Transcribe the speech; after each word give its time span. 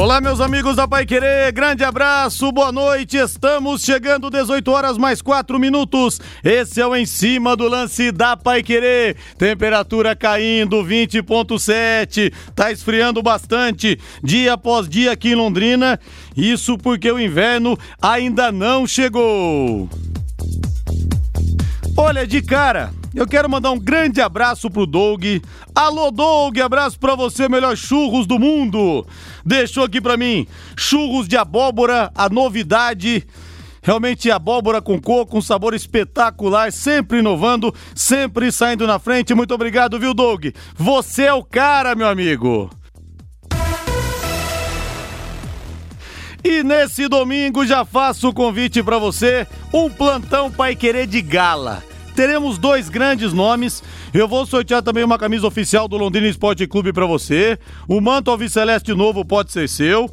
Olá, 0.00 0.20
meus 0.20 0.40
amigos 0.40 0.76
da 0.76 0.86
Pai 0.86 1.04
Querer, 1.04 1.50
grande 1.50 1.82
abraço, 1.82 2.52
boa 2.52 2.70
noite. 2.70 3.16
Estamos 3.16 3.82
chegando 3.82 4.30
18 4.30 4.70
horas 4.70 4.96
mais 4.96 5.20
4 5.20 5.58
minutos. 5.58 6.20
Esse 6.44 6.80
é 6.80 6.86
o 6.86 6.94
em 6.94 7.04
cima 7.04 7.56
do 7.56 7.66
lance 7.66 8.12
da 8.12 8.36
Pai 8.36 8.62
Querer. 8.62 9.16
Temperatura 9.36 10.14
caindo, 10.14 10.84
20.7. 10.84 12.32
Tá 12.54 12.70
esfriando 12.70 13.20
bastante 13.24 13.98
dia 14.22 14.52
após 14.52 14.88
dia 14.88 15.10
aqui 15.10 15.30
em 15.30 15.34
Londrina. 15.34 15.98
Isso 16.36 16.78
porque 16.78 17.10
o 17.10 17.18
inverno 17.18 17.76
ainda 18.00 18.52
não 18.52 18.86
chegou. 18.86 19.88
Olha, 21.96 22.24
de 22.24 22.40
cara, 22.40 22.92
eu 23.14 23.26
quero 23.26 23.48
mandar 23.48 23.72
um 23.72 23.78
grande 23.78 24.20
abraço 24.20 24.70
pro 24.70 24.86
Doug. 24.86 25.24
Alô, 25.74 26.10
Doug, 26.10 26.58
abraço 26.58 26.98
pra 26.98 27.14
você, 27.14 27.48
melhor 27.48 27.76
churros 27.76 28.26
do 28.26 28.38
mundo. 28.38 29.06
Deixou 29.48 29.84
aqui 29.84 29.98
pra 29.98 30.14
mim 30.14 30.46
churros 30.76 31.26
de 31.26 31.34
abóbora, 31.34 32.12
a 32.14 32.28
novidade. 32.28 33.26
Realmente 33.82 34.30
abóbora 34.30 34.82
com 34.82 35.00
coco, 35.00 35.38
um 35.38 35.40
sabor 35.40 35.72
espetacular, 35.72 36.70
sempre 36.70 37.20
inovando, 37.20 37.74
sempre 37.94 38.52
saindo 38.52 38.86
na 38.86 38.98
frente. 38.98 39.32
Muito 39.32 39.54
obrigado, 39.54 39.98
viu, 39.98 40.12
Doug? 40.12 40.48
Você 40.76 41.22
é 41.22 41.32
o 41.32 41.42
cara, 41.42 41.94
meu 41.94 42.06
amigo. 42.06 42.68
E 46.44 46.62
nesse 46.62 47.08
domingo 47.08 47.64
já 47.64 47.86
faço 47.86 48.28
o 48.28 48.34
convite 48.34 48.82
para 48.82 48.98
você, 48.98 49.46
um 49.72 49.88
plantão 49.88 50.50
Pai 50.50 50.76
Querer 50.76 51.06
de 51.06 51.22
gala. 51.22 51.82
Teremos 52.18 52.58
dois 52.58 52.88
grandes 52.88 53.32
nomes. 53.32 53.80
Eu 54.12 54.26
vou 54.26 54.44
sortear 54.44 54.82
também 54.82 55.04
uma 55.04 55.16
camisa 55.16 55.46
oficial 55.46 55.86
do 55.86 55.96
Londrina 55.96 56.26
Esporte 56.26 56.66
Clube 56.66 56.92
para 56.92 57.06
você. 57.06 57.56
O 57.86 58.00
manto 58.00 58.28
alviceleste 58.28 58.92
novo 58.92 59.24
pode 59.24 59.52
ser 59.52 59.68
seu. 59.68 60.10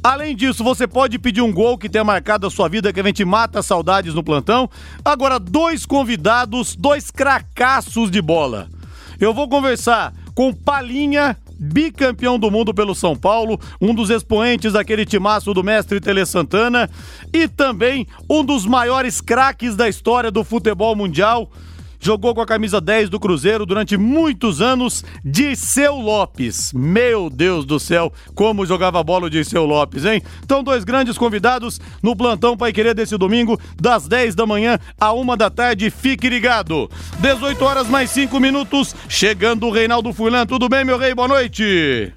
Além 0.00 0.36
disso, 0.36 0.62
você 0.62 0.86
pode 0.86 1.18
pedir 1.18 1.40
um 1.40 1.52
gol 1.52 1.76
que 1.76 1.88
tenha 1.88 2.04
marcado 2.04 2.46
a 2.46 2.50
sua 2.50 2.68
vida, 2.68 2.92
que 2.92 3.00
a 3.00 3.02
gente 3.02 3.24
mata 3.24 3.60
saudades 3.60 4.14
no 4.14 4.22
plantão. 4.22 4.70
Agora, 5.04 5.40
dois 5.40 5.84
convidados, 5.84 6.76
dois 6.76 7.10
cracassos 7.10 8.08
de 8.08 8.22
bola. 8.22 8.68
Eu 9.18 9.34
vou 9.34 9.48
conversar 9.48 10.14
com 10.36 10.54
Palinha 10.54 11.36
bicampeão 11.58 12.38
do 12.38 12.50
mundo 12.50 12.72
pelo 12.72 12.94
São 12.94 13.16
Paulo, 13.16 13.60
um 13.80 13.94
dos 13.94 14.10
expoentes 14.10 14.72
daquele 14.72 15.04
timaço 15.04 15.52
do 15.52 15.64
mestre 15.64 16.00
Tele 16.00 16.24
Santana 16.24 16.88
e 17.32 17.48
também 17.48 18.06
um 18.30 18.44
dos 18.44 18.64
maiores 18.64 19.20
craques 19.20 19.74
da 19.74 19.88
história 19.88 20.30
do 20.30 20.44
futebol 20.44 20.94
mundial 20.94 21.50
jogou 22.00 22.34
com 22.34 22.40
a 22.40 22.46
camisa 22.46 22.80
10 22.80 23.08
do 23.08 23.20
Cruzeiro 23.20 23.66
durante 23.66 23.96
muitos 23.96 24.60
anos, 24.60 25.04
Dirceu 25.24 25.96
Lopes. 25.96 26.72
Meu 26.72 27.28
Deus 27.30 27.64
do 27.64 27.78
céu, 27.78 28.12
como 28.34 28.66
jogava 28.66 29.02
bola 29.02 29.26
o 29.26 29.30
Dirceu 29.30 29.64
Lopes, 29.64 30.04
hein? 30.04 30.22
Então, 30.42 30.62
dois 30.62 30.84
grandes 30.84 31.18
convidados 31.18 31.80
no 32.02 32.16
plantão 32.16 32.56
Pai 32.56 32.72
Querer 32.72 32.94
desse 32.94 33.16
domingo, 33.16 33.58
das 33.80 34.06
10 34.06 34.34
da 34.34 34.46
manhã 34.46 34.78
à 35.00 35.12
1 35.12 35.36
da 35.36 35.50
tarde. 35.50 35.90
Fique 35.90 36.28
ligado. 36.28 36.90
18 37.18 37.64
horas 37.64 37.88
mais 37.88 38.10
5 38.10 38.38
minutos, 38.40 38.94
chegando 39.08 39.66
o 39.66 39.72
Reinaldo 39.72 40.12
Furlan. 40.12 40.46
Tudo 40.46 40.68
bem, 40.68 40.84
meu 40.84 40.98
rei? 40.98 41.14
Boa 41.14 41.28
noite. 41.28 42.12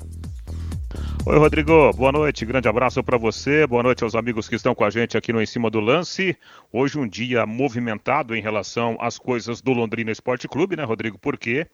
Oi, 1.24 1.38
Rodrigo. 1.38 1.94
Boa 1.94 2.12
noite. 2.12 2.44
Grande 2.46 2.68
abraço 2.68 3.04
para 3.04 3.16
você. 3.16 3.68
Boa 3.68 3.84
noite 3.84 4.04
aos 4.04 4.16
amigos 4.16 4.50
que 4.50 4.56
estão 4.56 4.74
com 4.74 4.84
a 4.84 4.90
gente 4.90 5.16
aqui 5.16 5.32
no 5.32 5.40
Em 5.40 5.46
Cima 5.46 5.70
do 5.70 5.80
Lance. 5.80 6.36
Hoje 6.74 6.98
um 6.98 7.08
dia 7.08 7.46
movimentado 7.46 8.36
em 8.36 8.42
relação 8.42 8.98
às 9.00 9.20
coisas 9.20 9.62
do 9.62 9.72
Londrina 9.72 10.12
Esporte 10.12 10.48
Clube, 10.48 10.76
né, 10.76 10.84
Rodrigo? 10.84 11.20
Porque 11.20 11.68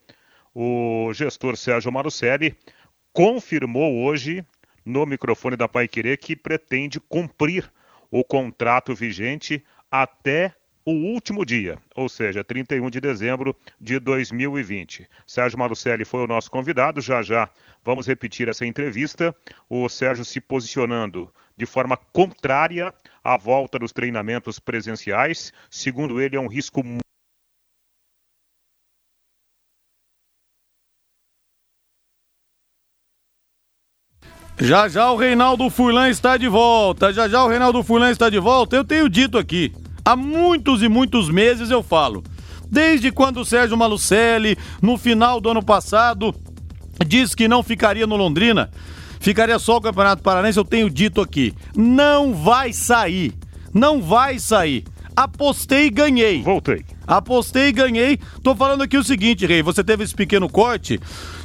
o 0.53 1.13
gestor 1.13 1.56
Sérgio 1.56 1.90
Marucelli 1.94 2.57
confirmou 3.13 4.03
hoje 4.03 4.46
no 4.86 5.06
microfone 5.06 5.56
da 5.56 5.68
Pai 5.68 5.88
Querer 5.88 6.18
que 6.18 6.36
pretende 6.36 7.00
cumprir 7.00 7.72
o 8.12 8.25
contrato 8.25 8.94
vigente 8.94 9.63
até 9.90 10.53
o 10.88 10.91
último 10.91 11.46
dia, 11.46 11.78
ou 11.96 12.07
seja, 12.07 12.46
31 12.46 12.90
de 12.90 13.02
dezembro 13.02 13.53
de 13.80 14.00
2020. 14.00 15.06
Sérgio 15.25 15.59
Marucelli 15.59 16.06
foi 16.06 16.22
o 16.24 16.28
nosso 16.28 16.50
convidado, 16.50 17.02
já 17.02 17.22
já 17.22 17.50
vamos 17.88 18.06
repetir 18.06 18.50
essa 18.50 18.66
entrevista. 18.66 19.34
O 19.70 19.88
Sérgio 19.88 20.25
se 20.25 20.42
posicionando 20.42 21.34
de 21.56 21.66
forma 21.66 21.96
contrária 21.96 22.94
à 23.24 23.38
volta 23.38 23.80
dos 23.80 23.94
treinamentos 23.94 24.59
presenciais. 24.59 25.53
Segundo 25.70 26.20
ele, 26.20 26.36
é 26.36 26.40
um 26.40 26.48
risco 26.48 26.84
Já 34.59 34.90
já 34.90 35.12
o 35.12 35.16
Reinaldo 35.16 35.69
Furlan 35.69 36.09
está 36.09 36.36
de 36.36 36.50
volta. 36.50 37.14
Já 37.14 37.30
já 37.30 37.42
o 37.46 37.48
Reinaldo 37.48 37.81
Furlan 37.84 38.12
está 38.12 38.30
de 38.30 38.40
volta. 38.40 38.75
Eu 38.75 38.84
tenho 38.84 39.08
dito 39.08 39.38
aqui. 39.38 39.72
Há 40.04 40.14
muitos 40.14 40.84
e 40.84 40.90
muitos 40.90 41.30
meses 41.30 41.69
eu 41.69 41.81
falo. 41.81 42.22
Desde 42.69 43.12
quando 43.12 43.38
o 43.38 43.46
Sérgio 43.46 43.78
Malucelli, 43.78 44.58
no 44.81 44.98
final 44.98 45.40
do 45.40 45.50
ano 45.50 45.64
passado, 45.64 46.36
disse 47.06 47.35
que 47.35 47.47
não 47.47 47.62
ficaria 47.63 48.08
no 48.08 48.16
Londrina, 48.16 48.69
ficaria 49.19 49.59
só 49.59 49.78
o 49.78 49.81
Campeonato 49.81 50.24
Paranense, 50.24 50.58
eu 50.58 50.66
tenho 50.66 50.90
dito 50.90 51.22
aqui. 51.22 51.53
Não 51.75 52.34
vai 52.34 52.74
sair. 52.74 53.34
Não 53.74 54.02
vai 54.02 54.40
sair. 54.40 54.85
Apostei 55.18 55.88
e 55.88 55.90
ganhei. 55.90 56.44
Voltei. 56.44 56.86
Apostei 57.07 57.69
e 57.69 57.72
ganhei. 57.72 58.19
Tô 58.44 58.56
falando 58.56 58.84
aqui 58.84 58.96
o 58.96 59.03
seguinte, 59.03 59.47
Rei, 59.47 59.63
você 59.63 59.84
teve 59.84 60.03
esse 60.03 60.13
pequeno 60.13 60.47
corte. 60.47 61.00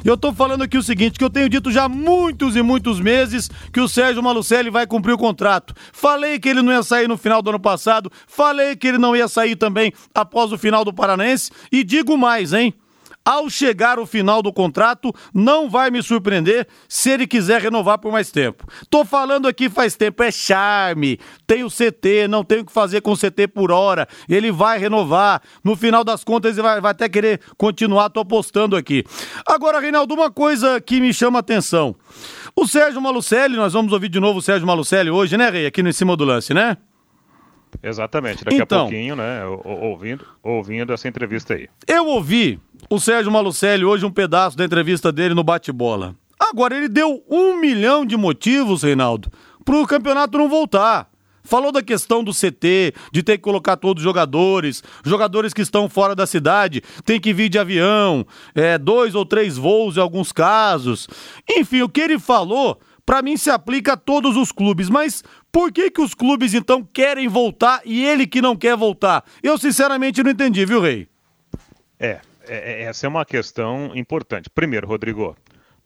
Eu 0.05 0.15
tô 0.15 0.31
falando 0.31 0.61
aqui 0.61 0.77
o 0.77 0.83
seguinte, 0.83 1.17
que 1.17 1.25
eu 1.25 1.29
tenho 1.29 1.49
dito 1.49 1.71
já 1.71 1.85
há 1.85 1.89
muitos 1.89 2.55
e 2.55 2.61
muitos 2.61 2.99
meses 2.99 3.49
que 3.71 3.79
o 3.79 3.87
Sérgio 3.87 4.21
Malucelli 4.21 4.69
vai 4.69 4.85
cumprir 4.85 5.13
o 5.13 5.17
contrato. 5.17 5.73
Falei 5.91 6.37
que 6.37 6.49
ele 6.49 6.61
não 6.61 6.71
ia 6.71 6.83
sair 6.83 7.07
no 7.07 7.17
final 7.17 7.41
do 7.41 7.49
ano 7.49 7.59
passado, 7.59 8.11
falei 8.27 8.75
que 8.75 8.87
ele 8.87 8.99
não 8.99 9.15
ia 9.15 9.27
sair 9.27 9.55
também 9.55 9.91
após 10.13 10.51
o 10.51 10.57
final 10.57 10.85
do 10.85 10.93
Paranense 10.93 11.49
e 11.71 11.83
digo 11.83 12.15
mais, 12.15 12.53
hein? 12.53 12.75
Ao 13.25 13.49
chegar 13.49 13.99
o 13.99 14.05
final 14.05 14.41
do 14.41 14.51
contrato, 14.51 15.13
não 15.33 15.69
vai 15.69 15.89
me 15.89 16.03
surpreender 16.03 16.67
se 16.89 17.09
ele 17.09 17.25
quiser 17.25 17.61
renovar 17.61 17.97
por 17.97 18.11
mais 18.11 18.29
tempo. 18.29 18.67
Tô 18.89 19.05
falando 19.05 19.47
aqui 19.47 19.69
faz 19.69 19.95
tempo, 19.95 20.21
é 20.23 20.31
charme. 20.31 21.17
Tem 21.47 21.63
o 21.63 21.69
CT, 21.69 22.27
não 22.27 22.43
tem 22.43 22.59
o 22.59 22.65
que 22.65 22.71
fazer 22.71 22.99
com 22.99 23.13
o 23.13 23.17
CT 23.17 23.47
por 23.47 23.71
hora. 23.71 24.07
Ele 24.27 24.51
vai 24.51 24.77
renovar. 24.77 25.41
No 25.63 25.75
final 25.75 26.03
das 26.03 26.21
contas, 26.21 26.57
ele 26.57 26.61
vai, 26.61 26.81
vai 26.81 26.91
até 26.91 27.07
querer 27.07 27.39
continuar. 27.57 28.09
Tô 28.09 28.19
apostando 28.19 28.75
aqui. 28.75 29.05
Agora, 29.45 29.79
Reinaldo, 29.79 30.13
uma 30.13 30.29
coisa 30.29 30.81
que 30.81 30.99
me 30.99 31.13
chama 31.13 31.39
a 31.39 31.41
atenção. 31.41 31.95
O 32.53 32.67
Sérgio 32.67 33.01
Malucelli, 33.01 33.55
nós 33.55 33.71
vamos 33.71 33.93
ouvir 33.93 34.09
de 34.09 34.19
novo 34.19 34.39
o 34.39 34.41
Sérgio 34.41 34.67
Malucelli 34.67 35.09
hoje, 35.09 35.37
né, 35.37 35.49
Rei? 35.49 35.65
Aqui 35.65 35.81
no 35.81 35.87
Em 35.87 35.93
Cima 35.93 36.17
do 36.17 36.25
Lance, 36.25 36.53
né? 36.53 36.77
Exatamente, 37.81 38.43
daqui 38.45 38.57
então, 38.57 38.79
a 38.79 38.81
pouquinho, 38.83 39.15
né? 39.15 39.43
Ouvindo, 39.45 40.25
ouvindo 40.43 40.93
essa 40.93 41.07
entrevista 41.07 41.55
aí. 41.55 41.67
Eu 41.87 42.05
ouvi 42.07 42.59
o 42.89 42.99
Sérgio 42.99 43.31
Malucelli 43.31 43.85
hoje 43.85 44.05
um 44.05 44.11
pedaço 44.11 44.57
da 44.57 44.65
entrevista 44.65 45.11
dele 45.11 45.33
no 45.33 45.43
bate-bola. 45.43 46.15
Agora, 46.39 46.75
ele 46.75 46.89
deu 46.89 47.23
um 47.29 47.57
milhão 47.59 48.05
de 48.05 48.17
motivos, 48.17 48.83
Reinaldo, 48.83 49.31
para 49.63 49.77
o 49.77 49.87
campeonato 49.87 50.37
não 50.37 50.49
voltar. 50.49 51.09
Falou 51.45 51.71
da 51.71 51.81
questão 51.81 52.23
do 52.23 52.31
CT, 52.31 52.93
de 53.11 53.21
ter 53.21 53.37
que 53.37 53.43
colocar 53.43 53.75
todos 53.75 54.01
os 54.01 54.03
jogadores, 54.03 54.81
jogadores 55.03 55.53
que 55.53 55.61
estão 55.61 55.89
fora 55.89 56.15
da 56.15 56.25
cidade, 56.25 56.81
tem 57.03 57.19
que 57.19 57.33
vir 57.33 57.49
de 57.49 57.59
avião, 57.59 58.25
é, 58.55 58.77
dois 58.77 59.13
ou 59.13 59.25
três 59.25 59.57
voos 59.57 59.97
em 59.97 59.99
alguns 59.99 60.31
casos. 60.31 61.07
Enfim, 61.49 61.81
o 61.81 61.89
que 61.89 61.99
ele 61.99 62.17
falou, 62.17 62.79
para 63.05 63.21
mim 63.21 63.35
se 63.35 63.49
aplica 63.49 63.93
a 63.93 63.97
todos 63.97 64.37
os 64.37 64.53
clubes, 64.53 64.89
mas 64.89 65.21
por 65.51 65.69
que, 65.71 65.91
que 65.91 66.01
os 66.01 66.13
clubes 66.13 66.53
então 66.53 66.81
querem 66.81 67.27
voltar 67.27 67.81
e 67.83 68.05
ele 68.05 68.25
que 68.25 68.41
não 68.41 68.55
quer 68.55 68.77
voltar? 68.77 69.25
Eu 69.41 69.57
sinceramente 69.57 70.23
não 70.23 70.31
entendi, 70.31 70.65
viu, 70.65 70.79
Rei? 70.79 71.09
É, 71.99 72.21
é, 72.47 72.55
é, 72.55 72.81
essa 72.83 73.05
é 73.05 73.09
uma 73.09 73.25
questão 73.25 73.95
importante. 73.95 74.49
Primeiro, 74.49 74.87
Rodrigo, 74.87 75.35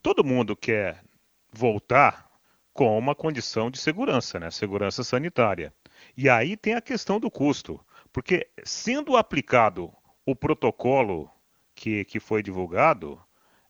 todo 0.02 0.24
mundo 0.24 0.56
quer 0.56 1.04
voltar 1.52 2.28
com 2.74 2.98
uma 2.98 3.16
condição 3.16 3.72
de 3.72 3.80
segurança, 3.80 4.40
né? 4.40 4.52
Segurança 4.52 5.04
sanitária. 5.04 5.74
E 6.16 6.30
aí 6.30 6.56
tem 6.56 6.76
a 6.76 6.82
questão 6.82 7.20
do 7.20 7.32
custo, 7.32 7.80
porque 8.14 8.48
sendo 8.64 9.18
aplicado 9.18 9.92
o 10.26 10.36
protocolo 10.36 11.30
que, 11.74 12.06
que 12.06 12.20
foi 12.20 12.44
divulgado, 12.44 13.20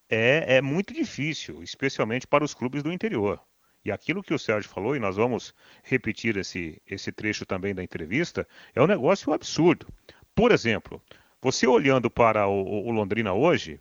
é, 0.09 0.57
é 0.57 0.61
muito 0.61 0.93
difícil, 0.93 1.61
especialmente 1.61 2.25
para 2.25 2.43
os 2.43 2.53
clubes 2.53 2.83
do 2.83 2.91
interior. 2.91 3.41
E 3.83 3.91
aquilo 3.91 4.23
que 4.23 4.33
o 4.33 4.39
Sérgio 4.39 4.69
falou, 4.69 4.95
e 4.95 4.99
nós 4.99 5.15
vamos 5.15 5.53
repetir 5.83 6.35
esse, 6.35 6.81
esse 6.85 7.11
trecho 7.11 7.45
também 7.45 7.73
da 7.73 7.83
entrevista, 7.83 8.45
é 8.75 8.81
um 8.81 8.87
negócio 8.87 9.31
absurdo. 9.31 9.87
Por 10.35 10.51
exemplo, 10.51 11.01
você 11.47 11.65
olhando 11.65 12.09
para 12.09 12.45
o, 12.45 12.87
o 12.87 12.91
Londrina 12.91 13.31
hoje, 13.31 13.79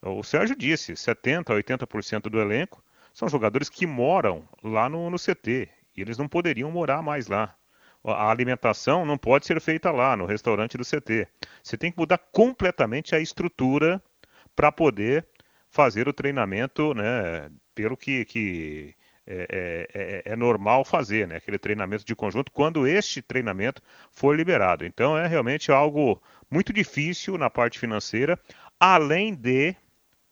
o 0.00 0.22
Sérgio 0.22 0.54
disse, 0.54 0.92
70%, 0.92 1.46
80% 1.46 2.30
do 2.30 2.40
elenco 2.40 2.80
são 3.12 3.28
jogadores 3.28 3.68
que 3.68 3.88
moram 3.88 4.48
lá 4.62 4.88
no, 4.88 5.10
no 5.10 5.18
CT. 5.18 5.68
E 5.96 6.00
eles 6.00 6.16
não 6.16 6.28
poderiam 6.28 6.70
morar 6.70 7.02
mais 7.02 7.26
lá. 7.26 7.56
A 8.04 8.30
alimentação 8.30 9.04
não 9.04 9.18
pode 9.18 9.46
ser 9.46 9.60
feita 9.60 9.90
lá, 9.90 10.16
no 10.16 10.26
restaurante 10.26 10.78
do 10.78 10.84
CT. 10.84 11.26
Você 11.60 11.76
tem 11.76 11.90
que 11.90 11.98
mudar 11.98 12.18
completamente 12.18 13.16
a 13.16 13.20
estrutura 13.20 14.00
para 14.54 14.70
poder 14.70 15.26
fazer 15.68 16.06
o 16.06 16.12
treinamento, 16.12 16.94
né, 16.94 17.50
pelo 17.74 17.96
que, 17.96 18.24
que 18.26 18.94
é, 19.30 19.46
é, 19.50 19.88
é, 19.92 20.32
é, 20.32 20.36
normal 20.36 20.86
fazer, 20.86 21.28
né, 21.28 21.36
aquele 21.36 21.58
treinamento 21.58 22.02
de 22.02 22.16
conjunto, 22.16 22.50
quando 22.50 22.86
este 22.86 23.20
treinamento 23.20 23.82
for 24.10 24.34
liberado. 24.34 24.86
Então 24.86 25.18
é 25.18 25.26
realmente 25.26 25.70
algo 25.70 26.18
muito 26.50 26.72
difícil 26.72 27.36
na 27.36 27.50
parte 27.50 27.78
financeira, 27.78 28.40
além 28.80 29.34
de 29.34 29.76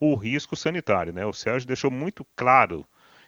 o 0.00 0.14
risco 0.14 0.56
sanitário. 0.56 1.12
Né? 1.12 1.26
O 1.26 1.32
Sérgio 1.32 1.68
deixou 1.68 1.90
muito 1.90 2.26
claro 2.34 2.86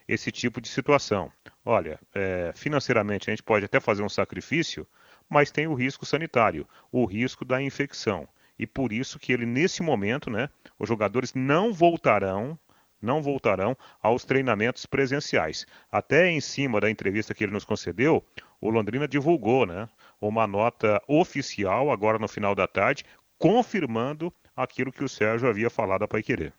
esse 0.09 0.33
tipo 0.33 0.59
de 0.59 0.69
situação. 0.69 1.31
Olha, 1.63 2.01
é, 2.15 2.51
financeiramente 2.55 3.29
a 3.29 3.33
gente 3.33 3.43
pode 3.43 3.67
até 3.67 3.79
fazer 3.79 4.03
um 4.03 4.09
sacrifício, 4.09 4.87
mas 5.29 5.51
tem 5.51 5.67
o 5.67 5.75
risco 5.75 6.07
sanitário, 6.07 6.67
o 6.91 7.05
risco 7.05 7.45
da 7.45 7.61
infecção. 7.61 8.27
E 8.59 8.67
por 8.67 8.91
isso 8.91 9.19
que 9.19 9.35
ele, 9.35 9.45
nesse 9.45 9.83
momento, 9.83 10.31
né, 10.31 10.49
os 10.79 10.89
jogadores 10.89 11.35
não 11.35 11.75
voltarão, 11.75 12.59
não 13.01 13.23
voltarão 13.23 13.77
aos 14.03 14.25
treinamentos 14.25 14.87
presenciais. 14.87 15.67
Até 15.91 16.31
em 16.31 16.41
cima 16.41 16.81
da 16.81 16.91
entrevista 16.91 17.35
que 17.35 17.45
ele 17.45 17.53
nos 17.53 17.65
concedeu, 17.65 18.25
o 18.61 18.71
Londrina 18.71 19.07
divulgou, 19.07 19.67
né, 19.67 19.89
uma 20.21 20.47
nota 20.47 21.01
oficial 21.07 21.91
agora 21.91 22.19
no 22.19 22.29
final 22.29 22.55
da 22.55 22.67
tarde, 22.67 23.05
confirmando 23.39 24.33
aquilo 24.57 24.93
que 24.93 25.05
o 25.05 25.09
Sérgio 25.09 25.49
havia 25.49 25.71
falado 25.71 26.03
a 26.03 26.09
Paiquerê. 26.09 26.53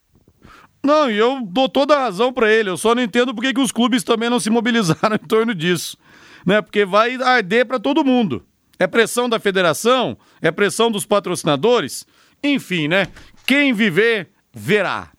Não, 0.81 1.12
e 1.12 1.18
eu 1.18 1.41
dou 1.41 1.68
toda 1.68 1.95
a 1.95 2.00
razão 2.03 2.31
para 2.31 2.51
ele. 2.51 2.69
Eu 2.69 2.77
só 2.77 2.95
não 2.95 3.03
entendo 3.03 3.35
por 3.35 3.44
que 3.44 3.59
os 3.59 3.71
clubes 3.71 4.03
também 4.03 4.30
não 4.30 4.39
se 4.39 4.50
mobilizaram 4.50 5.15
em 5.21 5.27
torno 5.27 5.53
disso. 5.53 5.97
Né? 6.45 6.62
Porque 6.62 6.85
vai 6.85 7.15
arder 7.15 7.65
para 7.65 7.80
todo 7.80 8.06
mundo. 8.06 8.45
É 8.80 8.88
pressão 8.88 9.27
da 9.27 9.39
federação, 9.39 10.18
é 10.42 10.50
pressão 10.51 10.89
dos 10.89 11.06
patrocinadores, 11.06 12.07
enfim, 12.42 12.88
né? 12.88 13.07
Quem 13.45 13.74
viver, 13.74 14.30
verá. 14.53 15.12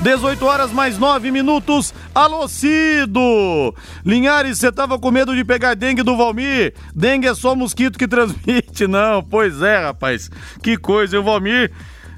18 0.00 0.44
horas 0.44 0.72
mais 0.72 0.98
9 0.98 1.30
minutos. 1.30 1.94
Alô, 2.14 2.46
Cido! 2.48 3.74
Linhares, 4.04 4.58
você 4.58 4.70
tava 4.70 4.98
com 4.98 5.10
medo 5.10 5.34
de 5.34 5.44
pegar 5.44 5.74
dengue 5.74 6.02
do 6.02 6.16
Valmir? 6.16 6.74
Dengue 6.94 7.28
é 7.28 7.34
só 7.34 7.54
mosquito 7.54 7.98
que 7.98 8.08
transmite. 8.08 8.86
Não, 8.88 9.22
pois 9.22 9.62
é, 9.62 9.78
rapaz. 9.78 10.30
Que 10.62 10.76
coisa. 10.76 11.18
O 11.18 11.22
Valmir 11.22 11.72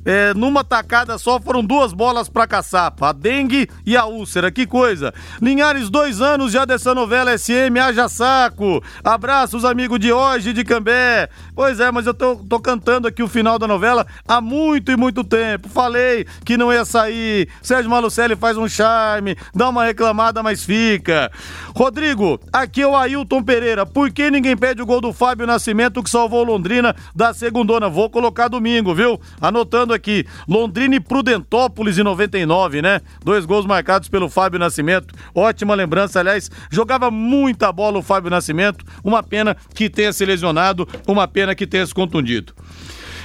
é, 0.07 0.33
numa 0.35 0.63
tacada 0.63 1.19
só 1.19 1.41
foram 1.41 1.65
duas 1.65 1.93
bolas 1.93 2.29
para 2.29 2.47
caçapa, 2.47 3.09
a 3.09 3.13
dengue 3.13 3.69
e 3.85 3.97
a 3.97 4.07
úlcera, 4.07 4.53
que 4.53 4.65
coisa. 4.65 5.13
Linhares, 5.43 5.91
dois 5.91 6.23
anos 6.23 6.53
já 6.53 6.65
dessa 6.65 6.95
novela 6.95 7.37
SM, 7.37 7.77
haja 7.83 8.09
saco. 8.09 8.81
Abraços, 9.03 9.65
amigo 9.65 9.99
de 9.99 10.13
hoje 10.13 10.53
de 10.53 10.63
Cambé. 10.63 11.29
Pois 11.57 11.81
é, 11.81 11.91
mas 11.91 12.07
eu 12.07 12.15
tô, 12.15 12.37
tô 12.37 12.61
cantando 12.61 13.09
aqui 13.09 13.21
o 13.21 13.27
final 13.29 13.59
da 13.59 13.67
novela 13.67 14.07
há 14.29 14.41
muito 14.41 14.93
e 14.93 14.97
muito 14.97 15.25
tempo. 15.25 15.69
Falei 15.69 16.25
que 16.45 16.57
não 16.57 16.73
ia 16.73 16.85
sair. 16.85 17.49
Sérgio 17.61 17.91
Malucelli 17.91 18.37
faz 18.37 18.57
um 18.57 18.69
charme, 18.69 19.37
dá 19.53 19.69
uma 19.69 19.85
reclamada, 19.85 20.41
mas 20.41 20.65
fica. 20.65 21.33
Rodrigo, 21.75 22.39
aqui 22.53 22.83
é 22.83 22.87
o 22.87 22.95
Ailton 22.95 23.43
Pereira. 23.43 23.85
Por 23.85 24.13
que 24.13 24.31
ninguém 24.31 24.57
pede 24.57 24.81
o 24.81 24.87
gol 24.87 25.01
do 25.01 25.13
Fábio 25.13 25.49
Nascimento 25.49 26.01
que 26.01 26.11
salvou 26.11 26.45
Londrina 26.45 26.95
da 27.13 27.35
segundona? 27.35 27.89
Vou 27.89 28.09
colocar 28.09 28.47
domingo, 28.47 28.95
viu? 28.95 29.21
Anotando 29.41 29.96
aqui. 29.97 30.25
Londrina 30.49 30.95
e 30.95 31.01
Prudentópolis 31.01 31.99
em 31.99 32.03
99, 32.03 32.81
né? 32.81 33.01
Dois 33.25 33.45
gols 33.45 33.67
marcados 33.67 34.09
pelo 34.09 34.29
Fábio 34.29 34.61
Nascimento. 34.61 35.15
Ótima 35.35 35.75
lembrança, 35.75 36.21
aliás, 36.21 36.51
jogava 36.71 37.11
muita 37.11 37.73
bola 37.73 37.99
o 37.99 38.03
Fábio 38.03 38.31
Nascimento. 38.31 38.85
Uma 39.03 39.23
pena 39.23 39.57
que 39.75 39.91
tenha 39.91 40.13
se 40.13 40.25
lesionado, 40.25 40.89
uma 41.07 41.27
pena 41.27 41.55
que 41.55 41.67
tenha 41.67 41.87
se 41.87 41.95
contundido. 41.95 42.55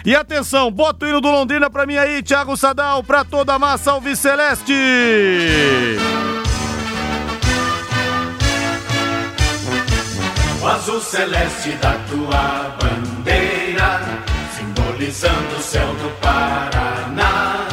E 0.03 0.15
atenção, 0.15 0.71
bota 0.71 1.05
o 1.05 1.09
hino 1.09 1.21
do 1.21 1.29
Londrina 1.29 1.69
pra 1.69 1.85
mim 1.85 1.95
aí, 1.95 2.23
Thiago 2.23 2.57
Sadal, 2.57 3.03
pra 3.03 3.23
toda 3.23 3.53
a 3.53 3.59
massa 3.59 3.91
alviceleste. 3.91 4.73
O 10.59 10.67
azul 10.67 11.01
celeste 11.01 11.71
da 11.73 11.93
tua 12.09 12.77
bandeira 12.79 13.10
simbolizando 15.01 15.55
o 15.57 15.61
céu 15.61 15.87
do 15.87 16.09
Paraná. 16.19 17.67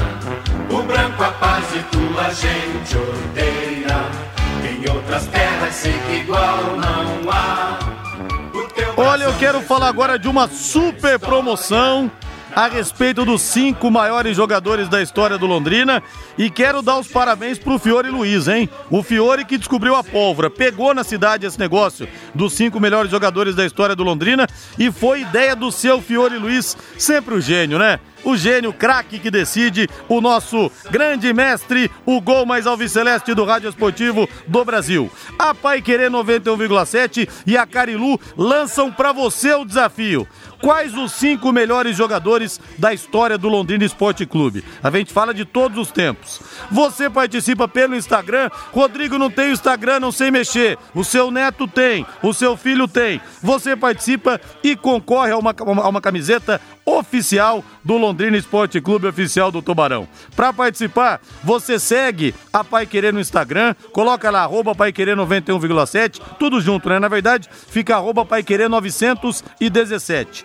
O 0.71 0.83
branco 0.83 1.23
a 1.23 1.31
paz 1.33 1.65
e 1.75 1.83
tua 1.85 2.31
gente 2.31 2.97
odeia. 2.97 3.99
Em 4.71 4.91
outras 4.91 5.27
terras 5.27 5.75
sei 5.75 5.93
que 5.93 6.13
igual 6.21 6.77
não 6.77 7.31
há. 7.31 7.79
Olha, 8.97 9.25
eu 9.25 9.35
quero 9.39 9.61
falar 9.61 9.89
agora 9.89 10.19
de 10.19 10.29
uma 10.29 10.49
super 10.49 11.19
promoção 11.19 12.11
a 12.55 12.69
respeito 12.69 13.25
dos 13.25 13.43
cinco 13.43 13.91
maiores 13.91 14.37
jogadores 14.37 14.89
da 14.89 15.03
história 15.03 15.39
do 15.39 15.47
Londrina 15.47 16.03
e 16.37 16.51
quero 16.51 16.83
dar 16.83 16.99
os 16.99 17.09
parabéns 17.09 17.59
pro 17.59 17.79
Fiore 17.79 18.11
Luiz, 18.11 18.49
hein? 18.49 18.69
O 18.91 19.03
Fiore 19.03 19.45
que 19.45 19.59
descobriu 19.59 19.95
a 19.95 20.05
pólvora, 20.05 20.51
pegou 20.51 20.95
na 20.95 21.05
cidade 21.05 21.47
esse 21.47 21.59
negócio 21.59 22.09
dos 22.35 22.53
cinco 22.53 22.81
melhores 22.81 23.11
jogadores 23.11 23.55
da 23.55 23.65
história 23.65 23.95
do 23.95 24.05
Londrina 24.05 24.47
e 24.79 24.91
foi 24.91 25.23
ideia 25.23 25.55
do 25.55 25.71
seu 25.71 26.01
Fiore 26.01 26.39
Luiz, 26.39 26.77
sempre 26.97 27.35
o 27.35 27.41
gênio, 27.41 27.79
né? 27.79 28.01
o 28.25 28.37
gênio 28.37 28.73
craque 28.73 29.19
que 29.19 29.31
decide, 29.31 29.89
o 30.09 30.21
nosso 30.21 30.71
grande 30.91 31.33
mestre, 31.33 31.91
o 32.05 32.21
gol 32.21 32.45
mais 32.45 32.67
alviceleste 32.67 33.35
do 33.35 33.45
Rádio 33.45 33.69
Esportivo 33.69 34.29
do 34.47 34.65
Brasil. 34.65 35.11
A 35.39 35.55
Pai 35.55 35.81
Querer 35.81 36.11
91,7 36.11 37.29
e 37.47 37.57
a 37.57 37.67
Carilu 37.67 38.21
lançam 38.37 38.91
para 38.91 39.13
você 39.13 39.55
o 39.55 39.65
desafio. 39.65 40.27
Quais 40.61 40.97
os 40.97 41.13
cinco 41.13 41.53
melhores 41.53 41.97
jogadores 41.97 42.61
da 42.77 42.93
história 42.93 43.39
do 43.39 43.49
Londrina 43.49 43.85
Esporte 43.85 44.27
Clube? 44.27 44.65
A 44.83 44.91
gente 44.91 45.13
fala 45.13 45.33
de 45.33 45.45
todos 45.45 45.79
os 45.79 45.93
tempos. 45.93 46.41
Você 46.71 47.09
participa 47.09 47.69
pelo 47.69 47.95
Instagram. 47.95 48.51
Rodrigo 48.73 49.19
não 49.19 49.31
tem 49.31 49.53
Instagram, 49.53 50.01
não 50.01 50.11
sei 50.11 50.31
mexer. 50.31 50.77
O 50.95 51.05
seu 51.05 51.31
neto 51.31 51.69
tem, 51.69 52.05
o 52.23 52.35
seu 52.35 52.57
filho 52.57 52.89
tem. 52.89 53.21
Você 53.43 53.77
participa 53.77 54.41
e 54.63 54.75
concorre 54.75 55.33
a 55.33 55.39
uma, 55.39 55.55
a 55.57 55.89
uma 55.89 56.01
camiseta 56.01 56.61
oficial 56.85 57.63
do 57.85 57.97
Londrina 57.99 58.37
Esporte 58.37 58.81
Clube 58.81 59.07
Oficial 59.07 59.51
do 59.53 59.61
Tubarão. 59.61 60.09
Para 60.35 60.53
participar, 60.53 61.21
você 61.45 61.79
segue 61.79 62.35
a 62.53 62.65
Pai 62.65 62.87
Querer 62.87 63.13
no 63.13 63.21
Instagram, 63.21 63.75
coloca 63.93 64.31
lá 64.31 64.43
arroba 64.43 64.75
Pai 64.75 64.93
Querer 64.93 65.17
91,7, 65.17 66.21
tudo 66.39 66.61
junto, 66.61 66.89
né? 66.89 66.99
Na 66.99 67.09
verdade, 67.09 67.49
fica 67.69 67.97
arroba 67.97 68.25
Pai 68.25 68.43
Querer 68.43 68.69
917. 68.69 70.45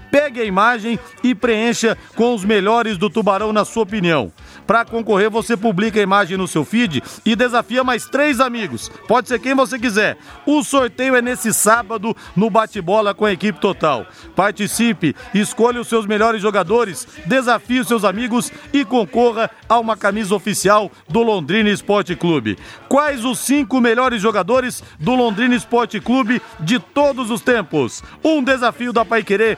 Pegue 0.11 0.41
a 0.41 0.45
imagem 0.45 0.99
e 1.23 1.33
preencha 1.33 1.97
com 2.15 2.35
os 2.35 2.43
melhores 2.43 2.97
do 2.97 3.09
Tubarão 3.09 3.53
na 3.53 3.63
sua 3.63 3.83
opinião. 3.83 4.31
Para 4.67 4.85
concorrer, 4.85 5.29
você 5.29 5.57
publica 5.57 5.99
a 5.99 6.03
imagem 6.03 6.37
no 6.37 6.47
seu 6.47 6.63
feed 6.63 7.01
e 7.25 7.35
desafia 7.35 7.83
mais 7.83 8.05
três 8.05 8.39
amigos. 8.39 8.89
Pode 9.07 9.27
ser 9.27 9.39
quem 9.39 9.55
você 9.55 9.79
quiser. 9.79 10.17
O 10.45 10.63
sorteio 10.63 11.15
é 11.15 11.21
nesse 11.21 11.53
sábado 11.53 12.15
no 12.35 12.49
bate-bola 12.49 13.13
com 13.13 13.25
a 13.25 13.31
equipe 13.31 13.59
total. 13.59 14.05
Participe, 14.35 15.15
escolha 15.33 15.81
os 15.81 15.87
seus 15.87 16.05
melhores 16.05 16.41
jogadores, 16.41 17.07
desafie 17.25 17.79
os 17.79 17.87
seus 17.87 18.03
amigos 18.03 18.51
e 18.73 18.85
concorra 18.85 19.49
a 19.67 19.79
uma 19.79 19.97
camisa 19.97 20.35
oficial 20.35 20.91
do 21.07 21.21
Londrina 21.21 21.69
Esporte 21.69 22.15
Clube. 22.15 22.57
Quais 22.87 23.23
os 23.25 23.39
cinco 23.39 23.79
melhores 23.79 24.21
jogadores 24.21 24.83
do 24.99 25.15
Londrina 25.15 25.55
Esporte 25.55 25.99
Clube 25.99 26.41
de 26.59 26.79
todos 26.79 27.29
os 27.29 27.41
tempos? 27.41 28.03
Um 28.23 28.43
desafio 28.43 28.93
da 28.93 29.05
Paiquerê 29.05 29.57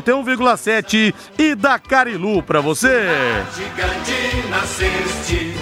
91,7 0.00 1.14
e 1.38 1.54
da 1.54 1.78
Carilu 1.78 2.42
para 2.42 2.60
você. 2.60 3.06
Gigante 3.54 4.48
nasceste 4.48 5.54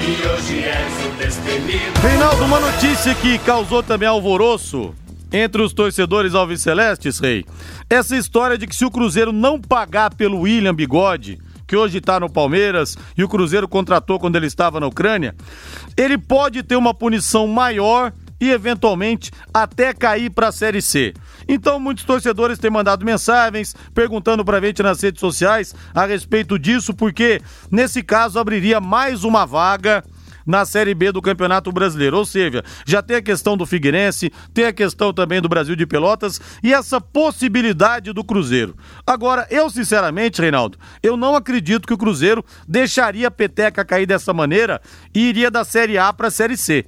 e 0.00 0.28
hoje 0.28 0.64
és 0.64 1.06
o 1.06 1.10
destemido. 1.18 2.00
Reinaldo, 2.00 2.44
uma 2.44 2.60
notícia 2.60 3.14
que 3.16 3.38
causou 3.38 3.82
também 3.82 4.08
alvoroço 4.08 4.94
entre 5.32 5.62
os 5.62 5.72
torcedores 5.72 6.34
alvicelestes, 6.34 7.18
Rei. 7.18 7.44
Essa 7.88 8.16
história 8.16 8.56
de 8.56 8.66
que 8.66 8.76
se 8.76 8.84
o 8.84 8.90
Cruzeiro 8.90 9.32
não 9.32 9.60
pagar 9.60 10.14
pelo 10.14 10.40
William 10.40 10.74
Bigode, 10.74 11.38
que 11.66 11.76
hoje 11.76 11.98
está 11.98 12.18
no 12.20 12.30
Palmeiras 12.30 12.96
e 13.16 13.24
o 13.24 13.28
Cruzeiro 13.28 13.68
contratou 13.68 14.18
quando 14.18 14.36
ele 14.36 14.46
estava 14.46 14.80
na 14.80 14.86
Ucrânia, 14.86 15.34
ele 15.96 16.18
pode 16.18 16.62
ter 16.62 16.76
uma 16.76 16.94
punição 16.94 17.46
maior 17.46 18.12
e 18.40 18.50
eventualmente 18.50 19.30
até 19.52 19.92
cair 19.92 20.30
para 20.30 20.48
a 20.48 20.52
Série 20.52 20.80
C. 20.80 21.12
Então, 21.46 21.78
muitos 21.78 22.04
torcedores 22.04 22.58
têm 22.58 22.70
mandado 22.70 23.04
mensagens 23.04 23.74
perguntando 23.94 24.44
para 24.44 24.58
a 24.58 24.60
gente 24.60 24.82
nas 24.82 25.00
redes 25.00 25.20
sociais 25.20 25.74
a 25.94 26.06
respeito 26.06 26.58
disso, 26.58 26.94
porque 26.94 27.40
nesse 27.70 28.02
caso 28.02 28.38
abriria 28.38 28.80
mais 28.80 29.24
uma 29.24 29.44
vaga 29.44 30.02
na 30.46 30.64
Série 30.64 30.94
B 30.94 31.12
do 31.12 31.22
Campeonato 31.22 31.70
Brasileiro. 31.70 32.16
Ou 32.16 32.24
seja, 32.24 32.64
já 32.86 33.02
tem 33.02 33.16
a 33.16 33.22
questão 33.22 33.56
do 33.56 33.66
Figueirense, 33.66 34.32
tem 34.52 34.64
a 34.66 34.72
questão 34.72 35.12
também 35.12 35.40
do 35.40 35.48
Brasil 35.48 35.76
de 35.76 35.86
Pelotas 35.86 36.40
e 36.62 36.72
essa 36.72 37.00
possibilidade 37.00 38.12
do 38.12 38.24
Cruzeiro. 38.24 38.76
Agora, 39.06 39.46
eu 39.50 39.70
sinceramente, 39.70 40.40
Reinaldo, 40.40 40.78
eu 41.02 41.16
não 41.16 41.34
acredito 41.34 41.86
que 41.86 41.94
o 41.94 41.98
Cruzeiro 41.98 42.44
deixaria 42.66 43.28
a 43.28 43.30
peteca 43.30 43.84
cair 43.84 44.06
dessa 44.06 44.32
maneira 44.32 44.80
e 45.14 45.28
iria 45.28 45.50
da 45.50 45.64
Série 45.64 45.98
A 45.98 46.12
para 46.12 46.28
a 46.28 46.30
Série 46.30 46.56
C 46.56 46.86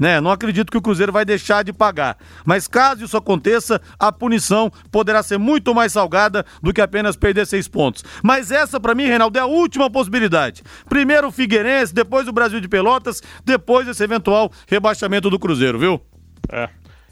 né? 0.00 0.18
Não 0.18 0.30
acredito 0.30 0.72
que 0.72 0.78
o 0.78 0.82
Cruzeiro 0.82 1.12
vai 1.12 1.26
deixar 1.26 1.62
de 1.62 1.74
pagar. 1.74 2.16
Mas 2.46 2.66
caso 2.66 3.04
isso 3.04 3.18
aconteça, 3.18 3.80
a 3.98 4.10
punição 4.10 4.72
poderá 4.90 5.22
ser 5.22 5.38
muito 5.38 5.74
mais 5.74 5.92
salgada 5.92 6.44
do 6.62 6.72
que 6.72 6.80
apenas 6.80 7.16
perder 7.16 7.46
seis 7.46 7.68
pontos. 7.68 8.02
Mas 8.22 8.50
essa, 8.50 8.80
para 8.80 8.94
mim, 8.94 9.04
Reinaldo, 9.04 9.38
é 9.38 9.42
a 9.42 9.46
última 9.46 9.90
possibilidade. 9.90 10.62
Primeiro 10.88 11.28
o 11.28 11.32
Figueirense, 11.32 11.94
depois 11.94 12.26
o 12.26 12.32
Brasil 12.32 12.60
de 12.60 12.68
Pelotas, 12.68 13.22
depois 13.44 13.86
esse 13.86 14.02
eventual 14.02 14.50
rebaixamento 14.66 15.28
do 15.28 15.38
Cruzeiro, 15.38 15.78
viu? 15.78 16.00
É. 16.48 16.70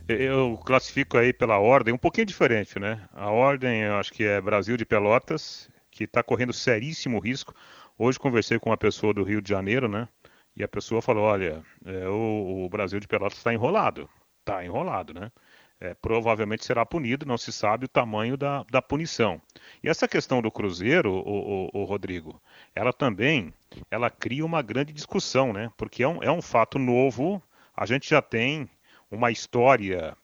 Eu 0.09 0.59
classifico 0.65 1.19
aí 1.19 1.35
pela 1.35 1.59
ordem 1.59 1.93
um 1.93 1.99
pouquinho 1.99 2.25
diferente, 2.25 2.79
né? 2.79 3.03
A 3.13 3.31
ordem, 3.31 3.83
eu 3.83 3.97
acho 3.97 4.11
que 4.11 4.25
é 4.25 4.41
Brasil 4.41 4.75
de 4.75 4.87
Pelotas, 4.87 5.69
que 5.91 6.05
está 6.05 6.23
correndo 6.23 6.55
seríssimo 6.55 7.19
risco. 7.19 7.55
Hoje 7.99 8.19
conversei 8.19 8.59
com 8.59 8.71
uma 8.71 8.77
pessoa 8.79 9.13
do 9.13 9.23
Rio 9.23 9.43
de 9.43 9.51
Janeiro, 9.51 9.87
né? 9.87 10.09
E 10.59 10.65
a 10.65 10.69
pessoa 10.69 11.01
falou, 11.01 11.23
olha, 11.23 11.63
é, 11.87 12.09
o, 12.09 12.65
o, 12.65 12.69
Brasil 12.69 12.99
de 12.99 13.07
Pelotas 13.07 13.39
está 13.39 13.55
enrolado. 13.55 14.11
Está 14.41 14.65
enrolado, 14.65 15.15
né? 15.15 15.31
É, 15.81 15.95
provavelmente 15.95 16.65
será 16.65 16.85
punido, 16.85 17.25
não 17.25 17.39
se 17.39 17.53
sabe 17.53 17.85
o 17.85 17.89
tamanho 17.89 18.37
da, 18.37 18.65
da 18.65 18.83
punição. 18.83 19.41
E 19.85 19.89
essa 19.89 20.09
questão 20.09 20.43
do 20.43 20.51
Cruzeiro, 20.51 21.13
o, 21.13 21.69
o, 21.69 21.83
o, 21.83 21.85
Rodrigo, 21.85 22.43
ela 22.75 22.93
também 22.93 23.55
ela 23.89 24.11
cria 24.11 24.45
uma 24.45 24.61
grande 24.61 24.93
discussão, 24.93 25.53
né? 25.53 25.71
Porque 25.77 26.03
é 26.03 26.09
um, 26.09 26.21
é 26.25 26.33
um 26.33 26.43
fato 26.43 26.77
novo, 26.77 27.41
a 27.77 27.87
gente 27.87 28.11
já 28.11 28.21
tem 28.21 28.69
uma 29.09 29.31
história 29.31 30.17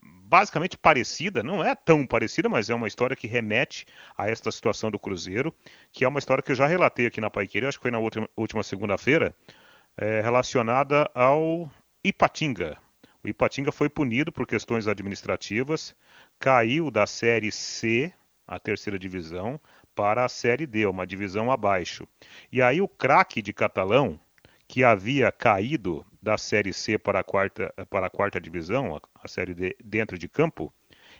basicamente 0.00 0.78
parecida, 0.78 1.42
não 1.42 1.64
é 1.64 1.74
tão 1.74 2.06
parecida, 2.06 2.48
mas 2.48 2.70
é 2.70 2.74
uma 2.76 2.86
história 2.86 3.16
que 3.16 3.26
remete 3.26 3.84
a 4.16 4.30
esta 4.30 4.52
situação 4.52 4.88
do 4.88 5.00
Cruzeiro, 5.00 5.52
que 5.90 6.04
é 6.04 6.08
uma 6.08 6.20
história 6.20 6.40
que 6.40 6.52
eu 6.52 6.56
já 6.56 6.68
relatei 6.68 7.06
aqui 7.06 7.20
na 7.20 7.28
Paiqueira, 7.28 7.68
acho 7.68 7.78
que 7.78 7.82
foi 7.82 7.90
na 7.90 7.98
última, 7.98 8.30
última 8.36 8.62
segunda-feira, 8.62 9.34
é, 10.00 10.22
relacionada 10.22 11.08
ao 11.14 11.70
Ipatinga. 12.02 12.78
O 13.22 13.28
Ipatinga 13.28 13.70
foi 13.70 13.90
punido 13.90 14.32
por 14.32 14.46
questões 14.46 14.88
administrativas, 14.88 15.94
caiu 16.38 16.90
da 16.90 17.06
Série 17.06 17.52
C, 17.52 18.10
a 18.48 18.58
terceira 18.58 18.98
divisão, 18.98 19.60
para 19.94 20.24
a 20.24 20.28
Série 20.28 20.66
D, 20.66 20.86
uma 20.86 21.06
divisão 21.06 21.52
abaixo. 21.52 22.08
E 22.50 22.62
aí 22.62 22.80
o 22.80 22.88
craque 22.88 23.42
de 23.42 23.52
Catalão, 23.52 24.18
que 24.66 24.82
havia 24.82 25.30
caído 25.30 26.04
da 26.22 26.38
Série 26.38 26.72
C 26.72 26.98
para 26.98 27.20
a 27.20 27.24
quarta, 27.24 27.72
para 27.90 28.06
a 28.06 28.10
quarta 28.10 28.40
divisão, 28.40 28.98
a 29.22 29.28
Série 29.28 29.52
D 29.52 29.76
dentro 29.84 30.16
de 30.16 30.28
campo, 30.28 30.72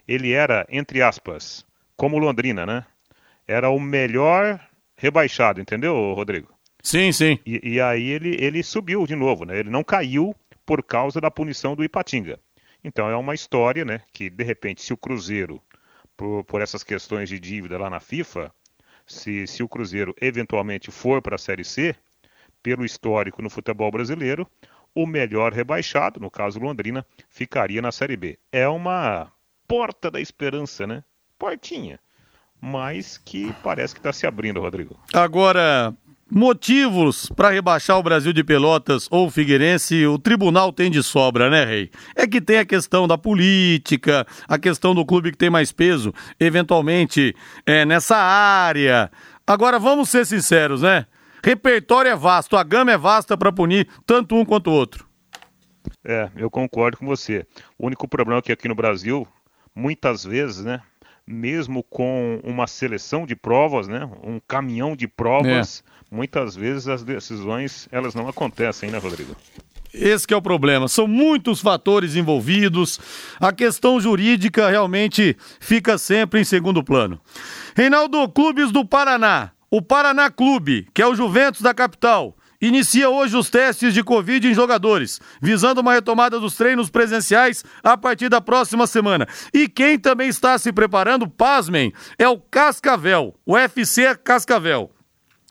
ele 0.09 0.33
era, 0.33 0.67
entre 0.71 1.03
aspas, 1.03 1.67
como 1.97 2.19
Londrina, 2.19 2.65
né? 2.65 2.87
Era 3.47 3.69
o 3.69 3.79
melhor 3.79 4.59
rebaixado, 4.97 5.61
entendeu, 5.61 6.15
Rodrigo? 6.15 6.60
Sim, 6.83 7.13
sim. 7.13 7.39
E, 7.45 7.75
e, 7.75 7.81
aí 7.81 8.09
ele, 8.09 8.37
ele 8.41 8.63
subiu 8.63 9.07
de 9.07 9.15
novo, 9.15 9.45
né? 9.45 9.59
Ele 9.59 9.71
não 9.71 9.85
caiu 9.85 10.35
por 10.65 10.83
causa 10.83 11.21
da 11.21 11.31
punição 11.31 11.75
do 11.75 11.85
Ipatinga. 11.85 12.39
Então 12.83 13.09
é 13.09 13.17
uma 13.17 13.35
história, 13.35 13.85
né? 13.85 14.01
Que 14.13 14.31
de 14.31 14.45
repente, 14.45 14.83
se 14.83 14.93
o 14.93 14.97
Cruzeiro, 14.97 15.63
por, 16.17 16.45
por 16.45 16.61
essas 16.61 16.83
questões 16.83 17.29
de 17.29 17.39
dívida 17.39 17.79
lá 17.79 17.91
na 17.91 18.01
FIFA, 18.01 18.53
se, 19.07 19.47
se 19.47 19.63
o 19.63 19.69
Cruzeiro 19.69 20.15
eventualmente 20.21 20.91
for 20.91 21.21
para 21.21 21.35
a 21.35 21.39
Série 21.39 21.65
C, 21.65 21.95
pelo 22.63 22.85
histórico 22.85 23.43
no 23.43 23.51
futebol 23.51 23.91
brasileiro, 23.91 24.47
o 24.95 25.07
melhor 25.07 25.53
rebaixado, 25.53 26.21
no 26.21 26.31
caso 26.31 26.59
Londrina, 26.59 27.05
ficaria 27.29 27.81
na 27.81 27.93
Série 27.93 28.17
B. 28.17 28.39
É 28.53 28.69
uma 28.69 29.31
porta 29.67 30.11
da 30.11 30.21
esperança, 30.21 30.87
né? 30.87 31.05
Portinha. 31.39 31.99
Mas 32.61 33.17
que 33.17 33.53
parece 33.63 33.95
que 33.95 34.01
está 34.01 34.13
se 34.13 34.27
abrindo, 34.27 34.61
Rodrigo. 34.61 34.99
Agora, 35.15 35.95
Motivos 36.33 37.29
para 37.35 37.51
rebaixar 37.51 37.99
o 37.99 38.03
Brasil 38.05 38.33
de 38.33 38.45
Pelotas 38.45 39.09
ou 39.11 39.27
o 39.27 39.31
Figueirense, 39.31 40.07
o 40.07 40.17
tribunal 40.17 40.73
tem 40.73 40.89
de 40.89 41.03
sobra, 41.03 41.51
né, 41.51 41.65
Rei? 41.65 41.91
É 42.15 42.25
que 42.25 42.41
tem 42.41 42.59
a 42.59 42.65
questão 42.65 43.09
da 43.09 43.19
política, 43.19 44.25
a 44.47 44.57
questão 44.57 44.95
do 44.95 45.05
clube 45.05 45.33
que 45.33 45.37
tem 45.37 45.51
mais 45.51 45.73
peso, 45.73 46.15
eventualmente, 46.39 47.35
é, 47.67 47.85
nessa 47.85 48.17
área. 48.17 49.11
Agora, 49.45 49.81
vamos 49.81 50.09
ser 50.09 50.25
sinceros, 50.25 50.83
né? 50.83 51.07
Repertório 51.43 52.13
é 52.13 52.17
vasto, 52.17 52.57
a 52.57 52.63
gama 52.63 52.93
é 52.93 52.97
vasta 52.97 53.37
para 53.37 53.51
punir 53.51 53.89
tanto 54.07 54.37
um 54.37 54.45
quanto 54.45 54.71
o 54.71 54.75
outro. 54.75 55.09
É, 56.05 56.31
eu 56.37 56.49
concordo 56.49 56.97
com 56.97 57.07
você. 57.07 57.45
O 57.77 57.87
único 57.87 58.07
problema 58.07 58.39
é 58.39 58.43
que 58.43 58.53
aqui 58.53 58.69
no 58.69 58.75
Brasil, 58.77 59.27
muitas 59.75 60.23
vezes, 60.23 60.65
né, 60.65 60.81
mesmo 61.31 61.83
com 61.83 62.41
uma 62.43 62.67
seleção 62.67 63.25
de 63.25 63.37
provas, 63.37 63.89
né, 63.89 64.09
um 64.23 64.41
caminhão 64.47 64.97
de 64.97 65.07
provas, 65.07 65.85
é 65.87 66.15
muitas 66.15 66.57
vezes 66.57 66.89
as 66.89 67.03
decisões 67.03 67.89
elas 67.93 68.15
não 68.15 68.29
acontecem, 68.29 68.91
né, 68.91 68.99
Rodrigo? 68.99 69.37
Esse 69.93 70.33
é 70.33 70.37
o 70.37 70.43
problema. 70.43 70.87
São 70.87 71.07
muitos 71.09 71.61
fatores 71.61 72.15
envolvidos. 72.15 73.01
A 73.41 73.53
questão 73.53 74.01
jurídica 74.01 74.71
realmente 74.71 75.37
fica 75.59 75.99
sempre 75.99 76.41
em 76.41 76.45
segundo 76.45 76.83
plano. 76.83 77.21
Reinaldo, 77.75 78.29
clubes 78.29 78.71
do 78.71 78.85
Paraná. 78.85 79.51
O 79.69 79.83
Paraná 79.83 80.31
Clube, 80.31 80.89
que 80.95 81.03
é 81.03 81.07
o 81.07 81.15
Juventus 81.15 81.61
da 81.61 81.75
capital, 81.75 82.37
inicia 82.61 83.09
hoje 83.09 83.37
os 83.37 83.49
testes 83.49 83.95
de 83.95 84.03
Covid 84.03 84.49
em 84.49 84.55
jogadores, 84.55 85.21
visando 85.41 85.81
uma 85.81 85.95
retomada 85.95 86.39
dos 86.39 86.57
treinos 86.57 86.91
presenciais 86.91 87.65
a 87.83 87.97
partir 87.97 88.29
da 88.29 88.41
próxima 88.41 88.87
semana. 88.87 89.27
E 89.53 89.69
quem 89.69 89.99
também 89.99 90.29
está 90.29 90.59
se 90.59 90.73
preparando, 90.73 91.29
pasmem, 91.29 91.93
é 92.19 92.29
o 92.29 92.39
Cascavel, 92.39 93.35
o 93.47 93.57
FC 93.57 94.15
Cascavel. 94.17 94.91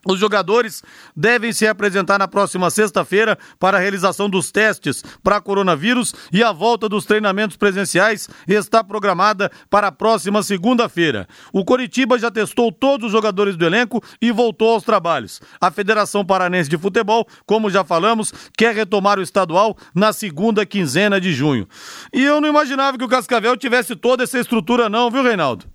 Os 0.06 0.18
jogadores 0.18 0.82
devem 1.14 1.52
se 1.52 1.66
apresentar 1.66 2.18
na 2.18 2.26
próxima 2.26 2.70
sexta-feira 2.70 3.38
para 3.58 3.76
a 3.76 3.80
realização 3.80 4.30
dos 4.30 4.50
testes 4.50 5.04
para 5.22 5.40
coronavírus 5.42 6.14
e 6.32 6.42
a 6.42 6.52
volta 6.52 6.88
dos 6.88 7.04
treinamentos 7.04 7.56
presenciais 7.56 8.28
está 8.48 8.82
programada 8.82 9.50
para 9.68 9.88
a 9.88 9.92
próxima 9.92 10.42
segunda-feira. 10.42 11.28
O 11.52 11.64
Coritiba 11.64 12.18
já 12.18 12.30
testou 12.30 12.72
todos 12.72 13.06
os 13.06 13.12
jogadores 13.12 13.56
do 13.56 13.64
elenco 13.66 14.02
e 14.22 14.32
voltou 14.32 14.72
aos 14.72 14.84
trabalhos. 14.84 15.40
A 15.60 15.70
Federação 15.70 16.24
Paranense 16.24 16.70
de 16.70 16.78
Futebol, 16.78 17.26
como 17.44 17.70
já 17.70 17.84
falamos, 17.84 18.32
quer 18.56 18.74
retomar 18.74 19.18
o 19.18 19.22
estadual 19.22 19.76
na 19.94 20.14
segunda 20.14 20.64
quinzena 20.64 21.20
de 21.20 21.32
junho. 21.34 21.68
E 22.10 22.24
eu 22.24 22.40
não 22.40 22.48
imaginava 22.48 22.96
que 22.96 23.04
o 23.04 23.08
Cascavel 23.08 23.56
tivesse 23.56 23.94
toda 23.94 24.24
essa 24.24 24.38
estrutura 24.38 24.88
não, 24.88 25.10
viu, 25.10 25.22
Reinaldo? 25.22 25.66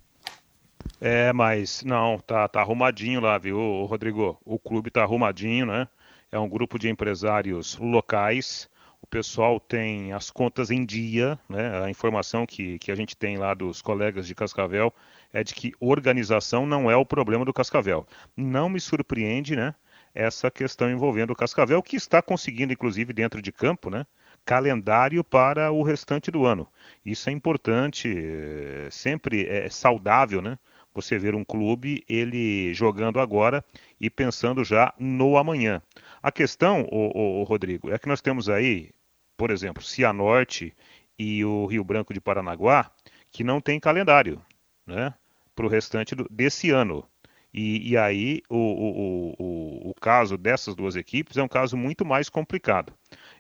É, 1.07 1.31
mas 1.31 1.83
não, 1.83 2.17
tá, 2.17 2.47
tá 2.47 2.62
arrumadinho 2.62 3.21
lá, 3.21 3.38
viu, 3.38 3.85
Rodrigo? 3.85 4.39
O 4.43 4.57
clube 4.57 4.89
tá 4.89 5.03
arrumadinho, 5.03 5.67
né? 5.67 5.88
É 6.31 6.39
um 6.39 6.50
grupo 6.50 6.79
de 6.79 6.89
empresários 6.89 7.77
locais. 7.77 8.67
O 9.03 9.05
pessoal 9.05 9.59
tem 9.59 10.13
as 10.13 10.31
contas 10.31 10.71
em 10.71 10.83
dia, 10.83 11.39
né? 11.47 11.83
A 11.83 11.91
informação 11.91 12.43
que, 12.47 12.79
que 12.79 12.91
a 12.91 12.95
gente 12.95 13.15
tem 13.15 13.38
lá 13.38 13.53
dos 13.53 13.83
colegas 13.83 14.25
de 14.25 14.33
Cascavel 14.33 14.91
é 15.31 15.43
de 15.43 15.53
que 15.53 15.74
organização 15.79 16.65
não 16.65 16.89
é 16.89 16.95
o 16.95 17.05
problema 17.05 17.45
do 17.45 17.53
Cascavel. 17.53 18.07
Não 18.35 18.67
me 18.67 18.79
surpreende, 18.79 19.55
né? 19.55 19.75
Essa 20.13 20.50
questão 20.50 20.89
envolvendo 20.89 21.31
o 21.31 21.35
Cascavel, 21.35 21.83
que 21.83 21.95
está 21.97 22.19
conseguindo, 22.19 22.74
inclusive, 22.74 23.13
dentro 23.13 23.43
de 23.43 23.51
campo, 23.51 23.91
né? 23.91 24.07
Calendário 24.43 25.24
para 25.24 25.71
o 25.71 25.83
restante 25.83 26.31
do 26.31 26.45
ano. 26.47 26.67
Isso 27.05 27.29
é 27.29 27.31
importante, 27.33 28.12
é 28.17 28.89
sempre 28.89 29.45
é 29.47 29.69
saudável, 29.69 30.41
né? 30.41 30.57
Você 30.95 31.19
ver 31.19 31.35
um 31.35 31.43
clube 31.43 32.03
ele 32.07 32.73
jogando 32.73 33.19
agora 33.19 33.63
e 33.99 34.09
pensando 34.09 34.63
já 34.63 34.93
no 34.97 35.37
amanhã. 35.37 35.81
A 36.23 36.31
questão, 36.31 36.87
o, 36.89 37.43
Rodrigo, 37.43 37.91
é 37.91 37.99
que 37.99 38.07
nós 38.07 38.21
temos 38.21 38.49
aí, 38.49 38.91
por 39.35 39.51
exemplo, 39.51 39.83
Cianorte 39.83 40.73
e 41.19 41.43
o 41.43 41.65
Rio 41.65 41.83
Branco 41.83 42.13
de 42.13 42.21
Paranaguá, 42.21 42.89
que 43.29 43.43
não 43.43 43.59
tem 43.59 43.79
calendário, 43.79 44.41
né? 44.87 45.13
Para 45.53 45.65
o 45.65 45.69
restante 45.69 46.15
do, 46.15 46.25
desse 46.29 46.71
ano. 46.71 47.05
E, 47.53 47.91
e 47.91 47.97
aí 47.97 48.41
o, 48.49 48.57
o, 48.57 49.35
o, 49.39 49.89
o 49.91 49.93
caso 50.01 50.37
dessas 50.37 50.75
duas 50.75 50.95
equipes 50.95 51.37
é 51.37 51.43
um 51.43 51.47
caso 51.47 51.77
muito 51.77 52.03
mais 52.05 52.27
complicado. 52.27 52.93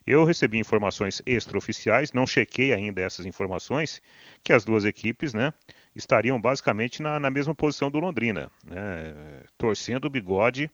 Eu 0.07 0.23
recebi 0.23 0.57
informações 0.57 1.21
extraoficiais, 1.25 2.13
não 2.13 2.25
chequei 2.25 2.73
ainda 2.73 3.01
essas 3.01 3.25
informações, 3.25 4.01
que 4.43 4.53
as 4.53 4.63
duas 4.63 4.85
equipes, 4.85 5.33
né, 5.33 5.53
estariam 5.95 6.39
basicamente 6.39 7.01
na, 7.01 7.19
na 7.19 7.29
mesma 7.29 7.55
posição 7.55 7.89
do 7.89 7.99
Londrina, 7.99 8.51
né, 8.65 9.13
torcendo 9.57 10.05
o 10.05 10.09
bigode 10.09 10.69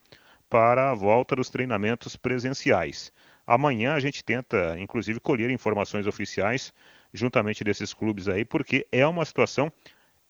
para 0.50 0.92
a 0.92 0.96
volta 0.96 1.36
dos 1.36 1.50
treinamentos 1.50 2.16
presenciais. 2.16 3.14
Amanhã 3.46 3.94
a 3.94 4.00
gente 4.00 4.24
tenta, 4.24 4.78
inclusive, 4.80 5.20
colher 5.20 5.50
informações 5.50 6.08
oficiais 6.08 6.74
juntamente 7.14 7.64
desses 7.64 7.94
clubes 7.94 8.28
aí, 8.28 8.44
porque 8.44 8.88
é 8.92 9.06
uma 9.06 9.26
situação 9.26 9.72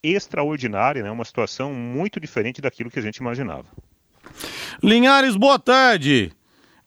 extraordinária, 0.03 1.03
né, 1.03 1.11
uma 1.11 1.25
situação 1.25 1.73
muito 1.73 2.19
diferente 2.19 2.61
daquilo 2.61 2.89
que 2.89 2.99
a 2.99 3.03
gente 3.03 3.17
imaginava. 3.17 3.65
Linhares, 4.81 5.35
boa 5.35 5.59
tarde. 5.59 6.31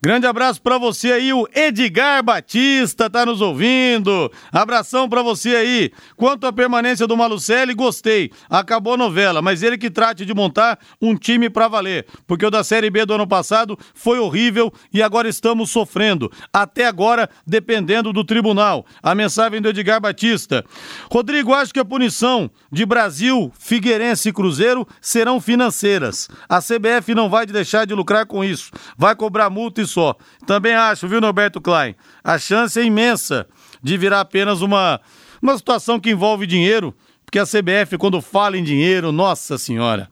Grande 0.04 0.26
abraço 0.26 0.60
para 0.60 0.76
você 0.76 1.12
aí, 1.12 1.32
o 1.32 1.48
Edgar 1.54 2.22
Batista 2.22 3.08
tá 3.08 3.24
nos 3.24 3.40
ouvindo. 3.40 4.30
Abração 4.52 5.08
para 5.08 5.22
você 5.22 5.56
aí. 5.56 5.90
Quanto 6.14 6.46
à 6.46 6.52
permanência 6.52 7.06
do 7.06 7.16
Malucelli, 7.16 7.72
gostei. 7.72 8.30
Acabou 8.50 8.92
a 8.92 8.96
novela, 8.98 9.40
mas 9.40 9.62
ele 9.62 9.78
que 9.78 9.90
trate 9.90 10.26
de 10.26 10.34
montar 10.34 10.78
um 11.00 11.16
time 11.16 11.48
para 11.48 11.68
valer, 11.68 12.06
porque 12.26 12.44
o 12.44 12.50
da 12.50 12.62
Série 12.62 12.90
B 12.90 13.06
do 13.06 13.14
ano 13.14 13.26
passado 13.26 13.78
foi 13.94 14.18
horrível 14.18 14.70
e 14.92 15.02
agora 15.02 15.26
estamos 15.26 15.70
sofrendo. 15.70 16.30
Até 16.52 16.84
agora, 16.84 17.26
dependendo 17.46 18.12
do 18.12 18.22
tribunal. 18.22 18.84
A 19.02 19.14
mensagem 19.14 19.62
do 19.62 19.70
Edgar 19.70 20.02
Batista. 20.02 20.66
Rodrigo, 21.10 21.54
acho 21.54 21.72
que 21.72 21.80
a 21.80 21.84
punição 21.84 22.50
de 22.70 22.84
Brasil, 22.84 23.50
Figueirense 23.58 24.28
e 24.28 24.32
Cruzeiro 24.34 24.86
serão 25.00 25.40
financeiras. 25.40 26.28
A 26.46 26.60
CBF 26.60 27.14
não 27.14 27.30
vai 27.30 27.46
deixar 27.46 27.86
de 27.86 27.94
lucrar 27.94 28.26
com 28.26 28.44
isso. 28.44 28.70
Vai 28.98 29.16
cobrar 29.16 29.48
multa 29.48 29.80
e 29.80 29.93
só. 29.94 30.16
Também 30.46 30.74
acho, 30.74 31.08
viu, 31.08 31.20
Norberto 31.20 31.60
Klein? 31.60 31.94
A 32.22 32.36
chance 32.38 32.78
é 32.78 32.84
imensa 32.84 33.46
de 33.82 33.96
virar 33.96 34.20
apenas 34.20 34.60
uma, 34.60 35.00
uma 35.40 35.56
situação 35.56 36.00
que 36.00 36.10
envolve 36.10 36.46
dinheiro, 36.46 36.94
porque 37.24 37.38
a 37.38 37.44
CBF, 37.46 37.96
quando 37.96 38.20
fala 38.20 38.58
em 38.58 38.64
dinheiro, 38.64 39.12
nossa 39.12 39.56
senhora. 39.56 40.10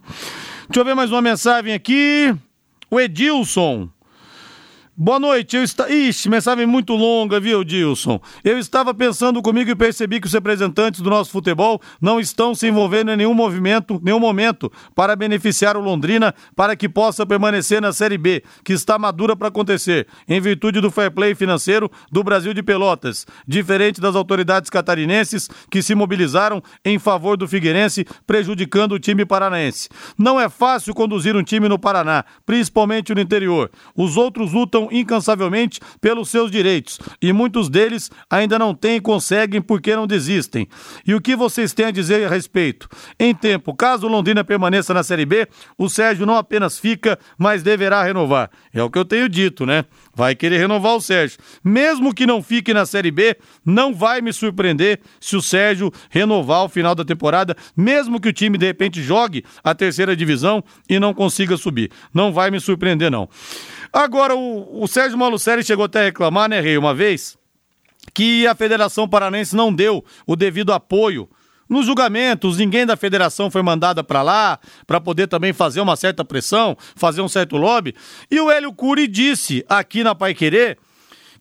Deixa 0.68 0.80
eu 0.80 0.84
ver 0.84 0.94
mais 0.94 1.10
uma 1.10 1.20
mensagem 1.20 1.74
aqui. 1.74 2.34
O 2.90 3.00
Edilson. 3.00 3.90
Boa 4.94 5.18
noite, 5.18 5.56
eu 5.56 5.62
está. 5.62 5.88
Ixi, 5.88 6.28
mensagem 6.28 6.66
muito 6.66 6.92
longa, 6.92 7.40
viu, 7.40 7.64
Dilson? 7.64 8.20
Eu 8.44 8.58
estava 8.58 8.92
pensando 8.92 9.40
comigo 9.40 9.70
e 9.70 9.74
percebi 9.74 10.20
que 10.20 10.26
os 10.26 10.32
representantes 10.34 11.00
do 11.00 11.08
nosso 11.08 11.30
futebol 11.30 11.80
não 11.98 12.20
estão 12.20 12.54
se 12.54 12.68
envolvendo 12.68 13.10
em 13.10 13.16
nenhum 13.16 13.32
movimento, 13.32 13.98
nenhum 14.04 14.20
momento, 14.20 14.70
para 14.94 15.16
beneficiar 15.16 15.78
o 15.78 15.80
Londrina 15.80 16.34
para 16.54 16.76
que 16.76 16.90
possa 16.90 17.24
permanecer 17.24 17.80
na 17.80 17.90
Série 17.90 18.18
B, 18.18 18.44
que 18.62 18.74
está 18.74 18.98
madura 18.98 19.34
para 19.34 19.48
acontecer, 19.48 20.06
em 20.28 20.38
virtude 20.42 20.78
do 20.78 20.90
fair 20.90 21.10
play 21.10 21.34
financeiro 21.34 21.90
do 22.10 22.22
Brasil 22.22 22.52
de 22.52 22.62
Pelotas, 22.62 23.26
diferente 23.48 23.98
das 23.98 24.14
autoridades 24.14 24.68
catarinenses 24.68 25.48
que 25.70 25.80
se 25.80 25.94
mobilizaram 25.94 26.62
em 26.84 26.98
favor 26.98 27.38
do 27.38 27.48
Figueirense, 27.48 28.04
prejudicando 28.26 28.92
o 28.92 28.98
time 28.98 29.24
paranaense. 29.24 29.88
Não 30.18 30.38
é 30.38 30.50
fácil 30.50 30.92
conduzir 30.92 31.34
um 31.34 31.42
time 31.42 31.66
no 31.66 31.78
Paraná, 31.78 32.26
principalmente 32.44 33.14
no 33.14 33.22
interior. 33.22 33.70
Os 33.96 34.18
outros 34.18 34.52
lutam 34.52 34.81
incansavelmente 34.90 35.80
pelos 36.00 36.30
seus 36.30 36.50
direitos 36.50 36.98
e 37.20 37.32
muitos 37.32 37.68
deles 37.68 38.10
ainda 38.30 38.58
não 38.58 38.74
têm 38.74 38.96
e 38.96 39.00
conseguem 39.00 39.60
porque 39.60 39.94
não 39.94 40.06
desistem. 40.06 40.68
E 41.06 41.14
o 41.14 41.20
que 41.20 41.36
vocês 41.36 41.72
têm 41.72 41.86
a 41.86 41.90
dizer 41.90 42.26
a 42.26 42.30
respeito? 42.30 42.88
Em 43.18 43.34
tempo, 43.34 43.74
caso 43.74 44.06
o 44.06 44.10
Londrina 44.10 44.42
permaneça 44.42 44.94
na 44.94 45.02
Série 45.02 45.26
B, 45.26 45.46
o 45.76 45.88
Sérgio 45.88 46.26
não 46.26 46.36
apenas 46.36 46.78
fica, 46.78 47.18
mas 47.38 47.62
deverá 47.62 48.02
renovar. 48.02 48.50
É 48.72 48.82
o 48.82 48.90
que 48.90 48.98
eu 48.98 49.04
tenho 49.04 49.28
dito, 49.28 49.66
né? 49.66 49.84
Vai 50.14 50.34
querer 50.34 50.58
renovar 50.58 50.94
o 50.94 51.00
Sérgio. 51.00 51.38
Mesmo 51.62 52.14
que 52.14 52.26
não 52.26 52.42
fique 52.42 52.74
na 52.74 52.86
Série 52.86 53.10
B, 53.10 53.36
não 53.64 53.94
vai 53.94 54.20
me 54.20 54.32
surpreender 54.32 55.00
se 55.20 55.36
o 55.36 55.42
Sérgio 55.42 55.92
renovar 56.10 56.58
ao 56.58 56.68
final 56.68 56.94
da 56.94 57.04
temporada, 57.04 57.56
mesmo 57.76 58.20
que 58.20 58.28
o 58.28 58.32
time 58.32 58.58
de 58.58 58.66
repente 58.66 59.02
jogue 59.02 59.44
a 59.62 59.74
terceira 59.74 60.16
divisão 60.16 60.62
e 60.88 60.98
não 60.98 61.14
consiga 61.14 61.56
subir. 61.56 61.90
Não 62.12 62.32
vai 62.32 62.50
me 62.50 62.60
surpreender, 62.60 63.10
não. 63.10 63.28
Agora, 63.92 64.34
o, 64.34 64.82
o 64.82 64.88
Sérgio 64.88 65.18
Malucelli 65.18 65.62
chegou 65.62 65.84
até 65.84 66.00
a 66.00 66.04
reclamar, 66.04 66.48
né, 66.48 66.60
Rei, 66.60 66.78
uma 66.78 66.94
vez, 66.94 67.36
que 68.14 68.46
a 68.46 68.54
Federação 68.54 69.08
Paranense 69.08 69.54
não 69.54 69.72
deu 69.72 70.04
o 70.26 70.34
devido 70.34 70.72
apoio 70.72 71.28
nos 71.68 71.86
julgamentos, 71.86 72.58
ninguém 72.58 72.84
da 72.84 72.96
federação 72.96 73.50
foi 73.50 73.62
mandada 73.62 74.04
para 74.04 74.20
lá 74.20 74.58
para 74.86 75.00
poder 75.00 75.26
também 75.26 75.54
fazer 75.54 75.80
uma 75.80 75.96
certa 75.96 76.22
pressão, 76.22 76.76
fazer 76.94 77.22
um 77.22 77.28
certo 77.28 77.56
lobby. 77.56 77.94
E 78.30 78.38
o 78.38 78.50
Hélio 78.50 78.74
Cury 78.74 79.08
disse 79.08 79.64
aqui 79.68 80.04
na 80.04 80.14
Pai 80.14 80.34
Querer 80.34 80.78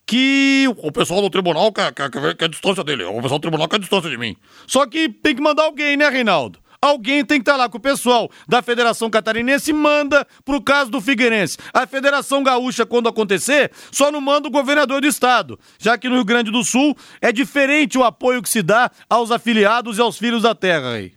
que 0.05 0.65
o 0.77 0.91
pessoal 0.91 1.21
do 1.21 1.29
tribunal 1.29 1.71
quer, 1.73 1.93
quer, 1.93 2.09
quer, 2.09 2.35
quer 2.35 2.49
distância 2.49 2.83
dele, 2.83 3.03
o 3.03 3.21
pessoal 3.21 3.39
do 3.39 3.41
tribunal 3.41 3.67
quer 3.67 3.79
distância 3.79 4.09
de 4.09 4.17
mim. 4.17 4.35
Só 4.65 4.85
que 4.85 5.09
tem 5.09 5.35
que 5.35 5.41
mandar 5.41 5.63
alguém, 5.63 5.97
né, 5.97 6.07
Reinaldo? 6.07 6.59
Alguém 6.83 7.23
tem 7.23 7.37
que 7.37 7.43
estar 7.43 7.51
tá 7.51 7.57
lá 7.57 7.69
com 7.69 7.77
o 7.77 7.81
pessoal 7.81 8.27
da 8.47 8.63
Federação 8.63 9.07
Catarinense 9.07 9.69
e 9.69 9.73
manda 9.73 10.25
pro 10.43 10.59
caso 10.59 10.89
do 10.89 10.99
Figueirense. 10.99 11.55
A 11.71 11.85
Federação 11.85 12.41
Gaúcha, 12.41 12.87
quando 12.87 13.07
acontecer, 13.07 13.71
só 13.91 14.11
não 14.11 14.19
manda 14.19 14.47
o 14.47 14.51
governador 14.51 14.99
do 14.99 15.05
estado, 15.05 15.59
já 15.77 15.95
que 15.95 16.09
no 16.09 16.15
Rio 16.15 16.25
Grande 16.25 16.49
do 16.49 16.63
Sul 16.63 16.97
é 17.21 17.31
diferente 17.31 17.99
o 17.99 18.03
apoio 18.03 18.41
que 18.41 18.49
se 18.49 18.63
dá 18.63 18.89
aos 19.07 19.29
afiliados 19.29 19.99
e 19.99 20.01
aos 20.01 20.17
filhos 20.17 20.41
da 20.41 20.55
terra 20.55 20.93
aí. 20.93 21.13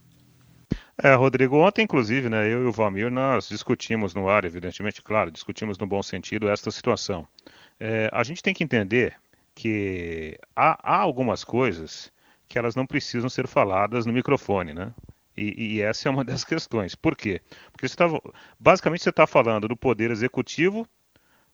É, 1.03 1.14
Rodrigo, 1.14 1.57
ontem, 1.57 1.83
inclusive, 1.83 2.29
né, 2.29 2.46
eu 2.46 2.64
e 2.64 2.66
o 2.66 2.72
Valmir, 2.72 3.11
nós 3.11 3.48
discutimos 3.48 4.14
no 4.14 4.29
ar, 4.29 4.44
evidentemente, 4.44 5.03
claro, 5.03 5.31
discutimos 5.31 5.79
no 5.79 5.87
bom 5.87 6.03
sentido 6.03 6.46
esta 6.46 6.70
situação. 6.70 7.27
É, 7.81 8.11
a 8.12 8.22
gente 8.22 8.42
tem 8.42 8.53
que 8.53 8.62
entender 8.62 9.14
que 9.55 10.38
há, 10.55 10.79
há 10.83 10.98
algumas 10.98 11.42
coisas 11.42 12.12
que 12.46 12.59
elas 12.59 12.77
não 12.77 12.85
precisam 12.85 13.31
ser 13.31 13.48
faladas 13.48 14.05
no 14.05 14.12
microfone, 14.12 14.74
né? 14.74 14.92
E, 15.37 15.77
e, 15.77 15.83
essa 15.83 16.09
é 16.09 16.11
uma 16.11 16.25
das 16.25 16.44
questões. 16.44 16.94
Por 16.94 17.16
quê? 17.16 17.40
Porque 17.73 17.88
você 17.88 17.97
tá, 17.97 18.07
basicamente 18.59 19.03
você 19.03 19.11
está 19.11 19.27
falando 19.27 19.68
do 19.68 19.77
poder 19.77 20.11
executivo 20.11 20.87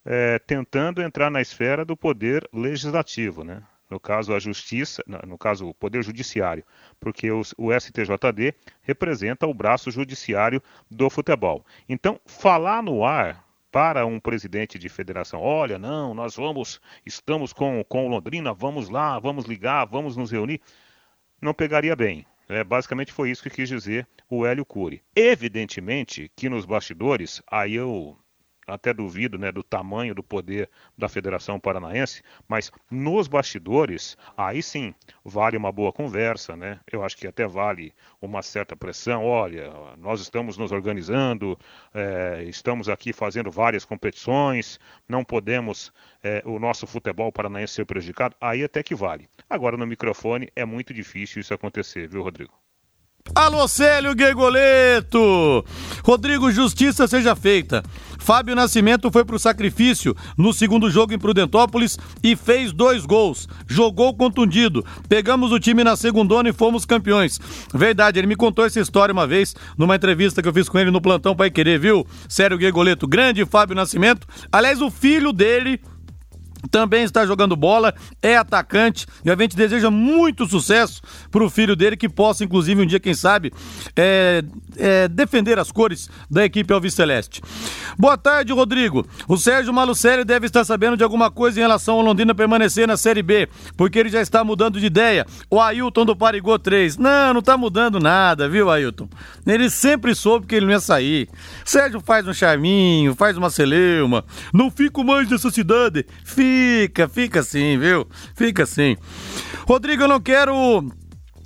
é, 0.05 0.39
tentando 0.39 1.03
entrar 1.03 1.31
na 1.31 1.41
esfera 1.41 1.85
do 1.85 1.97
poder 1.97 2.49
legislativo, 2.53 3.45
né? 3.45 3.63
No 3.91 3.99
caso, 3.99 4.33
a 4.33 4.39
justiça, 4.39 5.03
no 5.27 5.37
caso, 5.37 5.69
o 5.69 5.75
poder 5.75 6.05
judiciário, 6.05 6.65
porque 7.01 7.29
o, 7.29 7.43
o 7.59 7.73
STJD 7.73 8.55
representa 8.83 9.49
o 9.49 9.53
braço 9.53 9.91
judiciário 9.91 10.63
do 10.89 11.11
futebol. 11.11 11.67
Então, 11.89 12.21
falar 12.25 12.85
no 12.85 13.05
ar 13.05 13.45
para 13.73 14.07
um 14.07 14.21
presidente 14.21 14.79
de 14.79 14.89
federação, 14.89 15.41
olha, 15.41 15.77
não, 15.77 16.15
nós 16.15 16.37
vamos, 16.37 16.81
estamos 17.05 17.53
com, 17.53 17.83
com 17.89 18.09
Londrina, 18.09 18.55
vamos 18.55 18.89
lá, 18.89 19.19
vamos 19.19 19.45
ligar, 19.45 19.85
vamos 19.87 20.17
nos 20.17 20.31
reunir, 20.31 20.61
não 21.43 21.53
pegaria 21.53 21.97
bem. 21.97 22.25
É, 22.51 22.65
basicamente 22.65 23.13
foi 23.13 23.31
isso 23.31 23.45
que 23.45 23.49
quis 23.49 23.69
dizer 23.69 24.09
o 24.29 24.45
Hélio 24.45 24.67
Cury. 24.67 25.01
Evidentemente 25.15 26.29
que 26.35 26.49
nos 26.49 26.67
bastidores, 26.67 27.41
aí 27.49 27.75
eu 27.75 28.19
até 28.71 28.93
duvido 28.93 29.39
né, 29.39 29.53
do 29.53 29.63
tamanho 29.63 30.15
do 30.15 30.23
poder 30.23 30.69
da 30.97 31.09
Federação 31.09 31.59
Paranaense, 31.59 32.23
mas 32.49 32.71
nos 32.91 33.29
bastidores, 33.29 34.17
aí 34.37 34.63
sim, 34.63 34.95
vale 35.25 35.57
uma 35.57 35.73
boa 35.73 35.93
conversa, 35.93 36.57
né? 36.57 36.81
Eu 36.91 37.05
acho 37.05 37.17
que 37.17 37.27
até 37.27 37.47
vale 37.47 37.93
uma 38.21 38.43
certa 38.43 38.77
pressão. 38.77 39.25
Olha, 39.25 39.73
nós 39.99 40.21
estamos 40.21 40.57
nos 40.57 40.73
organizando, 40.73 41.59
é, 41.95 42.45
estamos 42.47 42.89
aqui 42.89 43.13
fazendo 43.13 43.51
várias 43.51 43.85
competições, 43.85 44.79
não 45.09 45.25
podemos 45.25 45.93
é, 46.23 46.43
o 46.45 46.59
nosso 46.59 46.87
futebol 46.87 47.33
paranaense 47.33 47.75
ser 47.75 47.87
prejudicado. 47.87 48.37
Aí 48.41 48.63
até 48.63 48.83
que 48.83 48.95
vale. 48.95 49.29
Agora, 49.49 49.77
no 49.77 49.87
microfone, 49.87 50.49
é 50.55 50.65
muito 50.65 50.93
difícil 50.93 51.41
isso 51.41 51.55
acontecer, 51.55 52.09
viu, 52.09 52.23
Rodrigo? 52.23 52.60
Alô, 53.35 53.69
Célio 53.69 54.15
Guegoleto! 54.15 55.65
Rodrigo, 56.03 56.51
justiça 56.51 57.07
seja 57.07 57.37
feita. 57.37 57.83
Fábio 58.19 58.57
Nascimento 58.57 59.11
foi 59.11 59.25
pro 59.25 59.39
sacrifício 59.39 60.17
no 60.37 60.53
segundo 60.53 60.91
jogo 60.91 61.13
em 61.13 61.19
Prudentópolis 61.19 61.99
e 62.23 62.35
fez 62.35 62.73
dois 62.73 63.07
gols. 63.07 63.49
Jogou 63.69 64.15
contundido. 64.15 64.85
Pegamos 65.09 65.53
o 65.53 65.61
time 65.61 65.85
na 65.85 65.97
segundona 65.97 66.49
e 66.49 66.53
fomos 66.53 66.85
campeões. 66.85 67.39
Verdade, 67.73 68.19
ele 68.19 68.27
me 68.27 68.37
contou 68.37 68.65
essa 68.65 68.81
história 68.81 69.13
uma 69.13 69.27
vez 69.27 69.55
numa 69.79 69.97
entrevista 69.97 70.43
que 70.43 70.49
eu 70.49 70.55
fiz 70.55 70.69
com 70.69 70.79
ele 70.79 70.91
no 70.91 71.01
plantão 71.01 71.37
Pai 71.37 71.51
Querer, 71.51 71.79
viu? 71.79 72.07
Célio 72.29 72.59
Guegoleto, 72.59 73.07
grande 73.07 73.47
Fábio 73.47 73.77
Nascimento. 73.77 74.27
Aliás, 74.51 74.83
o 74.83 74.91
filho 74.91 75.33
dele 75.33 75.81
também 76.69 77.05
está 77.05 77.25
jogando 77.25 77.57
bola, 77.57 77.95
é 78.23 78.37
atacante 78.37 79.07
e 79.25 79.31
a 79.31 79.37
gente 79.37 79.57
deseja 79.57 79.91
muito 79.91 80.47
sucesso 80.47 81.01
para 81.31 81.45
o 81.45 81.51
filho 81.51 81.75
dele 81.77 81.97
que 81.97 82.09
possa, 82.09 82.45
inclusive, 82.45 82.83
um 82.83 82.87
dia, 82.87 83.01
quem 83.01 83.15
sabe, 83.15 83.53
é, 83.97 84.43
é, 84.77 85.09
defender 85.09 85.59
as 85.59 85.71
cores 85.71 86.11
da 86.31 86.45
equipe 86.45 86.73
Alves 86.73 86.95
Celeste. 86.95 87.41
Boa 87.99 88.17
tarde, 88.17 88.53
Rodrigo. 88.53 89.07
O 89.29 89.37
Sérgio 89.37 89.73
Malucelli 89.73 90.25
deve 90.25 90.47
estar 90.47 90.65
sabendo 90.65 90.97
de 90.97 91.05
alguma 91.05 91.31
coisa 91.31 91.59
em 91.59 91.63
relação 91.63 91.97
ao 91.97 92.03
Londrina 92.03 92.35
permanecer 92.35 92.87
na 92.87 92.97
Série 92.97 93.23
B, 93.23 93.49
porque 93.77 93.99
ele 93.99 94.09
já 94.09 94.21
está 94.21 94.43
mudando 94.45 94.81
de 94.81 94.87
ideia. 94.87 95.27
O 95.51 95.61
Ailton 95.61 96.05
do 96.05 96.17
Parigô 96.17 96.59
3. 96.59 96.97
Não, 96.97 97.33
não 97.33 97.41
está 97.41 97.57
mudando 97.57 98.01
nada, 98.01 98.49
viu, 98.49 98.71
Ailton? 98.71 99.09
Ele 99.47 99.71
sempre 99.71 100.15
soube 100.15 100.47
que 100.47 100.55
ele 100.55 100.67
não 100.67 100.73
ia 100.73 100.81
sair. 100.81 101.29
Sérgio 101.65 102.01
faz 102.01 102.27
um 102.27 102.33
charminho, 102.33 103.15
faz 103.15 103.37
uma 103.37 103.51
celeuma. 103.51 104.25
Não 104.53 104.71
fico 104.71 105.05
mais 105.05 105.29
nessa 105.31 105.51
cidade. 105.51 106.07
Fica 106.25 106.50
Fica, 106.51 107.09
fica 107.09 107.41
assim, 107.41 107.79
viu? 107.79 108.07
Fica 108.35 108.65
assim. 108.65 108.97
Rodrigo, 109.69 110.03
eu 110.03 110.09
não 110.09 110.21
quero 110.21 110.85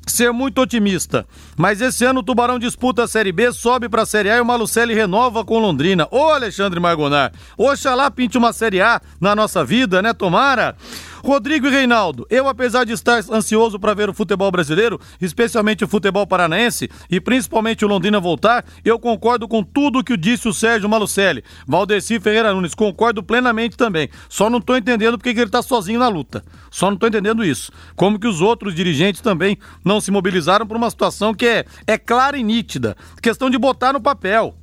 ser 0.06 0.32
muito 0.32 0.60
otimista, 0.60 1.26
mas 1.56 1.80
esse 1.80 2.04
ano 2.04 2.20
o 2.20 2.22
Tubarão 2.22 2.58
disputa 2.58 3.04
a 3.04 3.08
Série 3.08 3.32
B, 3.32 3.52
sobe 3.52 3.88
para 3.88 4.02
a 4.02 4.06
Série 4.06 4.30
A 4.30 4.36
e 4.36 4.40
o 4.40 4.44
Malucelli 4.44 4.94
renova 4.94 5.44
com 5.44 5.58
Londrina. 5.58 6.08
Ô 6.10 6.30
Alexandre 6.30 6.80
Margonar, 6.80 7.32
oxalá 7.56 8.10
pinte 8.10 8.38
uma 8.38 8.52
Série 8.52 8.80
A 8.80 9.00
na 9.20 9.34
nossa 9.36 9.64
vida, 9.64 10.00
né? 10.00 10.12
Tomara. 10.12 10.76
Rodrigo 11.24 11.66
e 11.66 11.70
Reinaldo, 11.70 12.26
eu 12.28 12.46
apesar 12.46 12.84
de 12.84 12.92
estar 12.92 13.24
ansioso 13.32 13.80
para 13.80 13.94
ver 13.94 14.10
o 14.10 14.14
futebol 14.14 14.50
brasileiro, 14.50 15.00
especialmente 15.18 15.82
o 15.82 15.88
futebol 15.88 16.26
paranaense 16.26 16.90
e 17.10 17.18
principalmente 17.18 17.82
o 17.82 17.88
Londrina 17.88 18.20
voltar, 18.20 18.62
eu 18.84 18.98
concordo 18.98 19.48
com 19.48 19.64
tudo 19.64 20.04
que 20.04 20.18
disse 20.18 20.46
o 20.46 20.52
Sérgio 20.52 20.86
Malucelli. 20.86 21.42
Valdeci 21.66 22.20
Ferreira 22.20 22.52
Nunes, 22.52 22.74
concordo 22.74 23.22
plenamente 23.22 23.74
também. 23.74 24.10
Só 24.28 24.50
não 24.50 24.60
tô 24.60 24.76
entendendo 24.76 25.16
porque 25.16 25.32
que 25.32 25.40
ele 25.40 25.50
tá 25.50 25.62
sozinho 25.62 25.98
na 25.98 26.08
luta. 26.08 26.44
Só 26.70 26.90
não 26.90 26.98
tô 26.98 27.06
entendendo 27.06 27.42
isso. 27.42 27.72
Como 27.96 28.18
que 28.18 28.28
os 28.28 28.42
outros 28.42 28.74
dirigentes 28.74 29.22
também 29.22 29.56
não 29.82 30.02
se 30.02 30.10
mobilizaram 30.10 30.66
por 30.66 30.76
uma 30.76 30.90
situação 30.90 31.32
que 31.32 31.46
é, 31.46 31.64
é 31.86 31.96
clara 31.96 32.36
e 32.36 32.42
nítida. 32.42 32.94
Questão 33.22 33.48
de 33.48 33.56
botar 33.56 33.94
no 33.94 34.00
papel. 34.00 34.54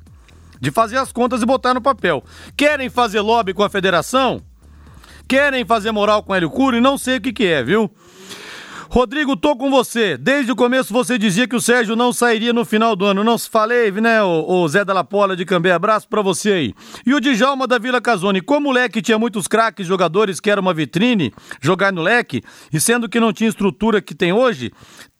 De 0.59 0.69
fazer 0.69 0.97
as 0.97 1.11
contas 1.11 1.41
e 1.41 1.45
botar 1.47 1.73
no 1.73 1.81
papel. 1.81 2.23
Querem 2.55 2.87
fazer 2.87 3.19
lobby 3.19 3.51
com 3.51 3.63
a 3.63 3.69
federação? 3.69 4.43
Querem 5.31 5.63
fazer 5.63 5.93
moral 5.93 6.21
com 6.21 6.35
Hélio 6.35 6.49
Cury? 6.49 6.81
Não 6.81 6.97
sei 6.97 7.15
o 7.15 7.21
que, 7.21 7.31
que 7.31 7.45
é, 7.45 7.63
viu? 7.63 7.89
Rodrigo, 8.89 9.37
tô 9.37 9.55
com 9.55 9.71
você. 9.71 10.17
Desde 10.17 10.51
o 10.51 10.57
começo 10.57 10.91
você 10.91 11.17
dizia 11.17 11.47
que 11.47 11.55
o 11.55 11.61
Sérgio 11.61 11.95
não 11.95 12.11
sairia 12.11 12.51
no 12.51 12.65
final 12.65 12.97
do 12.97 13.05
ano. 13.05 13.23
Não 13.23 13.37
se 13.37 13.49
falei, 13.49 13.89
né, 13.91 14.21
o, 14.21 14.45
o 14.45 14.67
Zé 14.67 14.83
da 14.83 14.91
Lapola 14.91 15.33
de 15.33 15.45
Cambé? 15.45 15.71
Abraço 15.71 16.09
pra 16.09 16.21
você 16.21 16.51
aí. 16.51 16.73
E 17.05 17.13
o 17.13 17.21
Djalma 17.21 17.65
da 17.65 17.79
Vila 17.79 18.01
Casone. 18.01 18.41
Como 18.41 18.67
o 18.67 18.71
leque 18.73 19.01
tinha 19.01 19.17
muitos 19.17 19.47
craques 19.47 19.87
jogadores 19.87 20.41
que 20.41 20.51
era 20.51 20.59
uma 20.59 20.73
vitrine, 20.73 21.33
jogar 21.61 21.93
no 21.93 22.01
leque, 22.01 22.43
e 22.73 22.77
sendo 22.77 23.07
que 23.07 23.17
não 23.17 23.31
tinha 23.31 23.47
estrutura 23.47 24.01
que 24.01 24.13
tem 24.13 24.33
hoje, 24.33 24.69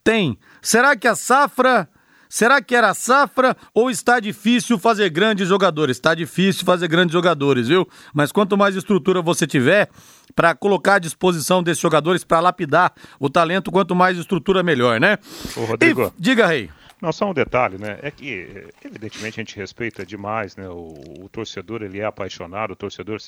tem. 0.04 0.36
Será 0.60 0.94
que 0.94 1.08
a 1.08 1.14
safra 1.14 1.88
Será 2.32 2.62
que 2.62 2.74
era 2.74 2.94
safra 2.94 3.54
ou 3.74 3.90
está 3.90 4.18
difícil 4.18 4.78
fazer 4.78 5.10
grandes 5.10 5.46
jogadores? 5.46 5.98
Está 5.98 6.14
difícil 6.14 6.64
fazer 6.64 6.88
grandes 6.88 7.12
jogadores, 7.12 7.68
viu? 7.68 7.86
Mas 8.14 8.32
quanto 8.32 8.56
mais 8.56 8.74
estrutura 8.74 9.20
você 9.20 9.46
tiver 9.46 9.90
para 10.34 10.54
colocar 10.54 10.94
à 10.94 10.98
disposição 10.98 11.62
desses 11.62 11.82
jogadores 11.82 12.24
para 12.24 12.40
lapidar 12.40 12.94
o 13.20 13.28
talento, 13.28 13.70
quanto 13.70 13.94
mais 13.94 14.16
estrutura 14.16 14.62
melhor, 14.62 14.98
né? 14.98 15.18
Ô, 15.54 15.66
Rodrigo. 15.66 16.10
E, 16.18 16.22
diga, 16.22 16.46
Rei. 16.46 16.70
Não, 17.02 17.12
só 17.12 17.28
um 17.28 17.34
detalhe, 17.34 17.76
né? 17.76 17.98
É 18.00 18.10
que, 18.10 18.66
evidentemente, 18.82 19.38
a 19.38 19.44
gente 19.44 19.54
respeita 19.54 20.06
demais, 20.06 20.56
né? 20.56 20.66
O, 20.70 21.24
o 21.24 21.28
torcedor, 21.28 21.82
ele 21.82 22.00
é 22.00 22.06
apaixonado, 22.06 22.70
o 22.70 22.76
torcedor 22.76 23.18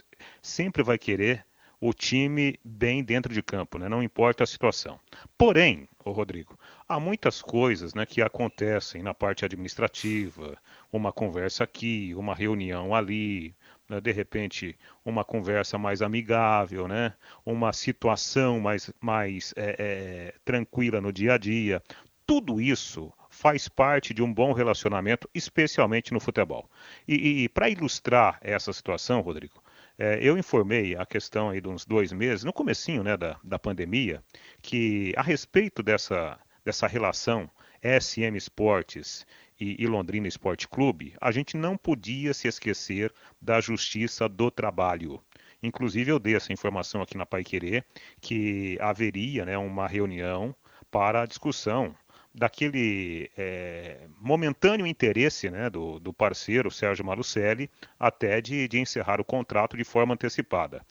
sempre 0.40 0.82
vai 0.82 0.96
querer 0.96 1.44
o 1.78 1.92
time 1.92 2.58
bem 2.64 3.04
dentro 3.04 3.34
de 3.34 3.42
campo, 3.42 3.76
né? 3.76 3.86
Não 3.86 4.02
importa 4.02 4.44
a 4.44 4.46
situação. 4.46 4.98
Porém, 5.36 5.86
ô 6.02 6.10
Rodrigo, 6.12 6.58
há 6.88 7.00
muitas 7.00 7.42
coisas 7.42 7.94
né, 7.94 8.04
que 8.06 8.22
acontecem 8.22 9.02
na 9.02 9.14
parte 9.14 9.44
administrativa, 9.44 10.56
uma 10.92 11.12
conversa 11.12 11.64
aqui, 11.64 12.14
uma 12.14 12.34
reunião 12.34 12.94
ali, 12.94 13.54
né, 13.88 14.00
de 14.00 14.12
repente 14.12 14.76
uma 15.04 15.24
conversa 15.24 15.78
mais 15.78 16.02
amigável, 16.02 16.86
né, 16.86 17.14
uma 17.44 17.72
situação 17.72 18.60
mais, 18.60 18.92
mais 19.00 19.52
é, 19.56 19.76
é, 19.78 20.34
tranquila 20.44 21.00
no 21.00 21.12
dia 21.12 21.34
a 21.34 21.38
dia. 21.38 21.82
Tudo 22.26 22.60
isso 22.60 23.12
faz 23.28 23.68
parte 23.68 24.14
de 24.14 24.22
um 24.22 24.32
bom 24.32 24.52
relacionamento, 24.52 25.28
especialmente 25.34 26.12
no 26.12 26.20
futebol. 26.20 26.70
E, 27.06 27.44
e 27.44 27.48
para 27.48 27.68
ilustrar 27.68 28.38
essa 28.40 28.72
situação, 28.72 29.20
Rodrigo, 29.20 29.62
é, 29.98 30.18
eu 30.22 30.38
informei 30.38 30.96
a 30.96 31.04
questão 31.04 31.50
aí 31.50 31.60
de 31.60 31.68
uns 31.68 31.84
dois 31.84 32.12
meses, 32.12 32.44
no 32.44 32.52
comecinho 32.52 33.02
né, 33.02 33.16
da, 33.16 33.38
da 33.44 33.58
pandemia, 33.58 34.22
que 34.62 35.12
a 35.16 35.22
respeito 35.22 35.82
dessa 35.82 36.38
dessa 36.64 36.86
relação 36.86 37.50
SM 37.82 38.36
Esportes 38.36 39.26
e, 39.60 39.86
Londrina 39.86 40.26
Esporte 40.26 40.66
Clube, 40.66 41.14
a 41.20 41.30
gente 41.30 41.56
não 41.56 41.76
podia 41.76 42.32
se 42.34 42.48
esquecer 42.48 43.12
da 43.40 43.60
justiça 43.60 44.28
do 44.28 44.50
trabalho. 44.50 45.22
Inclusive, 45.62 46.10
eu 46.10 46.18
dei 46.18 46.34
essa 46.34 46.52
informação 46.52 47.02
aqui 47.02 47.16
na 47.16 47.24
Pai 47.24 47.44
Querer, 47.44 47.84
que 48.20 48.76
haveria 48.80 49.44
né, 49.44 49.56
uma 49.56 49.86
reunião 49.86 50.54
para 50.90 51.22
a 51.22 51.26
discussão 51.26 51.94
daquele 52.34 53.30
é, 53.36 54.08
momentâneo 54.20 54.86
interesse 54.86 55.48
né, 55.48 55.70
do, 55.70 56.00
do, 56.00 56.12
parceiro 56.12 56.70
Sérgio 56.70 57.04
Malucelli 57.04 57.70
até 57.98 58.40
de, 58.40 58.66
de 58.66 58.80
encerrar 58.80 59.20
o 59.20 59.24
contrato 59.24 59.76
de 59.76 59.84
forma 59.84 60.14
antecipada. 60.14 60.84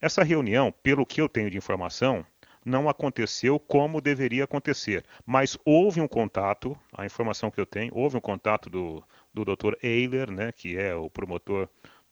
Essa 0.00 0.22
reunião, 0.22 0.72
pelo 0.82 1.04
que 1.04 1.20
eu 1.20 1.28
tenho 1.28 1.50
de 1.50 1.58
informação, 1.58 2.24
não 2.68 2.88
aconteceu 2.88 3.58
como 3.58 4.00
deveria 4.00 4.44
acontecer. 4.44 5.04
Mas 5.26 5.58
houve 5.64 6.00
um 6.00 6.06
contato, 6.06 6.78
a 6.92 7.04
informação 7.06 7.50
que 7.50 7.60
eu 7.60 7.66
tenho, 7.66 7.92
houve 7.94 8.16
um 8.16 8.20
contato 8.20 8.68
do, 8.70 9.02
do 9.32 9.44
Dr. 9.44 9.74
Eiler, 9.82 10.30
né, 10.30 10.52
que 10.52 10.76
é 10.76 10.94
o 10.94 11.10
promotor 11.10 11.68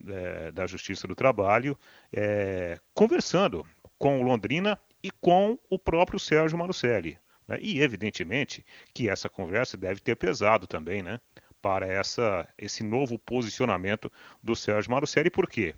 é, 0.09 0.51
da 0.51 0.67
Justiça 0.67 1.07
do 1.07 1.15
Trabalho, 1.15 1.79
é, 2.13 2.79
conversando 2.95 3.65
com 3.99 4.21
o 4.21 4.23
Londrina 4.23 4.79
e 5.03 5.11
com 5.11 5.59
o 5.71 5.79
próprio 5.79 6.19
Sérgio 6.19 6.59
Marucelli. 6.59 7.19
Né? 7.47 7.59
E, 7.61 7.81
evidentemente, 7.81 8.65
que 8.93 9.09
essa 9.09 9.29
conversa 9.29 9.77
deve 9.77 10.01
ter 10.01 10.17
pesado 10.17 10.67
também, 10.67 11.03
né? 11.03 11.21
Para 11.63 11.87
essa, 11.87 12.47
esse 12.59 12.85
novo 12.85 13.19
posicionamento 13.19 14.13
do 14.43 14.55
Sérgio 14.55 14.91
Marucelli, 14.91 15.31
por 15.31 15.49
quê? 15.49 15.75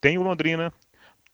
Tem 0.00 0.18
o 0.18 0.22
Londrina, 0.22 0.72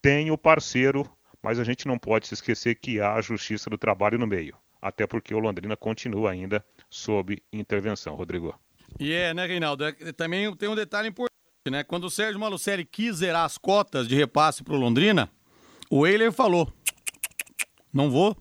tem 0.00 0.30
o 0.30 0.38
parceiro 0.38 1.10
mas 1.46 1.60
a 1.60 1.64
gente 1.64 1.86
não 1.86 1.96
pode 1.96 2.26
se 2.26 2.34
esquecer 2.34 2.74
que 2.74 3.00
há 3.00 3.14
a 3.14 3.20
Justiça 3.20 3.70
do 3.70 3.78
Trabalho 3.78 4.18
no 4.18 4.26
meio, 4.26 4.56
até 4.82 5.06
porque 5.06 5.32
o 5.32 5.38
Londrina 5.38 5.76
continua 5.76 6.32
ainda 6.32 6.64
sob 6.90 7.40
intervenção. 7.52 8.16
Rodrigo. 8.16 8.52
E 8.98 9.12
é, 9.12 9.32
né, 9.32 9.46
Reinaldo? 9.46 9.84
É, 9.84 9.92
também 10.10 10.52
tem 10.56 10.68
um 10.68 10.74
detalhe 10.74 11.06
importante, 11.06 11.30
né? 11.70 11.84
Quando 11.84 12.02
o 12.02 12.10
Sérgio 12.10 12.40
Malucelli 12.40 12.84
quis 12.84 13.18
zerar 13.18 13.44
as 13.44 13.58
cotas 13.58 14.08
de 14.08 14.16
repasse 14.16 14.64
para 14.64 14.74
o 14.74 14.76
Londrina, 14.76 15.30
o 15.88 16.04
Eiler 16.04 16.32
falou: 16.32 16.68
não 17.94 18.10
vou, 18.10 18.36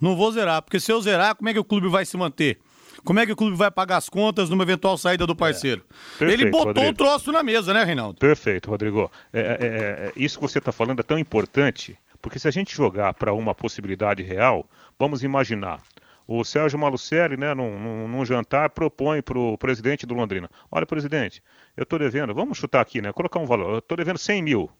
não 0.00 0.14
vou 0.14 0.30
zerar, 0.30 0.62
porque 0.62 0.78
se 0.78 0.92
eu 0.92 1.02
zerar, 1.02 1.34
como 1.34 1.48
é 1.48 1.52
que 1.52 1.58
o 1.58 1.64
clube 1.64 1.88
vai 1.88 2.04
se 2.04 2.16
manter? 2.16 2.60
Como 3.04 3.18
é 3.18 3.26
que 3.26 3.32
o 3.32 3.36
clube 3.36 3.56
vai 3.56 3.70
pagar 3.70 3.96
as 3.96 4.08
contas 4.08 4.48
numa 4.48 4.62
eventual 4.62 4.96
saída 4.96 5.26
do 5.26 5.34
parceiro? 5.34 5.84
É. 5.90 6.18
Perfeito, 6.20 6.40
Ele 6.40 6.50
botou 6.52 6.68
Rodrigo. 6.68 6.90
o 6.90 6.94
troço 6.94 7.32
na 7.32 7.42
mesa, 7.42 7.74
né, 7.74 7.82
Reinaldo? 7.82 8.20
Perfeito, 8.20 8.70
Rodrigo. 8.70 9.10
É, 9.32 9.40
é, 9.40 9.42
é, 9.42 10.06
é 10.06 10.12
isso 10.14 10.38
que 10.38 10.42
você 10.42 10.58
está 10.58 10.70
falando 10.70 11.00
é 11.00 11.02
tão 11.02 11.18
importante 11.18 11.98
porque 12.24 12.38
se 12.38 12.48
a 12.48 12.50
gente 12.50 12.74
jogar 12.74 13.12
para 13.12 13.34
uma 13.34 13.54
possibilidade 13.54 14.22
real, 14.22 14.66
vamos 14.98 15.22
imaginar. 15.22 15.82
O 16.26 16.42
Sérgio 16.42 16.78
Malucelli, 16.78 17.36
né, 17.36 17.52
num, 17.52 17.78
num, 17.78 18.08
num 18.08 18.24
jantar, 18.24 18.70
propõe 18.70 19.20
para 19.20 19.38
o 19.38 19.58
presidente 19.58 20.06
do 20.06 20.14
Londrina: 20.14 20.48
Olha, 20.70 20.86
presidente, 20.86 21.42
eu 21.76 21.82
estou 21.82 21.98
devendo, 21.98 22.34
vamos 22.34 22.56
chutar 22.56 22.80
aqui, 22.80 23.02
né? 23.02 23.12
Colocar 23.12 23.38
um 23.40 23.44
valor, 23.44 23.74
eu 23.74 23.78
estou 23.80 23.94
devendo 23.94 24.18
100 24.18 24.42
mil. 24.42 24.70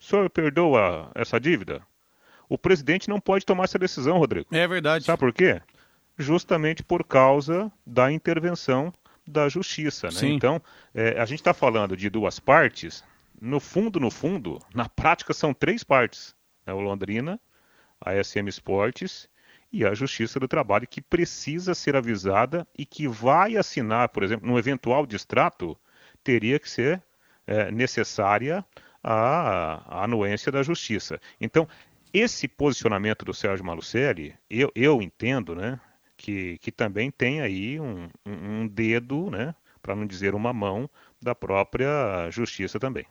O 0.00 0.02
senhor 0.02 0.30
perdoa 0.30 1.10
essa 1.14 1.38
dívida? 1.38 1.82
O 2.48 2.56
presidente 2.56 3.10
não 3.10 3.20
pode 3.20 3.44
tomar 3.44 3.64
essa 3.64 3.78
decisão, 3.78 4.16
Rodrigo. 4.16 4.46
É 4.50 4.66
verdade. 4.66 5.04
Sabe 5.04 5.18
por 5.18 5.30
quê? 5.34 5.60
Justamente 6.16 6.82
por 6.82 7.04
causa 7.04 7.70
da 7.86 8.10
intervenção 8.10 8.94
da 9.26 9.46
justiça. 9.46 10.06
Né? 10.06 10.20
Então, 10.22 10.58
é, 10.94 11.20
a 11.20 11.26
gente 11.26 11.40
está 11.40 11.52
falando 11.52 11.94
de 11.94 12.08
duas 12.08 12.40
partes. 12.40 13.04
No 13.38 13.60
fundo, 13.60 14.00
no 14.00 14.10
fundo, 14.10 14.58
na 14.74 14.88
prática 14.88 15.34
são 15.34 15.52
três 15.52 15.84
partes 15.84 16.37
né, 16.68 16.74
o 16.74 16.80
Londrina, 16.80 17.40
a 17.98 18.22
SM 18.22 18.46
Esportes 18.46 19.28
e 19.72 19.84
a 19.84 19.94
Justiça 19.94 20.38
do 20.38 20.46
Trabalho, 20.46 20.86
que 20.86 21.00
precisa 21.00 21.74
ser 21.74 21.96
avisada 21.96 22.66
e 22.76 22.84
que 22.84 23.08
vai 23.08 23.56
assinar, 23.56 24.10
por 24.10 24.22
exemplo, 24.22 24.46
no 24.46 24.58
eventual 24.58 25.06
distrato, 25.06 25.76
teria 26.22 26.58
que 26.58 26.68
ser 26.68 27.02
é, 27.46 27.70
necessária 27.70 28.64
a, 29.02 30.00
a, 30.00 30.04
anuência 30.04 30.52
da 30.52 30.62
Justiça. 30.62 31.20
Então, 31.40 31.66
esse 32.12 32.46
posicionamento 32.46 33.24
do 33.24 33.34
Sérgio 33.34 33.64
Malucelli, 33.64 34.34
eu, 34.48 34.70
eu 34.74 35.02
entendo, 35.02 35.54
né, 35.54 35.80
que, 36.16 36.58
que 36.58 36.72
também 36.72 37.10
tem 37.10 37.40
aí 37.40 37.80
um, 37.80 38.08
um 38.26 38.66
dedo, 38.66 39.30
né, 39.30 39.54
para 39.82 39.94
não 39.94 40.06
dizer 40.06 40.34
uma 40.34 40.52
mão, 40.52 40.88
da 41.20 41.34
própria 41.34 42.28
Justiça 42.30 42.78
também. 42.78 43.06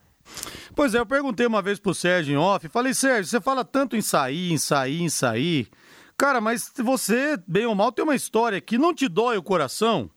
Pois 0.76 0.94
é, 0.94 1.00
eu 1.00 1.06
perguntei 1.06 1.46
uma 1.46 1.62
vez 1.62 1.80
pro 1.80 1.94
Sérgio 1.94 2.34
em 2.34 2.38
off, 2.38 2.68
falei, 2.70 2.94
Sérgio, 2.94 3.26
você 3.26 3.42
fala 3.42 3.66
tanto 3.66 3.96
em 3.96 4.02
sair, 4.02 4.52
em 4.52 4.58
sair, 4.58 5.02
em 5.02 5.10
sair. 5.10 5.70
Cara, 6.18 6.42
mas 6.42 6.72
você, 6.78 7.38
bem 7.48 7.66
ou 7.66 7.76
mal, 7.76 7.92
tem 7.92 8.04
uma 8.04 8.16
história 8.16 8.60
que 8.60 8.78
não 8.78 8.94
te 8.94 9.08
dói 9.08 9.38
o 9.38 9.44
coração 9.44 10.10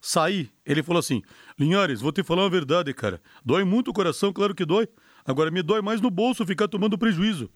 sair. 0.00 0.50
Ele 0.64 0.82
falou 0.82 1.00
assim: 1.00 1.22
Linhares, 1.58 2.00
vou 2.00 2.12
te 2.12 2.22
falar 2.22 2.42
uma 2.42 2.50
verdade, 2.50 2.92
cara. 2.94 3.20
Dói 3.44 3.64
muito 3.64 3.90
o 3.90 3.94
coração, 3.94 4.32
claro 4.32 4.54
que 4.54 4.64
dói. 4.64 4.88
Agora 5.24 5.50
me 5.50 5.62
dói 5.62 5.82
mais 5.82 6.00
no 6.00 6.10
bolso 6.10 6.46
ficar 6.46 6.68
tomando 6.68 6.98
prejuízo. 6.98 7.50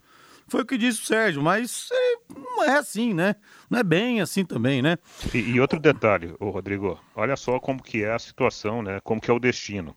Foi 0.46 0.61
o 0.61 0.66
que 0.66 0.76
disse 0.76 1.00
o 1.00 1.04
Sérgio, 1.07 1.42
mas 1.42 1.88
é, 1.90 2.70
é 2.70 2.76
assim, 2.76 3.14
né? 3.14 3.35
Não 3.70 3.78
é 3.78 3.83
bem 3.83 4.20
assim 4.20 4.44
também, 4.44 4.83
né? 4.83 4.98
E, 5.33 5.38
e 5.38 5.61
outro 5.61 5.80
detalhe, 5.80 6.35
ô 6.38 6.50
Rodrigo, 6.50 7.00
olha 7.14 7.35
só 7.35 7.59
como 7.59 7.83
que 7.83 8.04
é 8.04 8.12
a 8.12 8.18
situação, 8.18 8.83
né? 8.83 9.00
Como 9.00 9.20
que 9.20 9.30
é 9.30 9.35
o 9.35 9.38
destino. 9.38 9.96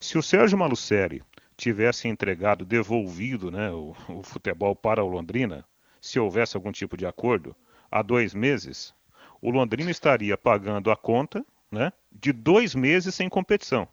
Se 0.00 0.18
o 0.18 0.22
Sérgio 0.22 0.58
Malucelli 0.58 1.22
tivesse 1.64 2.08
entregado, 2.08 2.62
devolvido 2.62 3.50
né, 3.50 3.70
o, 3.70 3.96
o 4.08 4.22
futebol 4.22 4.76
para 4.76 5.02
o 5.02 5.08
Londrina, 5.08 5.64
se 5.98 6.20
houvesse 6.20 6.56
algum 6.56 6.70
tipo 6.70 6.94
de 6.94 7.06
acordo, 7.06 7.56
há 7.90 8.02
dois 8.02 8.34
meses, 8.34 8.94
o 9.40 9.50
Londrina 9.50 9.90
estaria 9.90 10.36
pagando 10.36 10.90
a 10.90 10.96
conta 10.96 11.42
né, 11.70 11.90
de 12.12 12.34
dois 12.34 12.74
meses 12.74 13.14
sem 13.14 13.30
competição. 13.30 13.88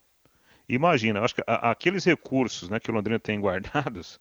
Imagina, 0.67 1.21
acho 1.21 1.35
que 1.35 1.43
aqueles 1.47 2.03
recursos 2.03 2.67
né, 2.67 2.77
que 2.77 2.91
o 2.91 2.93
Londrina 2.93 3.19
tem 3.19 3.39
guardados, 3.41 4.19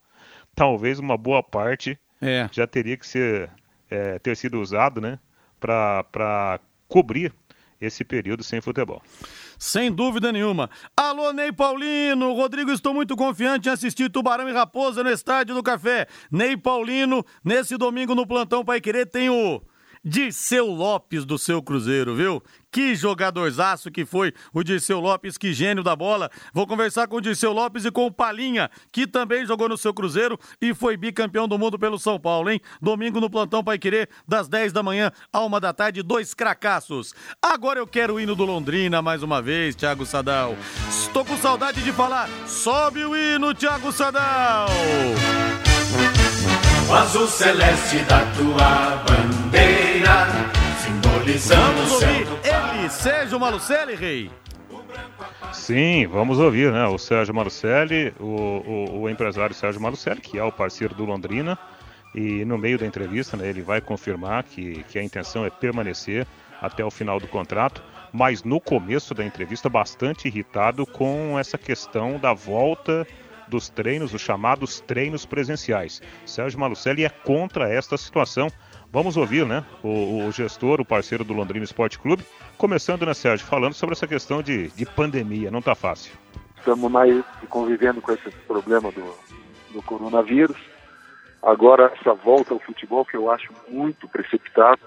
talvez 0.55 1.01
uma 1.01 1.17
boa 1.17 1.43
parte 1.43 1.99
é. 2.23 2.49
já 2.53 2.69
teria 2.69 2.97
que 2.97 3.07
ser, 3.07 3.51
é, 3.91 4.21
ter 4.21 4.37
sido 4.37 4.61
usado 4.61 5.01
né, 5.01 5.19
para 5.59 6.61
cobrir 6.87 7.35
esse 7.81 8.05
período 8.05 8.43
sem 8.43 8.61
futebol. 8.61 9.03
Sem 9.59 9.91
dúvida 9.91 10.33
nenhuma. 10.33 10.69
Alô, 10.97 11.33
Ney 11.33 11.53
Paulino. 11.53 12.33
Rodrigo, 12.33 12.71
estou 12.71 12.93
muito 12.93 13.17
confiante 13.17 13.69
em 13.69 13.73
assistir 13.73 14.11
Tubarão 14.11 14.49
e 14.49 14.53
Raposa 14.53 15.03
no 15.03 15.11
Estádio 15.11 15.55
do 15.55 15.63
Café. 15.63 16.07
Ney 16.31 16.57
Paulino, 16.57 17.25
nesse 17.45 17.77
domingo 17.77 18.15
no 18.15 18.27
Plantão 18.27 18.65
Pai 18.65 18.81
Querer 18.81 19.07
tem 19.07 19.31
o 19.31 19.63
Dirceu 20.05 20.67
Lopes 20.67 21.25
do 21.25 21.39
seu 21.39 21.63
Cruzeiro, 21.63 22.15
viu? 22.15 22.43
Que 22.73 22.95
jogadorzaço 22.95 23.91
que 23.91 24.05
foi 24.05 24.33
o 24.53 24.63
Dirceu 24.63 25.01
Lopes, 25.01 25.37
que 25.37 25.53
gênio 25.53 25.83
da 25.83 25.95
bola. 25.95 26.31
Vou 26.55 26.67
conversar 26.67 27.07
com 27.09 27.17
o 27.17 27.21
Dirceu 27.21 27.53
Lopes 27.53 27.85
e 27.85 27.91
com 27.91 28.07
o 28.07 28.13
Palinha, 28.13 28.71
que 28.93 29.07
também 29.07 29.45
jogou 29.45 29.69
no 29.69 29.77
seu 29.77 29.93
Cruzeiro 29.93 30.39
e 30.61 30.73
foi 30.73 30.97
bicampeão 30.97 31.47
do 31.47 31.59
mundo 31.59 31.79
pelo 31.79 31.99
São 31.99 32.19
Paulo, 32.19 32.51
hein? 32.51 32.61
Domingo 32.81 33.21
no 33.21 33.29
Plantão 33.29 33.63
Pai 33.63 33.79
Querer, 33.79 34.09
das 34.27 34.49
10 34.49 34.73
da 34.73 34.83
manhã 34.83 35.13
à 35.33 35.45
1 35.45 35.61
da 35.61 35.73
tarde, 35.73 36.03
dois 36.03 36.33
cracaços. 36.33 37.15
Agora 37.43 37.79
eu 37.79 37.87
quero 37.87 38.15
o 38.15 38.21
hino 38.21 38.35
do 38.35 38.45
Londrina 38.45 39.03
mais 39.03 39.23
uma 39.23 39.43
vez, 39.43 39.75
Thiago 39.75 40.07
Sadal. 40.07 40.57
Estou 40.89 41.25
com 41.25 41.37
saudade 41.37 41.83
de 41.83 41.93
falar. 41.93 42.29
Sobe 42.47 43.05
o 43.05 43.17
hino, 43.17 43.53
Thiago 43.53 43.93
Sadal! 43.93 44.69
O 46.91 46.93
azul 46.93 47.29
celeste 47.29 48.01
da 48.01 48.19
tua 48.33 48.97
bandeira, 49.07 50.27
simbolizando 50.83 51.63
Vamos 51.63 51.93
o 51.93 51.99
céu 52.01 52.25
do 52.25 52.39
ele, 52.43 52.91
Sérgio 52.91 53.39
Malucelli, 53.39 53.95
rei. 53.95 54.31
Sim, 55.53 56.09
vamos 56.09 56.41
ouvir, 56.41 56.73
né? 56.73 56.87
O 56.87 56.99
Sérgio 56.99 57.33
Malucelli, 57.33 58.13
o, 58.19 58.25
o, 58.25 59.01
o, 59.03 59.09
empresário 59.09 59.55
Sérgio 59.55 59.81
Malucelli, 59.81 60.21
que 60.21 60.37
é 60.37 60.43
o 60.43 60.51
parceiro 60.51 60.93
do 60.93 61.05
Londrina, 61.05 61.57
e 62.13 62.45
no 62.45 62.59
meio 62.59 62.77
da 62.77 62.85
entrevista, 62.85 63.37
né, 63.37 63.49
ele 63.49 63.63
vai 63.63 63.81
confirmar 63.81 64.43
que, 64.43 64.83
que 64.89 64.99
a 64.99 65.03
intenção 65.03 65.47
é 65.47 65.51
permanecer 65.51 66.27
até 66.61 66.85
o 66.85 66.91
final 66.91 67.21
do 67.21 67.29
contrato, 67.29 67.81
mas 68.13 68.43
no 68.43 68.61
começo 68.61 69.15
da 69.15 69.25
entrevista, 69.25 69.69
bastante 69.69 70.27
irritado 70.27 70.85
com 70.85 71.39
essa 71.39 71.57
questão 71.57 72.19
da 72.19 72.33
volta 72.33 73.07
dos 73.51 73.69
treinos, 73.69 74.15
os 74.15 74.23
chamados 74.23 74.81
treinos 74.81 75.27
presenciais. 75.27 76.01
Sérgio 76.25 76.59
Malucelli 76.59 77.05
é 77.05 77.11
contra 77.11 77.69
esta 77.69 77.99
situação. 77.99 78.49
Vamos 78.91 79.17
ouvir, 79.17 79.45
né, 79.45 79.65
o, 79.83 80.27
o 80.27 80.33
gestor, 80.33 80.81
o 80.81 80.85
parceiro 80.85 81.25
do 81.25 81.35
Londrina 81.35 81.65
Esporte 81.65 81.99
Clube, 81.99 82.25
começando, 82.57 83.05
né, 83.05 83.13
Sérgio, 83.13 83.47
falando 83.47 83.75
sobre 83.75 83.93
essa 83.93 84.07
questão 84.07 84.43
de, 84.43 84.69
de 84.69 84.87
pandemia, 84.87 85.51
não 85.51 85.59
está 85.59 85.75
fácil. 85.75 86.13
Estamos 86.57 86.91
mais 86.91 87.25
convivendo 87.49 88.01
com 88.01 88.13
esse 88.13 88.31
problema 88.47 88.91
do, 88.91 89.15
do 89.73 89.83
coronavírus. 89.83 90.57
Agora, 91.43 91.93
essa 91.99 92.15
volta 92.15 92.53
ao 92.53 92.61
futebol, 92.61 93.05
que 93.05 93.17
eu 93.17 93.31
acho 93.31 93.53
muito 93.69 94.07
precipitado, 94.09 94.81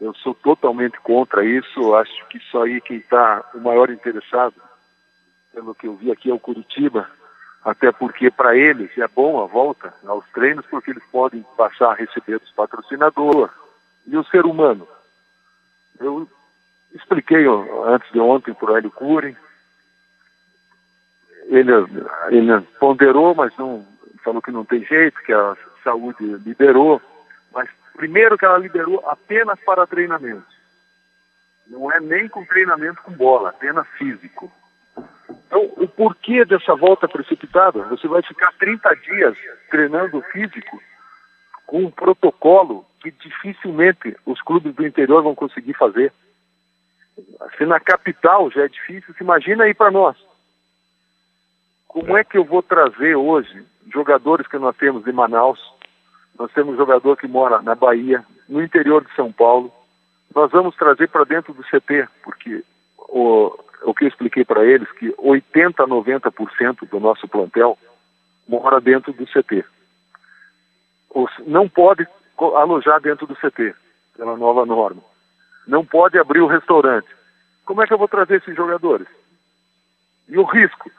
eu 0.00 0.14
sou 0.16 0.34
totalmente 0.34 1.00
contra 1.00 1.44
isso. 1.44 1.94
Acho 1.94 2.28
que 2.28 2.38
isso 2.38 2.58
aí 2.58 2.80
quem 2.80 2.98
está 2.98 3.42
o 3.54 3.60
maior 3.60 3.90
interessado, 3.90 4.54
pelo 5.52 5.74
que 5.74 5.86
eu 5.86 5.96
vi 5.96 6.10
aqui, 6.10 6.30
é 6.30 6.34
o 6.34 6.38
Curitiba, 6.38 7.08
até 7.64 7.90
porque 7.90 8.30
para 8.30 8.56
eles 8.56 8.96
é 8.98 9.08
bom 9.08 9.42
a 9.42 9.46
volta 9.46 9.94
aos 10.06 10.28
treinos, 10.30 10.66
porque 10.66 10.90
eles 10.90 11.04
podem 11.10 11.42
passar 11.56 11.92
a 11.92 11.94
receber 11.94 12.38
dos 12.38 12.50
patrocinadores. 12.52 13.54
E 14.06 14.16
o 14.16 14.24
ser 14.24 14.44
humano? 14.44 14.86
Eu 15.98 16.28
expliquei 16.92 17.46
antes 17.86 18.10
de 18.12 18.20
ontem 18.20 18.52
para 18.52 18.72
o 18.72 18.76
Hélio 18.76 18.90
Cury, 18.90 19.36
ele, 21.46 21.72
ele 22.28 22.60
ponderou, 22.78 23.34
mas 23.34 23.56
não 23.56 23.86
falou 24.22 24.42
que 24.42 24.50
não 24.50 24.64
tem 24.64 24.84
jeito, 24.84 25.22
que 25.22 25.32
a 25.32 25.56
saúde 25.82 26.22
liberou, 26.22 27.00
mas 27.52 27.68
primeiro 27.94 28.36
que 28.36 28.44
ela 28.44 28.58
liberou 28.58 29.02
apenas 29.08 29.58
para 29.60 29.86
treinamento. 29.86 30.46
Não 31.66 31.90
é 31.90 32.00
nem 32.00 32.28
com 32.28 32.44
treinamento 32.44 33.02
com 33.02 33.12
bola, 33.12 33.50
apenas 33.50 33.86
físico. 33.98 34.52
Então, 35.54 35.70
o 35.76 35.86
porquê 35.86 36.44
dessa 36.44 36.74
volta 36.74 37.06
precipitada? 37.06 37.84
Você 37.84 38.08
vai 38.08 38.20
ficar 38.22 38.52
30 38.58 38.92
dias 38.96 39.38
treinando 39.70 40.20
físico 40.32 40.82
com 41.64 41.84
um 41.84 41.90
protocolo 41.92 42.84
que 43.00 43.12
dificilmente 43.12 44.16
os 44.26 44.42
clubes 44.42 44.74
do 44.74 44.84
interior 44.84 45.22
vão 45.22 45.32
conseguir 45.32 45.74
fazer. 45.74 46.12
Se 47.56 47.64
na 47.64 47.78
capital 47.78 48.50
já 48.50 48.64
é 48.64 48.68
difícil, 48.68 49.14
se 49.14 49.22
imagina 49.22 49.62
aí 49.62 49.74
para 49.74 49.92
nós. 49.92 50.16
Como 51.86 52.18
é 52.18 52.24
que 52.24 52.36
eu 52.36 52.44
vou 52.44 52.60
trazer 52.60 53.14
hoje 53.14 53.64
jogadores 53.92 54.48
que 54.48 54.58
nós 54.58 54.76
temos 54.76 55.04
de 55.04 55.12
Manaus? 55.12 55.60
Nós 56.36 56.50
temos 56.52 56.76
jogador 56.76 57.16
que 57.16 57.28
mora 57.28 57.62
na 57.62 57.76
Bahia, 57.76 58.24
no 58.48 58.60
interior 58.60 59.04
de 59.04 59.14
São 59.14 59.30
Paulo. 59.30 59.72
Nós 60.34 60.50
vamos 60.50 60.74
trazer 60.74 61.08
para 61.10 61.22
dentro 61.22 61.54
do 61.54 61.62
CT, 61.62 62.08
porque 62.24 62.64
o, 62.98 63.56
o 63.82 63.94
que 63.94 64.04
eu 64.04 64.08
expliquei 64.08 64.44
para 64.44 64.64
eles, 64.64 64.90
que 64.92 65.14
80 65.18 65.82
a 65.82 65.86
90% 65.86 66.88
do 66.88 67.00
nosso 67.00 67.28
plantel 67.28 67.78
mora 68.48 68.80
dentro 68.80 69.12
do 69.12 69.26
CT. 69.26 69.64
Não 71.46 71.68
pode 71.68 72.06
alojar 72.38 73.00
dentro 73.00 73.26
do 73.26 73.36
CT, 73.36 73.74
pela 74.16 74.36
nova 74.36 74.66
norma. 74.66 75.02
Não 75.66 75.84
pode 75.84 76.18
abrir 76.18 76.40
o 76.40 76.46
restaurante. 76.46 77.08
Como 77.64 77.82
é 77.82 77.86
que 77.86 77.92
eu 77.92 77.98
vou 77.98 78.08
trazer 78.08 78.36
esses 78.36 78.54
jogadores? 78.54 79.06
E 80.28 80.36
o 80.36 80.44
risco? 80.44 80.90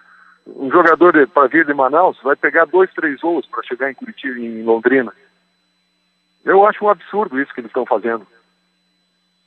Um 0.47 0.71
jogador 0.71 1.27
para 1.27 1.47
vir 1.47 1.65
de 1.65 1.73
Manaus 1.73 2.19
vai 2.21 2.35
pegar 2.35 2.65
dois, 2.65 2.91
três 2.93 3.19
voos 3.19 3.45
para 3.47 3.63
chegar 3.63 3.89
em 3.89 3.95
Curitiba, 3.95 4.39
em 4.39 4.63
Londrina. 4.63 5.11
Eu 6.43 6.65
acho 6.65 6.85
um 6.85 6.89
absurdo 6.89 7.39
isso 7.39 7.53
que 7.53 7.59
eles 7.59 7.69
estão 7.69 7.85
fazendo. 7.85 8.25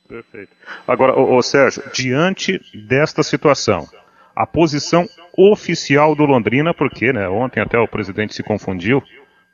Perfeito. 0.09 0.51
Agora, 0.87 1.13
ô, 1.15 1.35
ô, 1.35 1.43
Sérgio, 1.43 1.83
diante 1.93 2.59
desta 2.73 3.21
situação, 3.21 3.87
a 4.35 4.47
posição 4.47 5.07
oficial 5.37 6.15
do 6.15 6.25
Londrina, 6.25 6.73
porque 6.73 7.13
né, 7.13 7.29
ontem 7.29 7.61
até 7.61 7.77
o 7.77 7.87
presidente 7.87 8.33
se 8.33 8.41
confundiu, 8.41 9.03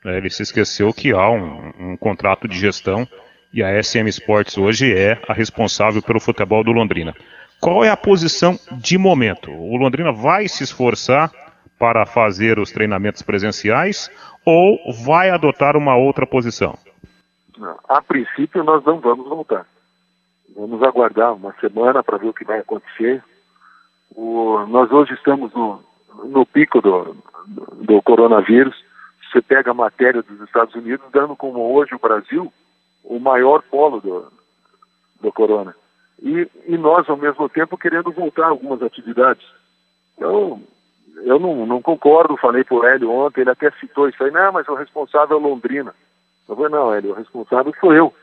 né, 0.03 0.15
ele 0.15 0.29
se 0.29 0.43
esqueceu 0.43 0.93
que 0.93 1.11
há 1.11 1.29
um, 1.29 1.73
um 1.77 1.97
contrato 1.97 2.47
de 2.47 2.57
gestão 2.57 3.05
e 3.53 3.61
a 3.61 3.83
SM 3.83 4.07
Sports 4.07 4.57
hoje 4.57 4.97
é 4.97 5.21
a 5.27 5.33
responsável 5.33 6.01
pelo 6.01 6.21
futebol 6.21 6.63
do 6.63 6.71
Londrina. 6.71 7.13
Qual 7.59 7.83
é 7.83 7.89
a 7.89 7.97
posição 7.97 8.57
de 8.71 8.97
momento? 8.97 9.51
O 9.51 9.75
Londrina 9.75 10.13
vai 10.13 10.47
se 10.47 10.63
esforçar 10.63 11.31
para 11.77 12.05
fazer 12.05 12.59
os 12.59 12.71
treinamentos 12.71 13.21
presenciais 13.21 14.09
ou 14.45 14.79
vai 15.03 15.29
adotar 15.29 15.75
uma 15.75 15.97
outra 15.97 16.25
posição? 16.25 16.77
A 17.89 18.01
princípio, 18.01 18.63
nós 18.63 18.85
não 18.85 19.01
vamos 19.01 19.27
voltar. 19.27 19.65
Vamos 20.53 20.81
aguardar 20.83 21.33
uma 21.33 21.53
semana 21.59 22.03
para 22.03 22.17
ver 22.17 22.27
o 22.27 22.33
que 22.33 22.45
vai 22.45 22.59
acontecer. 22.59 23.23
O, 24.15 24.59
nós 24.67 24.91
hoje 24.91 25.13
estamos 25.13 25.53
no, 25.53 25.81
no 26.25 26.45
pico 26.45 26.81
do, 26.81 27.15
do, 27.47 28.01
coronavírus. 28.01 28.75
Você 29.31 29.41
pega 29.41 29.71
a 29.71 29.73
matéria 29.73 30.21
dos 30.21 30.39
Estados 30.41 30.75
Unidos, 30.75 31.05
dando 31.11 31.35
como 31.35 31.73
hoje 31.73 31.95
o 31.95 31.99
Brasil 31.99 32.51
o 33.03 33.19
maior 33.19 33.61
polo 33.63 33.99
do, 33.99 34.31
do 35.21 35.31
corona. 35.31 35.75
E, 36.21 36.47
e 36.67 36.77
nós, 36.77 37.09
ao 37.09 37.17
mesmo 37.17 37.49
tempo, 37.49 37.77
querendo 37.77 38.11
voltar 38.11 38.47
algumas 38.47 38.81
atividades. 38.81 39.45
Então, 40.15 40.61
eu 41.23 41.39
não, 41.39 41.65
não 41.65 41.81
concordo, 41.81 42.37
falei 42.37 42.63
para 42.63 42.75
o 42.75 42.85
Hélio 42.85 43.11
ontem, 43.11 43.41
ele 43.41 43.49
até 43.49 43.69
citou 43.71 44.07
isso 44.07 44.23
aí, 44.23 44.31
não, 44.31 44.53
mas 44.53 44.67
o 44.67 44.75
responsável 44.75 45.37
é 45.37 45.41
Londrina. 45.41 45.93
Eu 46.47 46.55
falei, 46.55 46.71
não, 46.71 46.93
Hélio, 46.93 47.11
o 47.11 47.15
responsável 47.15 47.73
sou 47.79 47.93
eu 47.93 48.13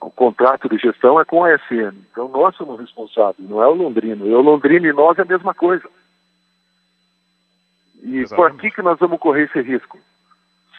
o 0.00 0.10
contrato 0.10 0.68
de 0.68 0.78
gestão 0.78 1.20
é 1.20 1.24
com 1.24 1.44
a 1.44 1.58
SM. 1.58 1.96
Então 2.10 2.28
nós 2.28 2.54
somos 2.56 2.78
responsáveis, 2.78 3.48
não 3.48 3.62
é 3.62 3.66
o 3.66 3.74
Londrino. 3.74 4.26
E 4.26 4.34
o 4.34 4.40
Londrino 4.40 4.86
e 4.86 4.92
nós 4.92 5.18
é 5.18 5.22
a 5.22 5.26
mesma 5.26 5.54
coisa. 5.54 5.88
E 8.02 8.24
por 8.28 8.54
que, 8.56 8.70
que 8.70 8.82
nós 8.82 8.98
vamos 8.98 9.18
correr 9.18 9.44
esse 9.44 9.60
risco? 9.60 9.98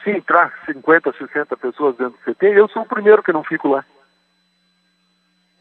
Se 0.02 0.10
entrar 0.10 0.54
50, 0.64 1.12
60 1.12 1.56
pessoas 1.58 1.96
dentro 1.96 2.18
do 2.18 2.34
CT, 2.34 2.46
eu 2.46 2.68
sou 2.68 2.82
o 2.82 2.88
primeiro 2.88 3.22
que 3.22 3.32
não 3.32 3.44
fico 3.44 3.68
lá. 3.68 3.84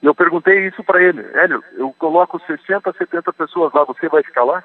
E 0.02 0.06
eu 0.06 0.16
perguntei 0.16 0.68
isso 0.68 0.82
para 0.84 1.04
ele. 1.04 1.22
Hélio, 1.34 1.62
eu 1.74 1.94
coloco 2.00 2.40
60, 2.40 2.94
70 2.94 3.34
pessoas 3.34 3.74
lá, 3.74 3.84
você 3.84 4.08
vai 4.08 4.24
ficar 4.24 4.46
lá? 4.46 4.64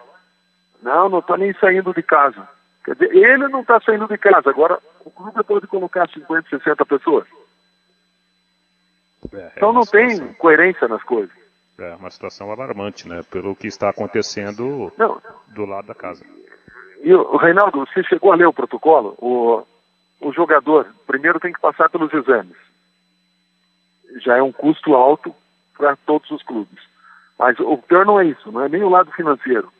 Não, 0.80 1.09
não 1.09 1.18
está 1.18 1.37
nem 1.37 1.52
saindo 1.54 1.92
de 1.92 2.02
casa. 2.02 2.48
Quer 2.85 2.94
dizer, 2.94 3.16
ele 3.16 3.48
não 3.48 3.62
está 3.62 3.80
saindo 3.80 4.07
de 4.07 4.16
casa. 4.16 4.50
Agora, 4.50 4.78
o 5.04 5.11
clube 5.11 5.42
pode 5.42 5.66
colocar 5.66 6.09
50, 6.09 6.48
60 6.50 6.87
pessoas. 6.87 7.26
É, 9.32 9.37
é 9.37 9.52
então 9.56 9.72
não 9.72 9.82
situação... 9.82 10.26
tem 10.26 10.34
coerência 10.34 10.88
nas 10.88 11.02
coisas. 11.02 11.34
É 11.78 11.94
uma 11.96 12.10
situação 12.10 12.50
alarmante, 12.52 13.08
né? 13.08 13.22
Pelo 13.30 13.56
que 13.56 13.66
está 13.66 13.88
acontecendo 13.88 14.92
não. 14.96 15.20
do 15.48 15.64
lado 15.64 15.87
da 15.87 15.94
casa. 15.94 16.24
E 17.02 17.12
o 17.12 17.37
Reinaldo, 17.37 17.80
você 17.80 18.02
chegou 18.04 18.32
a 18.32 18.37
ler 18.37 18.46
o 18.46 18.52
protocolo? 18.52 19.14
O, 19.18 19.66
o 20.20 20.32
jogador 20.32 20.87
primeiro 21.06 21.40
tem 21.40 21.52
que 21.52 21.60
passar 21.60 21.90
pelos 21.90 22.12
exames. 22.12 22.56
Já 24.22 24.37
é 24.37 24.42
um 24.42 24.52
custo 24.52 24.94
alto 24.94 25.34
para 25.76 25.96
todos 25.96 26.30
os 26.30 26.42
clubes. 26.42 26.82
Mas 27.38 27.58
o 27.58 27.76
pior 27.78 28.06
não 28.06 28.20
é 28.20 28.26
isso, 28.26 28.50
não 28.52 28.62
é 28.62 28.68
nem 28.68 28.82
o 28.82 28.88
lado 28.88 29.10
financeiro. 29.12 29.70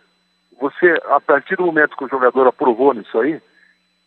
Você, 0.61 1.00
a 1.07 1.20
partir 1.20 1.57
do 1.57 1.66
momento 1.66 1.96
que 1.96 2.04
o 2.04 2.09
jogador 2.09 2.46
aprovou 2.46 2.92
nisso 2.92 3.18
aí, 3.18 3.40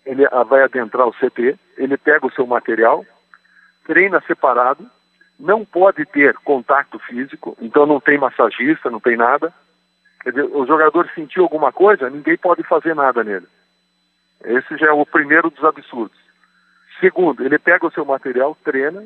ele 0.06 0.28
vai 0.47 0.63
adentrar 0.63 1.08
o 1.08 1.13
CT, 1.13 1.58
ele 1.78 1.97
pega 1.97 2.26
o 2.26 2.32
seu 2.32 2.45
material, 2.45 3.06
treina 3.86 4.21
separado, 4.21 4.86
não 5.39 5.63
pode 5.63 6.06
ter 6.06 6.36
contato 6.39 6.97
físico, 7.00 7.56
então 7.62 7.86
não 7.86 8.00
tem 8.00 8.17
massagista, 8.17 8.89
não 8.89 9.00
tem 9.00 9.15
nada. 9.15 9.54
Quer 10.21 10.32
dizer, 10.32 10.43
o 10.43 10.65
jogador 10.65 11.10
sentiu 11.13 11.43
alguma 11.43 11.71
coisa, 11.71 12.10
ninguém 12.10 12.38
pode 12.38 12.63
fazer 12.63 12.95
nada 12.95 13.23
nele. 13.23 13.47
Esse 14.43 14.78
já 14.78 14.88
é 14.88 14.91
o 14.91 15.06
primeiro 15.06 15.50
dos 15.50 15.63
absurdos. 15.63 16.17
Segundo, 17.00 17.43
ele 17.43 17.60
pega 17.60 17.86
o 17.86 17.91
seu 17.91 18.04
material, 18.04 18.58
treina, 18.63 19.06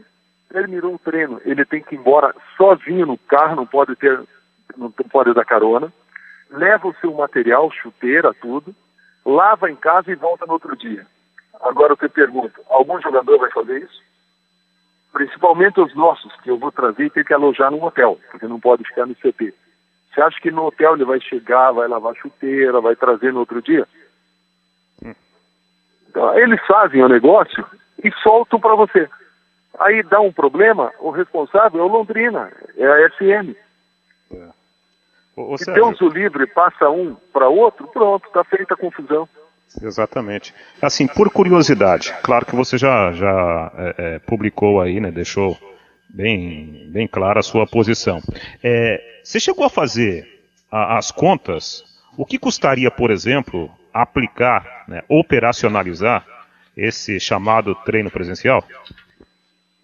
terminou 0.50 0.96
o 0.96 1.00
treino, 1.00 1.42
ele 1.46 1.66
tem 1.66 1.82
que 1.82 1.96
ir 1.96 1.98
embora 1.98 2.34
sozinho 2.56 3.06
no 3.06 3.18
carro, 3.18 3.56
não 3.56 3.66
pode 3.66 3.96
ter, 3.96 4.22
não 4.78 4.92
pode 4.92 5.34
dar 5.34 5.46
carona, 5.46 5.92
leva 6.50 6.88
o 6.88 6.96
seu 6.96 7.14
material, 7.14 7.72
chuteira, 7.72 8.34
tudo, 8.34 8.74
lava 9.26 9.70
em 9.70 9.76
casa 9.76 10.12
e 10.12 10.16
volta 10.16 10.46
no 10.46 10.54
outro 10.54 10.76
dia. 10.76 11.06
Agora 11.62 11.94
eu 11.94 11.98
te 11.98 12.10
pergunto, 12.10 12.60
algum 12.70 13.00
jogador 13.02 13.38
vai 13.38 13.52
fazer 13.52 13.84
isso? 13.84 14.02
Principalmente 15.12 15.80
os 15.80 15.94
nossos, 15.94 16.34
que 16.42 16.50
eu 16.50 16.58
vou 16.58 16.72
trazer 16.72 17.06
e 17.06 17.10
ter 17.10 17.26
que 17.26 17.34
alojar 17.34 17.70
num 17.70 17.84
hotel, 17.84 18.20
porque 18.30 18.48
não 18.48 18.60
pode 18.60 18.84
ficar 18.86 19.06
no 19.06 19.16
CT. 19.16 19.54
Você 20.14 20.22
acha 20.22 20.40
que 20.42 20.52
no 20.52 20.66
hotel 20.66 20.96
ele 20.96 21.06
vai 21.06 21.20
chegar, 21.20 21.72
vai 21.72 21.88
lavar 21.88 22.16
chuteira, 22.16 22.82
vai 22.82 22.96
trazer 22.96 23.32
no 23.32 23.40
outro 23.40 23.62
dia? 23.62 23.88
Então, 26.12 26.38
eles 26.38 26.60
fazem 26.68 27.02
o 27.02 27.08
negócio 27.08 27.66
e 28.04 28.12
soltam 28.22 28.60
para 28.60 28.76
você. 28.76 29.10
Aí 29.80 30.04
dá 30.04 30.20
um 30.20 30.32
problema, 30.32 30.92
o 31.00 31.10
responsável 31.10 31.80
é 31.80 31.84
o 31.84 31.88
Londrina, 31.88 32.52
é 32.76 32.86
a 32.86 33.10
SM. 33.12 33.56
É. 34.34 34.50
Ô, 35.36 35.54
ô, 35.54 35.58
Se 35.58 35.72
Deus 35.74 36.00
o 36.02 36.10
livre 36.10 36.46
passa 36.48 36.90
um 36.90 37.16
para 37.32 37.48
outro, 37.48 37.88
pronto, 37.88 38.28
está 38.28 38.44
feita 38.44 38.74
a 38.74 38.78
confusão. 38.78 39.28
Exatamente. 39.82 40.54
Assim, 40.82 41.08
por 41.08 41.30
curiosidade, 41.30 42.14
claro 42.24 42.46
que 42.46 42.56
você 42.56 42.78
já, 42.78 43.12
já 43.12 43.72
é, 43.76 43.96
é, 43.98 44.20
publicou 44.20 44.82
aí, 44.82 45.00
né, 45.00 45.12
deixou 45.12 45.58
bem, 46.10 46.90
bem 46.92 47.08
clara 47.08 47.40
a 47.40 47.44
sua 47.44 47.66
posição. 47.66 48.20
É, 48.64 49.22
você 49.24 49.40
chegou 49.40 49.66
a 49.66 49.70
fazer 49.70 50.28
a, 50.72 50.98
as 50.98 51.12
contas? 51.12 51.84
O 52.18 52.26
que 52.26 52.38
custaria, 52.38 52.92
por 52.92 53.12
exemplo, 53.12 53.72
aplicar, 53.94 54.84
né, 54.88 55.04
operacionalizar 55.08 56.26
esse 56.76 57.20
chamado 57.20 57.76
treino 57.86 58.12
presencial? 58.12 58.64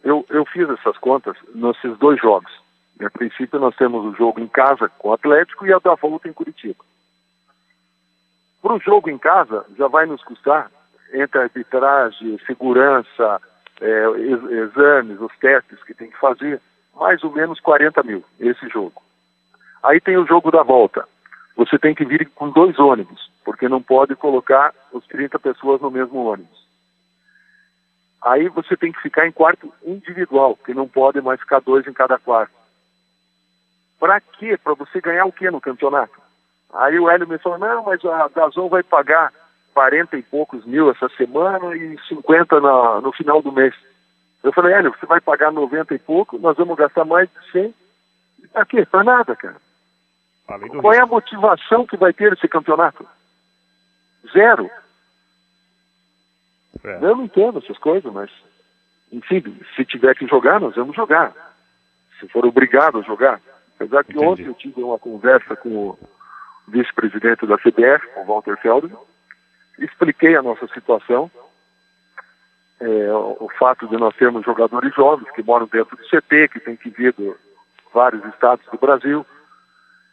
Eu, 0.03 0.25
eu 0.29 0.45
fiz 0.45 0.69
essas 0.69 0.97
contas 0.97 1.35
nesses 1.53 1.97
dois 1.97 2.19
jogos. 2.19 2.51
A 3.01 3.09
princípio, 3.09 3.59
nós 3.59 3.75
temos 3.75 4.03
o 4.05 4.15
jogo 4.15 4.39
em 4.39 4.47
casa 4.47 4.89
com 4.97 5.09
o 5.09 5.13
Atlético 5.13 5.65
e 5.67 5.73
a 5.73 5.79
da 5.79 5.93
volta 5.95 6.27
em 6.27 6.33
Curitiba. 6.33 6.83
Para 8.67 8.75
o 8.75 8.81
jogo 8.81 9.09
em 9.09 9.17
casa, 9.17 9.65
já 9.77 9.87
vai 9.87 10.05
nos 10.05 10.21
custar, 10.25 10.69
entre 11.13 11.39
arbitragem, 11.39 12.37
segurança, 12.45 13.41
é, 13.79 14.05
exames, 14.61 15.21
os 15.21 15.31
testes 15.37 15.81
que 15.85 15.93
tem 15.93 16.09
que 16.09 16.19
fazer, 16.19 16.59
mais 16.93 17.23
ou 17.23 17.31
menos 17.31 17.61
40 17.61 18.03
mil, 18.03 18.25
esse 18.37 18.67
jogo. 18.67 19.01
Aí 19.81 20.01
tem 20.01 20.17
o 20.17 20.27
jogo 20.27 20.51
da 20.51 20.63
volta. 20.63 21.07
Você 21.55 21.79
tem 21.79 21.95
que 21.95 22.03
vir 22.03 22.29
com 22.35 22.49
dois 22.49 22.77
ônibus, 22.77 23.31
porque 23.45 23.69
não 23.69 23.81
pode 23.81 24.17
colocar 24.17 24.73
os 24.91 25.07
30 25.07 25.39
pessoas 25.39 25.79
no 25.79 25.89
mesmo 25.89 26.25
ônibus. 26.25 26.67
Aí 28.21 28.49
você 28.49 28.75
tem 28.75 28.91
que 28.91 29.01
ficar 29.01 29.25
em 29.25 29.31
quarto 29.31 29.73
individual, 29.85 30.57
porque 30.57 30.73
não 30.73 30.89
pode 30.89 31.21
mais 31.21 31.39
ficar 31.39 31.61
dois 31.61 31.87
em 31.87 31.93
cada 31.93 32.19
quarto. 32.19 32.51
Para 33.97 34.19
quê? 34.19 34.57
Para 34.61 34.73
você 34.73 34.99
ganhar 34.99 35.23
o 35.23 35.31
quê 35.31 35.49
no 35.49 35.61
campeonato? 35.61 36.26
Aí 36.73 36.99
o 36.99 37.09
Hélio 37.09 37.27
me 37.27 37.37
falou, 37.37 37.57
não, 37.57 37.83
mas 37.83 38.03
a 38.03 38.27
Dazon 38.27 38.67
vai 38.67 38.83
pagar 38.83 39.31
40 39.73 40.17
e 40.17 40.23
poucos 40.23 40.65
mil 40.65 40.89
essa 40.89 41.07
semana 41.09 41.75
e 41.75 41.97
50 42.07 42.59
na, 42.59 43.01
no 43.01 43.11
final 43.11 43.41
do 43.41 43.51
mês. 43.51 43.73
Eu 44.43 44.51
falei, 44.51 44.73
Hélio, 44.73 44.93
você 44.97 45.05
vai 45.05 45.21
pagar 45.21 45.51
90 45.51 45.93
e 45.93 45.99
pouco, 45.99 46.37
nós 46.37 46.57
vamos 46.57 46.77
gastar 46.77 47.05
mais 47.05 47.29
de 47.29 47.51
100. 47.51 47.75
Pra 48.53 48.65
quê? 48.65 48.85
Pra 48.85 49.03
nada, 49.03 49.35
cara. 49.35 49.57
Qual 50.81 50.93
é 50.93 50.99
a 50.99 51.05
motivação 51.05 51.85
que 51.85 51.97
vai 51.97 52.13
ter 52.13 52.33
esse 52.33 52.47
campeonato? 52.47 53.05
Zero. 54.31 54.69
É. 56.83 56.95
Eu 56.97 57.15
não 57.17 57.25
entendo 57.25 57.59
essas 57.59 57.77
coisas, 57.77 58.11
mas, 58.11 58.31
enfim, 59.11 59.59
se 59.75 59.83
tiver 59.83 60.15
que 60.15 60.25
jogar, 60.27 60.59
nós 60.59 60.75
vamos 60.75 60.95
jogar. 60.95 61.33
Se 62.19 62.27
for 62.29 62.45
obrigado 62.45 62.99
a 62.99 63.01
jogar. 63.01 63.41
Apesar 63.75 64.03
que 64.03 64.11
Entendi. 64.11 64.25
ontem 64.25 64.45
eu 64.45 64.53
tive 64.53 64.81
uma 64.81 64.97
conversa 64.97 65.55
com 65.55 65.69
o 65.69 65.99
vice-presidente 66.67 67.45
da 67.45 67.57
CBF, 67.57 68.05
o 68.17 68.25
Walter 68.25 68.57
Feldman, 68.57 68.97
expliquei 69.79 70.35
a 70.35 70.41
nossa 70.41 70.67
situação, 70.67 71.31
é, 72.79 73.11
o 73.11 73.49
fato 73.57 73.87
de 73.87 73.97
nós 73.97 74.15
termos 74.15 74.45
jogadores 74.45 74.93
jovens 74.93 75.31
que 75.31 75.41
moram 75.41 75.67
dentro 75.67 75.95
do 75.95 76.03
CT, 76.03 76.49
que 76.49 76.59
tem 76.59 76.75
que 76.75 76.89
vir 76.89 77.13
de 77.13 77.33
vários 77.93 78.23
estados 78.25 78.65
do 78.71 78.77
Brasil. 78.77 79.25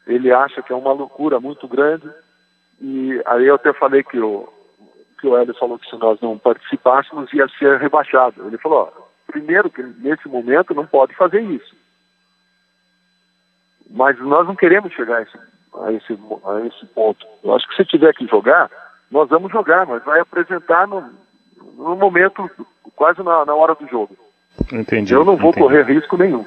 Ele 0.07 0.33
acha 0.33 0.63
que 0.63 0.73
é 0.73 0.77
uma 0.77 0.93
loucura 0.93 1.39
muito 1.41 1.69
grande. 1.69 2.09
E 2.81 3.21
aí 3.27 3.47
eu 3.47 3.57
até 3.57 3.73
falei 3.75 4.03
que 4.03 4.19
o, 4.19 4.49
que 5.21 5.27
o 5.27 5.37
Hélio 5.37 5.55
falou 5.55 5.79
que 5.79 5.89
se 5.89 5.97
nós 5.97 6.21
não 6.21 6.39
participássemos 6.39 7.33
ia 7.33 7.47
ser 7.59 7.79
rebaixado. 7.79 8.47
Ele 8.47 8.59
falou, 8.59 8.93
ó, 8.97 9.05
primeiro 9.27 9.71
que 9.71 9.83
nesse 9.83 10.27
momento 10.29 10.75
não 10.75 10.87
pode 10.87 11.15
fazer 11.15 11.43
isso. 11.43 11.75
Mas 13.91 14.19
nós 14.21 14.47
não 14.47 14.57
queremos 14.57 14.93
chegar 14.93 15.19
a 15.19 15.23
esse, 15.23 15.39
a 15.83 15.93
esse, 15.93 16.19
a 16.45 16.67
esse 16.67 16.87
ponto. 16.95 17.27
Eu 17.43 17.55
acho 17.55 17.69
que 17.69 17.77
se 17.77 17.85
tiver 17.85 18.13
que 18.15 18.27
jogar, 18.27 18.71
nós 19.11 19.29
vamos 19.29 19.51
jogar, 19.51 19.87
mas 19.87 20.05
vai 20.05 20.21
apresentar 20.21 20.87
no, 20.87 21.05
no 21.77 21.97
momento, 21.97 22.49
quase 22.95 23.23
na, 23.23 23.45
na 23.45 23.55
hora 23.55 23.75
do 23.75 23.87
jogo. 23.89 24.17
Entendi. 24.73 25.13
Eu 25.13 25.25
não 25.25 25.37
vou 25.37 25.51
entendi. 25.51 25.67
correr 25.67 25.83
risco 25.83 26.17
nenhum. 26.17 26.45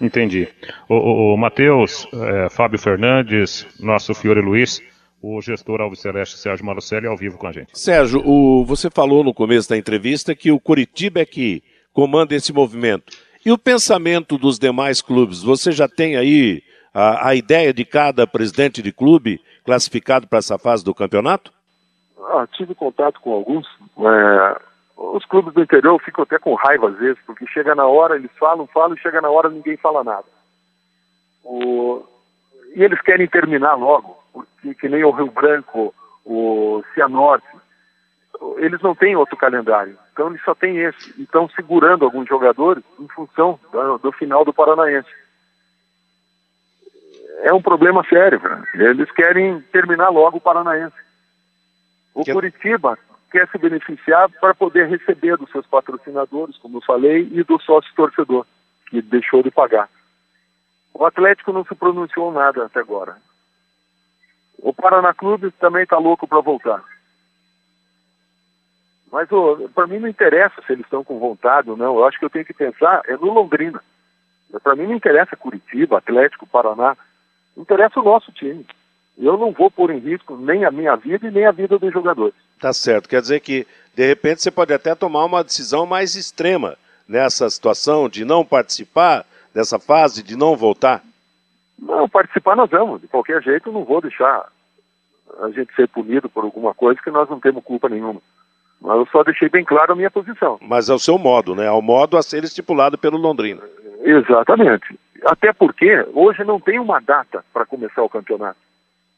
Entendi. 0.00 0.48
O, 0.88 0.94
o, 0.94 1.34
o 1.34 1.36
Matheus, 1.36 2.06
é, 2.12 2.50
Fábio 2.50 2.78
Fernandes, 2.78 3.66
nosso 3.80 4.14
Fiore 4.14 4.42
Luiz, 4.42 4.82
o 5.22 5.40
gestor 5.40 5.80
Alves 5.80 6.00
Celeste 6.00 6.36
Sérgio 6.36 6.66
Malucelli 6.66 7.06
ao 7.06 7.16
vivo 7.16 7.38
com 7.38 7.46
a 7.46 7.52
gente. 7.52 7.78
Sérgio, 7.78 8.22
o, 8.24 8.64
você 8.64 8.90
falou 8.90 9.24
no 9.24 9.32
começo 9.32 9.68
da 9.68 9.76
entrevista 9.76 10.34
que 10.34 10.50
o 10.50 10.60
Curitiba 10.60 11.20
é 11.20 11.24
que 11.24 11.62
comanda 11.92 12.34
esse 12.34 12.52
movimento. 12.52 13.16
E 13.44 13.50
o 13.50 13.58
pensamento 13.58 14.36
dos 14.36 14.58
demais 14.58 15.00
clubes? 15.00 15.42
Você 15.42 15.72
já 15.72 15.88
tem 15.88 16.16
aí 16.16 16.62
a, 16.96 17.28
a 17.28 17.34
ideia 17.34 17.74
de 17.74 17.84
cada 17.84 18.26
presidente 18.26 18.80
de 18.80 18.90
clube 18.90 19.38
classificado 19.66 20.26
para 20.26 20.38
essa 20.38 20.58
fase 20.58 20.82
do 20.82 20.94
campeonato? 20.94 21.52
Ah, 22.18 22.46
tive 22.50 22.74
contato 22.74 23.20
com 23.20 23.34
alguns. 23.34 23.66
É, 23.98 24.60
os 24.96 25.22
clubes 25.26 25.52
do 25.52 25.62
interior 25.62 26.00
ficam 26.02 26.22
até 26.22 26.38
com 26.38 26.54
raiva 26.54 26.88
às 26.88 26.96
vezes, 26.96 27.18
porque 27.26 27.46
chega 27.48 27.74
na 27.74 27.84
hora, 27.84 28.16
eles 28.16 28.30
falam, 28.38 28.66
falam, 28.68 28.96
e 28.96 29.00
chega 29.00 29.20
na 29.20 29.28
hora 29.28 29.50
ninguém 29.50 29.76
fala 29.76 30.02
nada. 30.02 30.24
O... 31.44 32.02
E 32.74 32.82
eles 32.82 33.00
querem 33.02 33.28
terminar 33.28 33.74
logo, 33.74 34.16
porque 34.32 34.74
que 34.74 34.88
nem 34.88 35.04
o 35.04 35.10
Rio 35.10 35.30
Branco, 35.30 35.94
o 36.24 36.82
Cianorte, 36.94 37.46
eles 38.56 38.80
não 38.80 38.94
têm 38.94 39.16
outro 39.16 39.36
calendário. 39.36 39.98
Então 40.14 40.28
eles 40.28 40.42
só 40.42 40.54
têm 40.54 40.78
esse. 40.78 41.20
E 41.20 41.24
estão 41.24 41.46
segurando 41.50 42.06
alguns 42.06 42.26
jogadores 42.26 42.82
em 42.98 43.08
função 43.08 43.60
do, 43.70 43.98
do 43.98 44.12
final 44.12 44.46
do 44.46 44.52
Paranaense 44.54 45.25
é 47.42 47.52
um 47.52 47.62
problema 47.62 48.04
sério. 48.08 48.40
Eles 48.74 49.10
querem 49.12 49.60
terminar 49.72 50.08
logo 50.08 50.38
o 50.38 50.40
Paranaense. 50.40 50.96
O 52.14 52.24
que... 52.24 52.32
Curitiba 52.32 52.98
quer 53.30 53.48
se 53.48 53.58
beneficiar 53.58 54.30
para 54.40 54.54
poder 54.54 54.88
receber 54.88 55.36
dos 55.36 55.50
seus 55.50 55.66
patrocinadores, 55.66 56.56
como 56.58 56.78
eu 56.78 56.82
falei, 56.82 57.28
e 57.32 57.42
do 57.42 57.60
sócio 57.60 57.92
torcedor, 57.94 58.46
que 58.88 59.02
deixou 59.02 59.42
de 59.42 59.50
pagar. 59.50 59.88
O 60.94 61.04
Atlético 61.04 61.52
não 61.52 61.64
se 61.64 61.74
pronunciou 61.74 62.32
nada 62.32 62.64
até 62.64 62.80
agora. 62.80 63.16
O 64.58 64.72
Paraná 64.72 65.12
Clube 65.12 65.50
também 65.52 65.82
está 65.82 65.98
louco 65.98 66.26
para 66.26 66.40
voltar. 66.40 66.82
Mas 69.12 69.28
para 69.74 69.86
mim 69.86 69.98
não 69.98 70.08
interessa 70.08 70.60
se 70.66 70.72
eles 70.72 70.84
estão 70.84 71.04
com 71.04 71.18
vontade 71.18 71.70
ou 71.70 71.76
não. 71.76 71.96
Eu 71.96 72.04
acho 72.06 72.18
que 72.18 72.24
eu 72.24 72.30
tenho 72.30 72.44
que 72.44 72.54
pensar 72.54 73.02
é 73.06 73.16
no 73.16 73.32
Londrina. 73.32 73.82
Para 74.62 74.74
mim 74.74 74.86
não 74.86 74.94
interessa 74.94 75.36
Curitiba, 75.36 75.98
Atlético, 75.98 76.46
Paraná. 76.46 76.96
Interessa 77.56 78.00
o 78.00 78.04
nosso 78.04 78.30
time. 78.32 78.66
Eu 79.18 79.38
não 79.38 79.50
vou 79.50 79.70
pôr 79.70 79.90
em 79.90 79.98
risco 79.98 80.36
nem 80.36 80.64
a 80.64 80.70
minha 80.70 80.94
vida 80.94 81.26
e 81.26 81.30
nem 81.30 81.46
a 81.46 81.52
vida 81.52 81.78
dos 81.78 81.92
jogadores. 81.92 82.34
Tá 82.60 82.72
certo. 82.72 83.08
Quer 83.08 83.20
dizer 83.20 83.40
que, 83.40 83.66
de 83.94 84.06
repente, 84.06 84.42
você 84.42 84.50
pode 84.50 84.72
até 84.74 84.94
tomar 84.94 85.24
uma 85.24 85.42
decisão 85.42 85.86
mais 85.86 86.14
extrema 86.14 86.76
nessa 87.08 87.48
situação 87.48 88.08
de 88.08 88.24
não 88.24 88.44
participar 88.44 89.24
dessa 89.54 89.78
fase, 89.78 90.22
de 90.22 90.36
não 90.36 90.54
voltar? 90.54 91.02
Não, 91.78 92.08
participar 92.08 92.56
nós 92.56 92.70
vamos. 92.70 93.00
De 93.00 93.08
qualquer 93.08 93.42
jeito, 93.42 93.72
não 93.72 93.84
vou 93.84 94.00
deixar 94.00 94.48
a 95.40 95.50
gente 95.50 95.74
ser 95.74 95.88
punido 95.88 96.28
por 96.28 96.44
alguma 96.44 96.74
coisa 96.74 97.00
que 97.02 97.10
nós 97.10 97.28
não 97.28 97.40
temos 97.40 97.64
culpa 97.64 97.88
nenhuma. 97.88 98.20
Mas 98.80 98.96
eu 98.96 99.06
só 99.06 99.22
deixei 99.24 99.48
bem 99.48 99.64
claro 99.64 99.92
a 99.92 99.96
minha 99.96 100.10
posição. 100.10 100.58
Mas 100.60 100.88
é 100.88 100.94
o 100.94 100.98
seu 100.98 101.18
modo, 101.18 101.54
né? 101.54 101.66
É 101.66 101.70
o 101.70 101.80
modo 101.80 102.16
a 102.18 102.22
ser 102.22 102.44
estipulado 102.44 102.98
pelo 102.98 103.16
Londrina. 103.16 103.62
Exatamente. 104.02 104.98
Até 105.26 105.52
porque 105.52 106.06
hoje 106.14 106.44
não 106.44 106.60
tem 106.60 106.78
uma 106.78 107.00
data 107.00 107.44
para 107.52 107.66
começar 107.66 108.02
o 108.02 108.08
campeonato, 108.08 108.58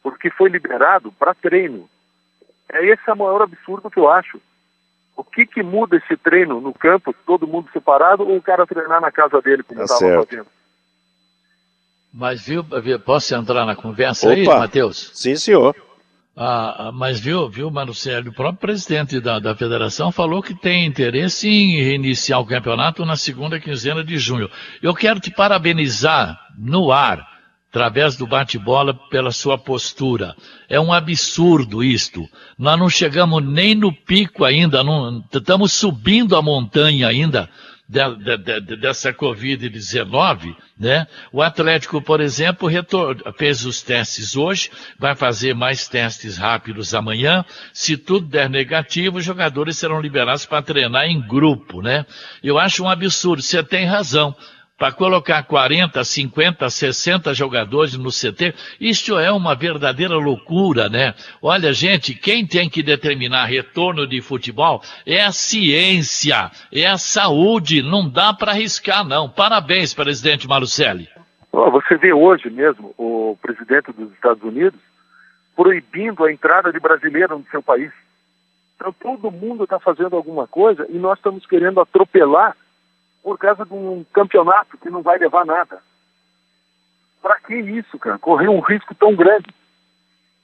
porque 0.02 0.30
foi 0.30 0.48
liberado 0.48 1.12
para 1.12 1.34
treino. 1.34 1.88
É 2.70 2.84
esse 2.86 3.02
é 3.08 3.12
o 3.12 3.16
maior 3.16 3.42
absurdo 3.42 3.90
que 3.90 3.98
eu 3.98 4.10
acho. 4.10 4.40
O 5.16 5.24
que, 5.24 5.44
que 5.46 5.62
muda 5.62 5.96
esse 5.96 6.16
treino 6.16 6.60
no 6.60 6.72
campo, 6.72 7.14
todo 7.26 7.46
mundo 7.46 7.68
separado, 7.72 8.22
ou 8.26 8.36
o 8.36 8.42
cara 8.42 8.66
treinar 8.66 9.00
na 9.00 9.10
casa 9.10 9.40
dele, 9.42 9.62
como 9.62 9.78
Tá 9.78 9.84
estava 9.84 10.00
certo. 10.00 10.28
fazendo? 10.28 10.46
Mas 12.12 12.46
viu, 12.46 12.64
posso 13.04 13.34
entrar 13.34 13.66
na 13.66 13.76
conversa 13.76 14.30
aí, 14.30 14.44
Opa. 14.46 14.60
Matheus? 14.60 15.10
Sim, 15.14 15.36
senhor. 15.36 15.74
Ah, 16.40 16.86
ah, 16.86 16.92
mas 16.92 17.18
viu, 17.18 17.48
viu, 17.48 17.68
Marcelo, 17.68 18.30
o 18.30 18.32
próprio 18.32 18.60
presidente 18.60 19.18
da, 19.18 19.40
da 19.40 19.56
federação 19.56 20.12
falou 20.12 20.40
que 20.40 20.54
tem 20.54 20.86
interesse 20.86 21.48
em 21.48 21.82
reiniciar 21.82 22.38
o 22.38 22.46
campeonato 22.46 23.04
na 23.04 23.16
segunda 23.16 23.58
quinzena 23.58 24.04
de 24.04 24.16
junho. 24.18 24.48
Eu 24.80 24.94
quero 24.94 25.18
te 25.18 25.32
parabenizar 25.32 26.38
no 26.56 26.92
ar, 26.92 27.26
através 27.68 28.14
do 28.14 28.24
bate-bola, 28.24 28.94
pela 29.10 29.32
sua 29.32 29.58
postura. 29.58 30.36
É 30.68 30.78
um 30.78 30.92
absurdo 30.92 31.82
isto. 31.82 32.24
Nós 32.56 32.78
não 32.78 32.88
chegamos 32.88 33.44
nem 33.44 33.74
no 33.74 33.92
pico 33.92 34.44
ainda, 34.44 34.84
não, 34.84 35.24
estamos 35.34 35.72
subindo 35.72 36.36
a 36.36 36.40
montanha 36.40 37.08
ainda 37.08 37.50
de- 37.88 38.16
de- 38.36 38.60
de- 38.60 38.76
dessa 38.76 39.12
Covid-19, 39.14 40.54
né? 40.78 41.06
O 41.32 41.40
Atlético, 41.42 42.02
por 42.02 42.20
exemplo, 42.20 42.68
fez 43.38 43.64
os 43.64 43.80
testes 43.80 44.36
hoje, 44.36 44.70
vai 44.98 45.14
fazer 45.16 45.54
mais 45.54 45.88
testes 45.88 46.36
rápidos 46.36 46.94
amanhã. 46.94 47.44
Se 47.72 47.96
tudo 47.96 48.26
der 48.26 48.50
negativo, 48.50 49.18
os 49.18 49.24
jogadores 49.24 49.78
serão 49.78 50.00
liberados 50.00 50.44
para 50.44 50.60
treinar 50.62 51.06
em 51.06 51.20
grupo, 51.20 51.80
né? 51.80 52.04
Eu 52.42 52.58
acho 52.58 52.84
um 52.84 52.88
absurdo, 52.90 53.42
você 53.42 53.62
tem 53.62 53.86
razão. 53.86 54.36
Para 54.78 54.92
colocar 54.92 55.42
40, 55.42 56.04
50, 56.04 56.70
60 56.70 57.34
jogadores 57.34 57.98
no 57.98 58.10
CT, 58.10 58.54
isso 58.80 59.18
é 59.18 59.32
uma 59.32 59.56
verdadeira 59.56 60.14
loucura, 60.14 60.88
né? 60.88 61.14
Olha, 61.42 61.72
gente, 61.72 62.14
quem 62.14 62.46
tem 62.46 62.70
que 62.70 62.80
determinar 62.80 63.46
retorno 63.46 64.06
de 64.06 64.20
futebol 64.22 64.80
é 65.04 65.20
a 65.20 65.32
ciência, 65.32 66.52
é 66.72 66.86
a 66.86 66.96
saúde, 66.96 67.82
não 67.82 68.08
dá 68.08 68.32
para 68.32 68.52
arriscar, 68.52 69.04
não. 69.04 69.28
Parabéns, 69.28 69.92
presidente 69.92 70.46
Marucelli. 70.46 71.08
Ó, 71.52 71.68
Você 71.70 71.96
vê 71.96 72.12
hoje 72.12 72.48
mesmo 72.48 72.94
o 72.96 73.36
presidente 73.42 73.90
dos 73.90 74.12
Estados 74.12 74.44
Unidos 74.44 74.78
proibindo 75.56 76.24
a 76.24 76.32
entrada 76.32 76.72
de 76.72 76.78
brasileiro 76.78 77.36
no 77.36 77.44
seu 77.50 77.60
país. 77.60 77.90
Então 78.76 78.92
todo 78.92 79.28
mundo 79.32 79.64
está 79.64 79.80
fazendo 79.80 80.14
alguma 80.14 80.46
coisa 80.46 80.86
e 80.88 80.98
nós 80.98 81.18
estamos 81.18 81.44
querendo 81.46 81.80
atropelar 81.80 82.56
por 83.28 83.36
causa 83.36 83.62
de 83.66 83.74
um 83.74 84.06
campeonato 84.10 84.78
que 84.78 84.88
não 84.88 85.02
vai 85.02 85.18
levar 85.18 85.44
nada. 85.44 85.82
Para 87.20 87.38
que 87.40 87.54
isso, 87.54 87.98
cara? 87.98 88.18
Correr 88.18 88.48
um 88.48 88.60
risco 88.60 88.94
tão 88.94 89.14
grande. 89.14 89.54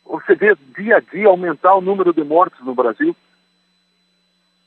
Você 0.05 0.35
vê 0.35 0.55
dia 0.77 0.99
a 0.99 1.01
dia 1.01 1.29
aumentar 1.29 1.75
o 1.77 1.81
número 1.81 2.13
de 2.13 2.23
mortes 2.23 2.61
no 2.61 2.75
Brasil. 2.75 3.17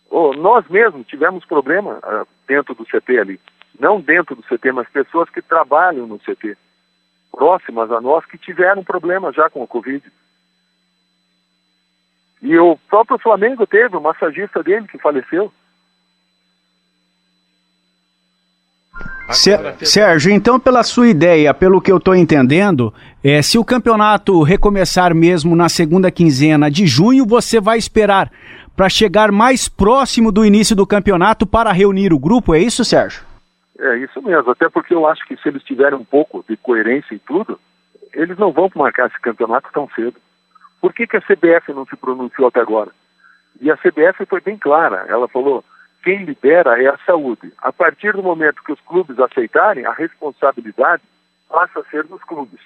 Ô, 0.10 0.34
nós 0.34 0.68
mesmos 0.68 1.06
tivemos 1.06 1.46
problema 1.46 2.00
ah, 2.02 2.26
dentro 2.48 2.74
do 2.74 2.86
CT 2.86 3.20
ali. 3.20 3.40
Não 3.80 4.02
dentro 4.02 4.36
do 4.36 4.42
CT, 4.42 4.72
mas 4.72 4.90
pessoas 4.90 5.30
que 5.30 5.40
trabalham 5.40 6.08
no 6.08 6.18
CT, 6.18 6.58
próximas 7.32 7.92
a 7.92 8.02
nós, 8.02 8.26
que 8.26 8.40
tiveram 8.40 8.84
problema 8.84 9.32
já 9.32 9.48
com 9.48 9.62
a 9.62 9.68
Covid. 9.68 10.04
E 12.42 12.58
o 12.58 12.78
próprio 12.90 13.20
Flamengo 13.20 13.68
teve 13.68 13.96
o 13.96 14.02
massagista 14.02 14.64
dele 14.64 14.88
que 14.88 14.98
faleceu. 14.98 15.54
Sérgio, 19.84 20.32
então, 20.32 20.60
pela 20.60 20.84
sua 20.84 21.10
ideia, 21.10 21.54
pelo 21.54 21.82
que 21.82 21.92
eu 21.92 21.98
estou 21.98 22.16
entendendo, 22.16 22.94
é, 23.24 23.42
se 23.42 23.58
o 23.58 23.66
campeonato 23.66 24.42
recomeçar 24.42 25.14
mesmo 25.14 25.56
na 25.56 25.68
segunda 25.68 26.10
quinzena 26.10 26.72
de 26.72 26.88
junho, 26.88 27.26
você 27.26 27.60
vai 27.60 27.78
esperar 27.78 28.32
para 28.76 28.88
chegar 28.88 29.32
mais 29.32 29.68
próximo 29.68 30.32
do 30.32 30.46
início 30.46 30.76
do 30.76 30.88
campeonato 30.88 31.46
para 31.46 31.72
reunir 31.72 32.14
o 32.14 32.20
grupo, 32.20 32.54
é 32.54 32.60
isso, 32.60 32.86
Sérgio? 32.86 33.26
É 33.80 33.98
isso 33.98 34.22
mesmo, 34.22 34.50
até 34.50 34.70
porque 34.70 34.94
eu 34.94 35.06
acho 35.06 35.26
que 35.28 35.36
se 35.38 35.50
eles 35.50 35.64
tiverem 35.64 35.98
um 35.98 36.06
pouco 36.06 36.44
de 36.48 36.56
coerência 36.56 37.14
em 37.14 37.20
tudo, 37.20 37.60
eles 38.14 38.38
não 38.38 38.52
vão 38.52 38.72
marcar 38.76 39.08
esse 39.08 39.20
campeonato 39.20 39.70
tão 39.74 39.90
cedo. 39.96 40.16
Por 40.80 40.94
que, 40.94 41.06
que 41.06 41.18
a 41.18 41.22
CBF 41.22 41.74
não 41.74 41.86
se 41.86 41.96
pronunciou 41.96 42.48
até 42.48 42.62
agora? 42.62 42.92
E 43.60 43.70
a 43.70 43.78
CBF 43.78 44.26
foi 44.28 44.42
bem 44.42 44.58
clara, 44.58 45.06
ela 45.08 45.28
falou, 45.28 45.66
quem 46.04 46.24
libera 46.24 46.82
é 46.82 46.88
a 46.88 46.98
saúde. 47.06 47.52
A 47.58 47.72
partir 47.72 48.14
do 48.14 48.24
momento 48.24 48.64
que 48.64 48.72
os 48.72 48.80
clubes 48.82 49.20
aceitarem, 49.20 49.86
a 49.86 49.92
responsabilidade 49.92 51.04
passa 51.50 51.80
a 51.80 51.84
ser 51.86 52.04
dos 52.06 52.24
clubes. 52.24 52.60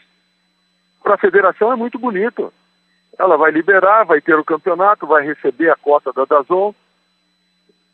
Para 1.02 1.16
a 1.16 1.18
federação 1.18 1.72
é 1.72 1.76
muito 1.76 1.98
bonito. 1.98 2.54
Ela 3.18 3.38
vai 3.38 3.52
liberar, 3.52 4.06
vai 4.06 4.22
ter 4.22 4.36
o 4.36 4.46
campeonato, 4.46 5.08
vai 5.08 5.26
receber 5.26 5.70
a 5.70 5.76
cota 5.76 6.14
da 6.14 6.26
Dazon, 6.26 6.74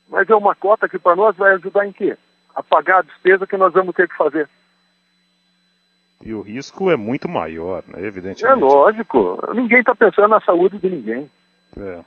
mas 0.09 0.29
é 0.29 0.35
uma 0.35 0.55
cota 0.55 0.88
que 0.88 0.99
para 0.99 1.15
nós 1.15 1.35
vai 1.35 1.53
ajudar 1.53 1.85
em 1.85 1.91
quê? 1.91 2.17
A 2.55 2.63
pagar 2.63 2.99
a 2.99 3.03
despesa 3.03 3.47
que 3.47 3.57
nós 3.57 3.73
vamos 3.73 3.95
ter 3.95 4.07
que 4.07 4.15
fazer. 4.15 4.49
E 6.23 6.33
o 6.33 6.41
risco 6.41 6.89
é 6.89 6.95
muito 6.95 7.29
maior, 7.29 7.83
né? 7.88 8.05
Evidentemente. 8.05 8.45
É 8.45 8.53
lógico, 8.53 9.39
ninguém 9.53 9.79
está 9.79 9.93
pensando 9.93 10.29
na 10.29 10.41
saúde 10.41 10.79
de 10.79 10.89
ninguém. 10.89 11.29
É. 11.77 11.99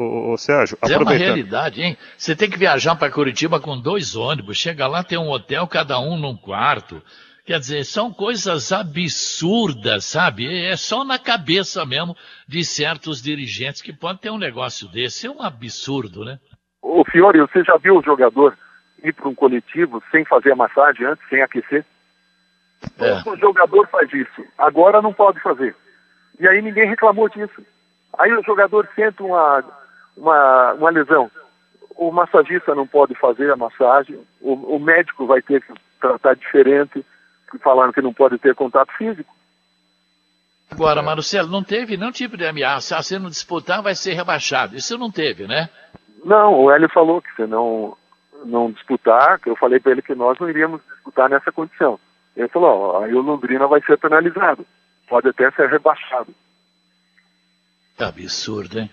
Ô, 0.00 0.04
ô, 0.04 0.32
ô, 0.32 0.38
Sérgio, 0.38 0.78
É 0.80 0.86
uma 0.86 0.94
aproveitando. 0.96 1.26
realidade, 1.26 1.82
hein? 1.82 1.98
Você 2.16 2.34
tem 2.34 2.48
que 2.48 2.56
viajar 2.58 2.96
para 2.96 3.12
Curitiba 3.12 3.60
com 3.60 3.78
dois 3.78 4.16
ônibus, 4.16 4.56
chega 4.56 4.86
lá, 4.86 5.04
tem 5.04 5.18
um 5.18 5.28
hotel, 5.28 5.66
cada 5.66 6.00
um 6.00 6.16
num 6.16 6.34
quarto. 6.34 7.02
Quer 7.44 7.58
dizer, 7.58 7.84
são 7.84 8.10
coisas 8.10 8.72
absurdas, 8.72 10.06
sabe? 10.06 10.46
É 10.66 10.74
só 10.74 11.04
na 11.04 11.18
cabeça 11.18 11.84
mesmo 11.84 12.16
de 12.48 12.64
certos 12.64 13.20
dirigentes 13.20 13.82
que 13.82 13.92
podem 13.92 14.16
ter 14.16 14.30
um 14.30 14.38
negócio 14.38 14.88
desse. 14.88 15.26
É 15.26 15.30
um 15.30 15.42
absurdo, 15.42 16.24
né? 16.24 16.38
Ô 16.80 17.04
Fiore, 17.04 17.40
você 17.40 17.62
já 17.62 17.76
viu 17.76 17.98
o 17.98 18.02
jogador 18.02 18.56
ir 19.04 19.12
para 19.12 19.28
um 19.28 19.34
coletivo 19.34 20.02
sem 20.10 20.24
fazer 20.24 20.52
a 20.52 20.56
massagem 20.56 21.04
antes, 21.04 21.28
sem 21.28 21.42
aquecer? 21.42 21.84
É. 22.98 23.28
O 23.28 23.36
jogador 23.36 23.86
faz 23.88 24.10
isso, 24.14 24.46
agora 24.56 25.02
não 25.02 25.12
pode 25.12 25.40
fazer. 25.40 25.76
E 26.38 26.48
aí 26.48 26.62
ninguém 26.62 26.88
reclamou 26.88 27.28
disso. 27.28 27.62
Aí 28.18 28.32
o 28.32 28.42
jogador 28.42 28.88
sente 28.94 29.22
uma, 29.22 29.62
uma, 30.16 30.72
uma 30.74 30.90
lesão. 30.90 31.30
O 31.96 32.10
massagista 32.10 32.74
não 32.74 32.86
pode 32.86 33.14
fazer 33.14 33.50
a 33.50 33.56
massagem, 33.56 34.18
o, 34.40 34.76
o 34.76 34.78
médico 34.78 35.26
vai 35.26 35.42
ter 35.42 35.62
que 35.62 35.72
tratar 36.00 36.34
diferente, 36.34 37.04
falando 37.62 37.92
que 37.92 38.00
não 38.00 38.14
pode 38.14 38.38
ter 38.38 38.54
contato 38.54 38.90
físico. 38.96 39.34
Agora, 40.70 41.02
Marcelo, 41.02 41.48
não 41.48 41.64
teve 41.64 41.96
nenhum 41.96 42.12
tipo 42.12 42.36
de 42.36 42.46
ameaça. 42.46 42.96
Ah, 42.96 43.02
se 43.02 43.18
não 43.18 43.28
disputar, 43.28 43.82
vai 43.82 43.94
ser 43.94 44.14
rebaixado. 44.14 44.76
Isso 44.76 44.96
não 44.96 45.10
teve, 45.10 45.46
né? 45.46 45.68
Não, 46.24 46.54
o 46.54 46.70
Hélio 46.70 46.88
falou 46.90 47.20
que 47.20 47.34
se 47.34 47.46
não, 47.46 47.96
não 48.44 48.70
disputar, 48.70 49.40
que 49.40 49.50
eu 49.50 49.56
falei 49.56 49.80
para 49.80 49.92
ele 49.92 50.02
que 50.02 50.14
nós 50.14 50.38
não 50.38 50.48
iríamos 50.48 50.80
disputar 50.82 51.28
nessa 51.28 51.50
condição. 51.50 51.98
Ele 52.36 52.48
falou, 52.48 52.70
ó, 52.70 53.04
aí 53.04 53.12
o 53.12 53.20
Londrina 53.20 53.66
vai 53.66 53.82
ser 53.82 53.98
penalizado, 53.98 54.64
pode 55.08 55.28
até 55.28 55.50
ser 55.50 55.68
rebaixado. 55.68 56.32
Que 57.96 58.04
absurdo, 58.04 58.78
hein? 58.78 58.90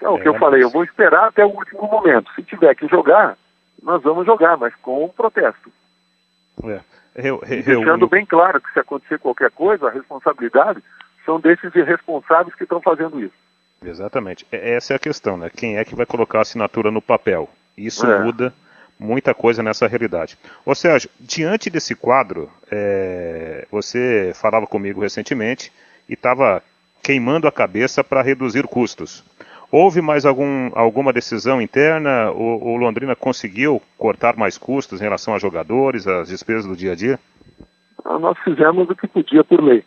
É 0.00 0.08
o 0.08 0.16
É, 0.16 0.20
que 0.20 0.28
eu 0.28 0.32
mas- 0.32 0.40
falei, 0.40 0.62
eu 0.62 0.70
vou 0.70 0.84
esperar 0.84 1.28
até 1.28 1.44
o 1.44 1.48
último 1.50 1.82
momento. 1.88 2.30
Se 2.34 2.42
tiver 2.42 2.74
que 2.74 2.86
jogar, 2.88 3.36
nós 3.82 4.02
vamos 4.02 4.24
jogar, 4.26 4.56
mas 4.56 4.74
com 4.76 5.04
um 5.04 5.08
protesto. 5.08 5.70
É. 6.64 6.80
Reu- 7.16 7.38
re- 7.44 7.58
E 7.60 7.62
deixando 7.62 7.84
reúne- 7.84 8.08
bem 8.08 8.26
claro 8.26 8.60
que 8.60 8.72
se 8.72 8.78
acontecer 8.80 9.18
qualquer 9.18 9.50
coisa, 9.50 9.86
a 9.88 9.90
responsabilidade 9.90 10.82
são 11.24 11.38
desses 11.40 11.74
irresponsáveis 11.74 12.54
que 12.56 12.64
estão 12.64 12.80
fazendo 12.80 13.20
isso. 13.20 13.34
Exatamente. 13.84 14.46
É- 14.50 14.74
Essa 14.74 14.94
é 14.94 14.96
a 14.96 15.00
questão, 15.00 15.36
né? 15.36 15.50
Quem 15.54 15.76
é 15.78 15.84
que 15.84 15.94
vai 15.94 16.06
colocar 16.06 16.38
a 16.38 16.42
assinatura 16.42 16.90
no 16.90 17.00
papel? 17.02 17.48
Isso 17.76 18.06
É. 18.06 18.18
muda 18.20 18.52
muita 18.98 19.34
coisa 19.34 19.62
nessa 19.62 19.86
realidade. 19.86 20.38
Ô 20.64 20.74
Sérgio, 20.74 21.10
diante 21.20 21.68
desse 21.70 21.94
quadro, 21.94 22.50
é, 22.70 23.66
você 23.70 24.32
falava 24.34 24.66
comigo 24.66 25.00
recentemente 25.00 25.72
e 26.08 26.14
estava 26.14 26.62
queimando 27.02 27.46
a 27.46 27.52
cabeça 27.52 28.02
para 28.02 28.22
reduzir 28.22 28.66
custos. 28.66 29.22
Houve 29.76 30.00
mais 30.00 30.24
algum, 30.24 30.70
alguma 30.76 31.12
decisão 31.12 31.60
interna? 31.60 32.30
O, 32.30 32.74
o 32.74 32.76
Londrina 32.76 33.16
conseguiu 33.16 33.82
cortar 33.98 34.36
mais 34.36 34.56
custos 34.56 35.00
em 35.00 35.02
relação 35.02 35.34
a 35.34 35.38
jogadores, 35.40 36.06
às 36.06 36.28
despesas 36.28 36.64
do 36.64 36.76
dia 36.76 36.92
a 36.92 36.94
dia? 36.94 37.18
Ah, 38.04 38.16
Nós 38.16 38.38
fizemos 38.44 38.88
o 38.88 38.94
que 38.94 39.08
podia 39.08 39.42
por 39.42 39.60
lei. 39.60 39.84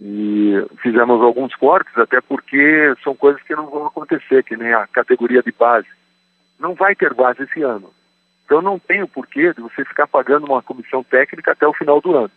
E 0.00 0.54
fizemos 0.82 1.20
alguns 1.20 1.54
cortes, 1.54 1.94
até 1.98 2.18
porque 2.22 2.94
são 3.04 3.14
coisas 3.14 3.42
que 3.42 3.54
não 3.54 3.66
vão 3.66 3.84
acontecer, 3.84 4.42
que 4.42 4.56
nem 4.56 4.72
a 4.72 4.86
categoria 4.86 5.42
de 5.42 5.52
base. 5.52 5.88
Não 6.58 6.72
vai 6.74 6.94
ter 6.94 7.12
base 7.12 7.42
esse 7.42 7.60
ano. 7.60 7.90
Então 8.46 8.62
não 8.62 8.78
tem 8.78 9.02
o 9.02 9.08
porquê 9.08 9.52
de 9.52 9.60
você 9.60 9.84
ficar 9.84 10.06
pagando 10.06 10.46
uma 10.46 10.62
comissão 10.62 11.04
técnica 11.04 11.52
até 11.52 11.68
o 11.68 11.74
final 11.74 12.00
do 12.00 12.16
ano. 12.16 12.30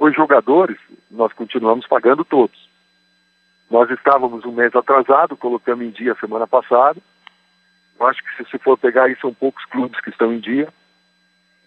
Os 0.00 0.12
jogadores, 0.12 0.76
nós 1.08 1.32
continuamos 1.34 1.86
pagando 1.86 2.24
todos. 2.24 2.67
Nós 3.70 3.90
estávamos 3.90 4.44
um 4.44 4.52
mês 4.52 4.74
atrasado, 4.74 5.36
colocamos 5.36 5.84
em 5.84 5.90
dia 5.90 6.16
semana 6.18 6.46
passada. 6.46 6.98
Eu 7.98 8.06
acho 8.06 8.22
que 8.22 8.44
se 8.44 8.50
se 8.50 8.58
for 8.58 8.78
pegar 8.78 9.04
aí, 9.04 9.16
são 9.20 9.34
poucos 9.34 9.64
clubes 9.66 10.00
que 10.00 10.10
estão 10.10 10.32
em 10.32 10.38
dia. 10.38 10.68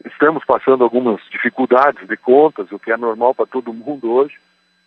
Estamos 0.06 0.44
passando 0.46 0.84
algumas 0.84 1.22
dificuldades 1.30 2.08
de 2.08 2.18
contas, 2.18 2.72
o 2.72 2.80
que 2.80 2.92
é 2.92 2.98
normal 2.98 3.36
para 3.36 3.46
todo 3.46 3.74
mundo 3.74 4.12
hoje, 4.12 4.36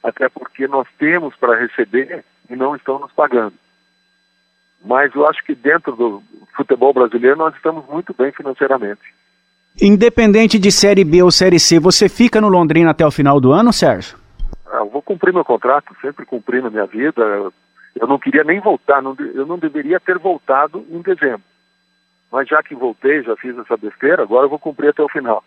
até 0.03 0.29
porque 0.29 0.67
nós 0.67 0.89
temos 0.99 1.37
para 1.37 1.59
receber 1.59 2.25
e 2.51 2.57
não 2.57 2.75
estão 2.75 2.99
nos 2.99 3.13
pagando. 3.13 3.55
Mas 4.85 5.15
eu 5.15 5.27
acho 5.27 5.43
que 5.45 5.55
dentro 5.55 5.95
do 5.95 6.23
futebol 6.57 6.93
brasileiro 6.93 7.37
nós 7.37 7.55
estamos 7.55 7.87
muito 7.87 8.13
bem 8.13 8.33
financeiramente. 8.33 9.01
Independente 9.81 10.59
de 10.59 10.71
Série 10.71 11.05
B 11.05 11.23
ou 11.23 11.31
Série 11.31 11.59
C, 11.59 11.79
você 11.79 12.09
fica 12.09 12.41
no 12.41 12.49
Londrina 12.49 12.91
até 12.91 13.07
o 13.07 13.11
final 13.11 13.41
do 13.41 13.53
ano, 13.53 13.73
Sérgio? 13.73 14.24
Ah, 14.75 14.79
eu 14.79 14.91
vou 14.91 15.01
cumprir 15.01 15.33
meu 15.33 15.45
contrato, 15.45 15.95
sempre 16.01 16.27
cumpri 16.27 16.61
na 16.61 16.69
minha 16.69 16.85
vida. 16.85 17.23
Eu 17.95 18.09
não 18.09 18.19
queria 18.19 18.43
nem 18.43 18.59
voltar, 18.59 19.01
não, 19.01 19.17
eu 19.35 19.47
não 19.47 19.57
deveria 19.57 20.01
ter 20.01 20.19
voltado 20.19 20.85
em 20.91 21.01
dezembro. 21.01 21.43
Mas 22.31 22.49
já 22.49 22.61
que 22.61 22.75
voltei, 22.75 23.23
já 23.23 23.37
fiz 23.37 23.57
essa 23.57 23.77
besteira, 23.77 24.25
agora 24.25 24.47
eu 24.47 24.51
vou 24.51 24.59
cumprir 24.59 24.89
até 24.89 25.01
o 25.01 25.09
final. 25.09 25.45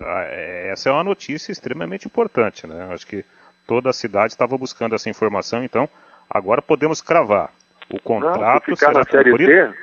Ah, 0.00 0.22
é, 0.28 0.70
essa 0.70 0.88
é 0.88 0.92
uma 0.92 1.02
notícia 1.02 1.50
extremamente 1.50 2.06
importante, 2.06 2.64
né? 2.64 2.88
Acho 2.92 3.04
que 3.04 3.24
toda 3.66 3.90
a 3.90 3.92
cidade 3.92 4.32
estava 4.32 4.56
buscando 4.56 4.94
essa 4.94 5.10
informação, 5.10 5.64
então 5.64 5.88
agora 6.30 6.62
podemos 6.62 7.00
cravar. 7.00 7.50
O 7.90 8.00
contrato 8.00 8.40
não, 8.40 8.76
se 8.76 8.80
ficar 8.80 8.92
será 8.92 8.98
na 9.00 9.04
Série 9.04 9.30
cumprido? 9.32 9.50
B, 9.50 9.74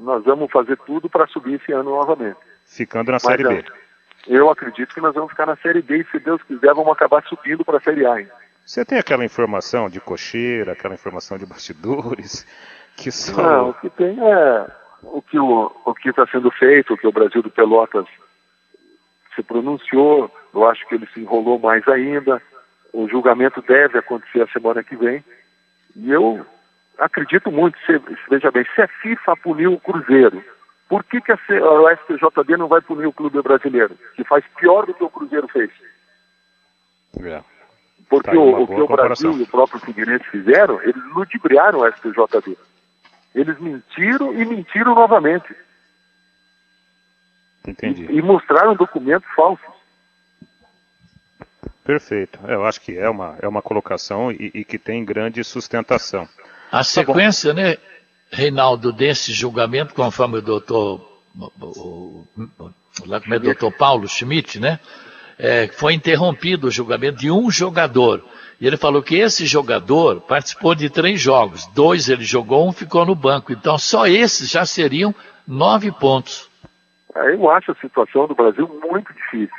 nós 0.00 0.22
vamos 0.24 0.50
fazer 0.50 0.76
tudo 0.84 1.08
para 1.08 1.26
subir 1.28 1.54
esse 1.54 1.72
ano 1.72 1.90
novamente. 1.90 2.36
Ficando 2.66 3.06
na 3.06 3.14
Mas, 3.14 3.22
Série 3.22 3.44
B. 3.44 3.64
Eu 4.26 4.50
acredito 4.50 4.94
que 4.94 5.00
nós 5.00 5.14
vamos 5.14 5.30
ficar 5.30 5.46
na 5.46 5.56
Série 5.56 5.82
B 5.82 5.98
e, 5.98 6.04
se 6.10 6.18
Deus 6.18 6.42
quiser, 6.42 6.74
vamos 6.74 6.92
acabar 6.92 7.22
subindo 7.24 7.64
para 7.64 7.78
a 7.78 7.80
Série 7.80 8.06
A. 8.06 8.20
Hein? 8.20 8.28
Você 8.64 8.84
tem 8.84 8.98
aquela 8.98 9.24
informação 9.24 9.88
de 9.90 10.00
cocheira, 10.00 10.72
aquela 10.72 10.94
informação 10.94 11.36
de 11.36 11.44
bastidores, 11.46 12.46
que 12.96 13.10
são... 13.10 13.42
Não, 13.42 13.70
o 13.70 13.74
que 13.74 13.90
tem 13.90 14.18
é 14.20 14.66
o 15.02 15.20
que 15.20 15.38
o, 15.38 15.72
o 15.84 15.94
que 15.94 16.10
está 16.10 16.26
sendo 16.28 16.50
feito, 16.52 16.94
o 16.94 16.96
que 16.96 17.06
o 17.06 17.12
Brasil 17.12 17.42
do 17.42 17.50
Pelotas 17.50 18.06
se 19.34 19.42
pronunciou. 19.42 20.30
Eu 20.54 20.68
acho 20.68 20.86
que 20.86 20.94
ele 20.94 21.06
se 21.12 21.20
enrolou 21.20 21.58
mais 21.58 21.86
ainda. 21.88 22.40
O 22.92 23.08
julgamento 23.08 23.60
deve 23.62 23.98
acontecer 23.98 24.42
a 24.42 24.48
semana 24.48 24.84
que 24.84 24.94
vem. 24.94 25.24
E 25.96 26.10
eu 26.10 26.44
acredito 26.98 27.50
muito, 27.50 27.76
se, 27.84 28.00
veja 28.30 28.50
bem, 28.50 28.64
se 28.74 28.82
a 28.82 28.88
FIFA 28.88 29.36
puniu 29.36 29.72
o 29.74 29.80
Cruzeiro, 29.80 30.44
por 30.92 31.04
que, 31.04 31.22
que 31.22 31.32
a, 31.32 31.38
C- 31.38 31.54
a 31.58 31.96
STJD 31.96 32.58
não 32.58 32.68
vai 32.68 32.82
punir 32.82 33.06
o 33.06 33.12
clube 33.14 33.40
brasileiro, 33.40 33.96
que 34.14 34.22
faz 34.24 34.44
pior 34.58 34.84
do 34.84 34.92
que 34.92 35.02
o 35.02 35.08
Cruzeiro 35.08 35.48
fez? 35.48 35.70
É. 37.18 37.42
Porque 38.10 38.30
Tá 38.30 38.36
o, 38.36 38.64
o 38.64 38.66
que 38.66 38.78
o 38.78 38.86
Brasil 38.86 39.32
e 39.38 39.42
o 39.42 39.46
próprio 39.46 39.80
Figueirense 39.80 40.24
fizeram, 40.26 40.82
eles 40.82 41.02
ludibriaram 41.14 41.78
o 41.78 41.90
STJD. 41.90 42.58
Eles 43.34 43.58
mentiram 43.58 44.34
e 44.34 44.44
mentiram 44.44 44.94
novamente. 44.94 45.56
Entendi. 47.66 48.04
E 48.10 48.20
mostraram 48.20 48.74
documentos 48.76 49.26
falsos. 49.34 49.64
Perfeito. 51.84 52.38
É, 52.46 52.52
Eu 52.52 52.66
acho 52.66 52.82
que 52.82 52.98
é 52.98 53.08
uma, 53.08 53.38
é 53.40 53.48
uma 53.48 53.62
colocação 53.62 54.30
e, 54.30 54.50
e 54.52 54.62
que 54.62 54.78
tem 54.78 55.02
grande 55.06 55.42
sustentação. 55.42 56.28
A 56.70 56.84
sequência, 56.84 57.54
né, 57.54 57.78
Reinaldo, 58.32 58.92
desse 58.92 59.32
julgamento, 59.32 59.92
conforme 59.92 60.38
o 60.38 60.42
doutor, 60.42 61.00
o, 61.38 61.52
o, 61.60 62.24
como 62.98 63.34
é, 63.34 63.38
doutor 63.38 63.70
Paulo 63.72 64.08
Schmidt, 64.08 64.58
né, 64.58 64.80
é, 65.38 65.68
foi 65.68 65.92
interrompido 65.92 66.68
o 66.68 66.70
julgamento 66.70 67.18
de 67.18 67.30
um 67.30 67.50
jogador. 67.50 68.24
E 68.58 68.66
ele 68.66 68.76
falou 68.76 69.02
que 69.02 69.16
esse 69.16 69.44
jogador 69.44 70.20
participou 70.20 70.74
de 70.74 70.88
três 70.88 71.20
jogos. 71.20 71.66
Dois 71.74 72.08
ele 72.08 72.24
jogou, 72.24 72.66
um 72.66 72.72
ficou 72.72 73.04
no 73.04 73.14
banco. 73.14 73.52
Então 73.52 73.76
só 73.76 74.06
esses 74.06 74.48
já 74.48 74.64
seriam 74.64 75.14
nove 75.46 75.90
pontos. 75.90 76.48
Aí 77.14 77.34
Eu 77.34 77.50
acho 77.50 77.72
a 77.72 77.74
situação 77.74 78.26
do 78.26 78.34
Brasil 78.34 78.66
muito 78.88 79.12
difícil. 79.12 79.56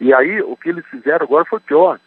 E 0.00 0.12
aí 0.12 0.42
o 0.42 0.56
que 0.56 0.68
eles 0.68 0.84
fizeram 0.86 1.24
agora 1.24 1.44
foi 1.46 1.58
pior. 1.58 1.98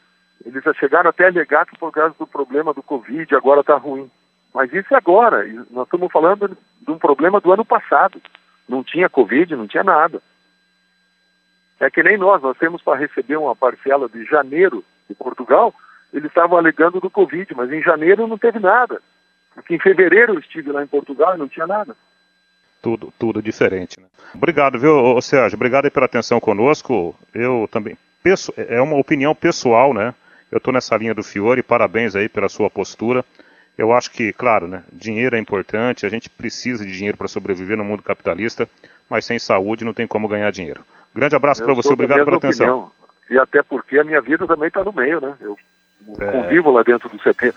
Eles 0.45 0.63
já 0.63 0.73
chegaram 0.75 1.09
até 1.09 1.25
a 1.25 1.29
alegar 1.29 1.65
que 1.65 1.77
por 1.77 1.91
causa 1.91 2.15
do 2.17 2.27
problema 2.27 2.73
do 2.73 2.83
Covid 2.83 3.35
agora 3.35 3.61
está 3.61 3.75
ruim. 3.75 4.09
Mas 4.53 4.71
isso 4.73 4.93
é 4.93 4.97
agora. 4.97 5.45
Nós 5.69 5.85
estamos 5.85 6.11
falando 6.11 6.57
de 6.81 6.91
um 6.91 6.97
problema 6.97 7.39
do 7.39 7.51
ano 7.51 7.63
passado. 7.65 8.21
Não 8.67 8.83
tinha 8.83 9.09
Covid, 9.09 9.55
não 9.55 9.67
tinha 9.67 9.83
nada. 9.83 10.21
É 11.79 11.89
que 11.89 12.01
nem 12.01 12.17
nós, 12.17 12.41
nós 12.41 12.57
temos 12.57 12.81
para 12.81 12.97
receber 12.97 13.37
uma 13.37 13.55
parcela 13.55 14.09
de 14.09 14.25
janeiro 14.25 14.83
de 15.07 15.13
Portugal, 15.15 15.73
eles 16.11 16.27
estavam 16.27 16.57
alegando 16.57 16.99
do 16.99 17.09
Covid, 17.09 17.53
mas 17.55 17.71
em 17.71 17.81
janeiro 17.81 18.27
não 18.27 18.37
teve 18.37 18.59
nada. 18.59 19.01
Porque 19.53 19.75
em 19.75 19.79
fevereiro 19.79 20.33
eu 20.33 20.39
estive 20.39 20.71
lá 20.71 20.83
em 20.83 20.87
Portugal 20.87 21.35
e 21.35 21.37
não 21.37 21.47
tinha 21.47 21.67
nada. 21.67 21.95
Tudo, 22.81 23.13
tudo 23.17 23.41
diferente. 23.41 23.99
Né? 23.99 24.05
Obrigado, 24.33 24.79
viu, 24.79 25.19
Sérgio? 25.21 25.55
Obrigado 25.55 25.89
pela 25.91 26.05
atenção 26.05 26.39
conosco. 26.39 27.15
Eu 27.33 27.67
também. 27.71 27.97
peço- 28.23 28.53
É 28.57 28.81
uma 28.81 28.97
opinião 28.97 29.33
pessoal, 29.35 29.93
né? 29.93 30.13
Eu 30.51 30.57
estou 30.57 30.73
nessa 30.73 30.95
linha 30.97 31.13
do 31.13 31.23
Fiore, 31.23 31.61
parabéns 31.63 32.15
aí 32.15 32.27
pela 32.29 32.49
sua 32.49 32.69
postura. 32.69 33.23
Eu 33.77 33.93
acho 33.93 34.09
que, 34.11 34.33
claro, 34.33 34.67
né? 34.67 34.83
Dinheiro 34.91 35.35
é 35.35 35.39
importante, 35.39 36.05
a 36.05 36.09
gente 36.09 36.29
precisa 36.29 36.83
de 36.85 36.91
dinheiro 36.91 37.17
para 37.17 37.27
sobreviver 37.27 37.77
no 37.77 37.83
mundo 37.85 38.01
capitalista, 38.01 38.67
mas 39.09 39.25
sem 39.25 39.37
saúde 39.37 39.85
não 39.85 39.93
tem 39.93 40.07
como 40.07 40.27
ganhar 40.27 40.51
dinheiro. 40.51 40.83
Grande 41.13 41.35
abraço 41.35 41.63
para 41.63 41.73
você, 41.73 41.93
obrigado 41.93 42.25
pela 42.25 42.37
atenção. 42.37 42.65
opinião. 42.67 42.91
E 43.29 43.37
até 43.37 43.61
porque 43.61 43.99
a 43.99 44.03
minha 44.03 44.21
vida 44.21 44.47
também 44.47 44.67
está 44.69 44.83
no 44.83 44.91
meio, 44.93 45.21
né? 45.21 45.35
Eu 45.39 45.57
É. 46.19 46.31
convivo 46.31 46.71
lá 46.71 46.81
dentro 46.83 47.09
do 47.09 47.17
CT. 47.19 47.53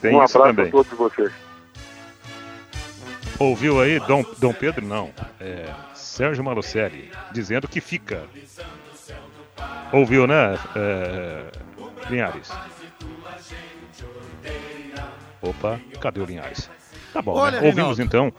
Tem 0.00 0.12
um 0.14 0.16
abraço 0.16 0.38
também. 0.42 0.68
a 0.68 0.70
todos 0.70 0.92
vocês. 0.92 1.32
Ouviu 3.38 3.80
aí 3.80 3.98
Dom, 4.00 4.24
Dom 4.38 4.52
Pedro? 4.52 4.84
Não. 4.86 5.10
É 5.40 5.66
Sérgio 5.94 6.44
Malucelli 6.44 7.10
dizendo 7.32 7.66
que 7.66 7.80
fica. 7.80 8.22
Ouviu, 9.92 10.26
né, 10.26 10.58
é, 10.76 11.42
Linhares? 12.08 12.50
Opa, 15.42 15.80
cadê 16.00 16.20
o 16.20 16.24
Linhares? 16.24 16.70
Tá 17.12 17.22
bom, 17.22 17.32
Olha, 17.32 17.60
né? 17.60 17.66
Ouvimos 17.66 17.98
então, 17.98 18.32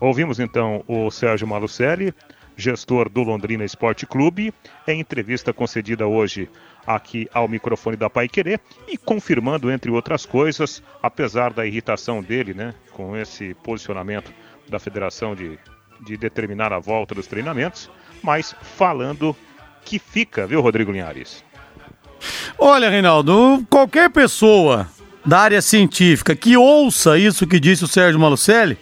ouvimos 0.00 0.40
então 0.40 0.82
o 0.86 1.10
Sérgio 1.10 1.46
Malucelli, 1.46 2.14
gestor 2.56 3.08
do 3.08 3.22
Londrina 3.22 3.64
Esporte 3.64 4.06
Clube, 4.06 4.52
em 4.86 5.00
entrevista 5.00 5.52
concedida 5.52 6.06
hoje 6.06 6.50
aqui 6.86 7.28
ao 7.32 7.46
microfone 7.46 7.96
da 7.96 8.10
Pai 8.10 8.28
Querer 8.28 8.60
e 8.88 8.96
confirmando, 8.96 9.70
entre 9.70 9.90
outras 9.90 10.26
coisas, 10.26 10.82
apesar 11.02 11.52
da 11.52 11.66
irritação 11.66 12.22
dele, 12.22 12.54
né, 12.54 12.74
com 12.92 13.16
esse 13.16 13.54
posicionamento 13.62 14.32
da 14.68 14.78
federação 14.78 15.34
de, 15.34 15.58
de 16.04 16.16
determinar 16.16 16.72
a 16.72 16.78
volta 16.78 17.14
dos 17.14 17.26
treinamentos, 17.26 17.90
mas 18.22 18.54
falando 18.60 19.36
que 19.84 19.98
fica, 19.98 20.46
viu, 20.46 20.60
Rodrigo 20.60 20.90
Linhares? 20.90 21.44
Olha, 22.58 22.90
Reinaldo, 22.90 23.64
qualquer 23.70 24.10
pessoa 24.10 24.88
da 25.28 25.40
área 25.40 25.60
científica 25.60 26.34
que 26.34 26.56
ouça 26.56 27.18
isso 27.18 27.46
que 27.46 27.60
disse 27.60 27.84
o 27.84 27.88
Sérgio 27.88 28.18
Malucelli, 28.18 28.78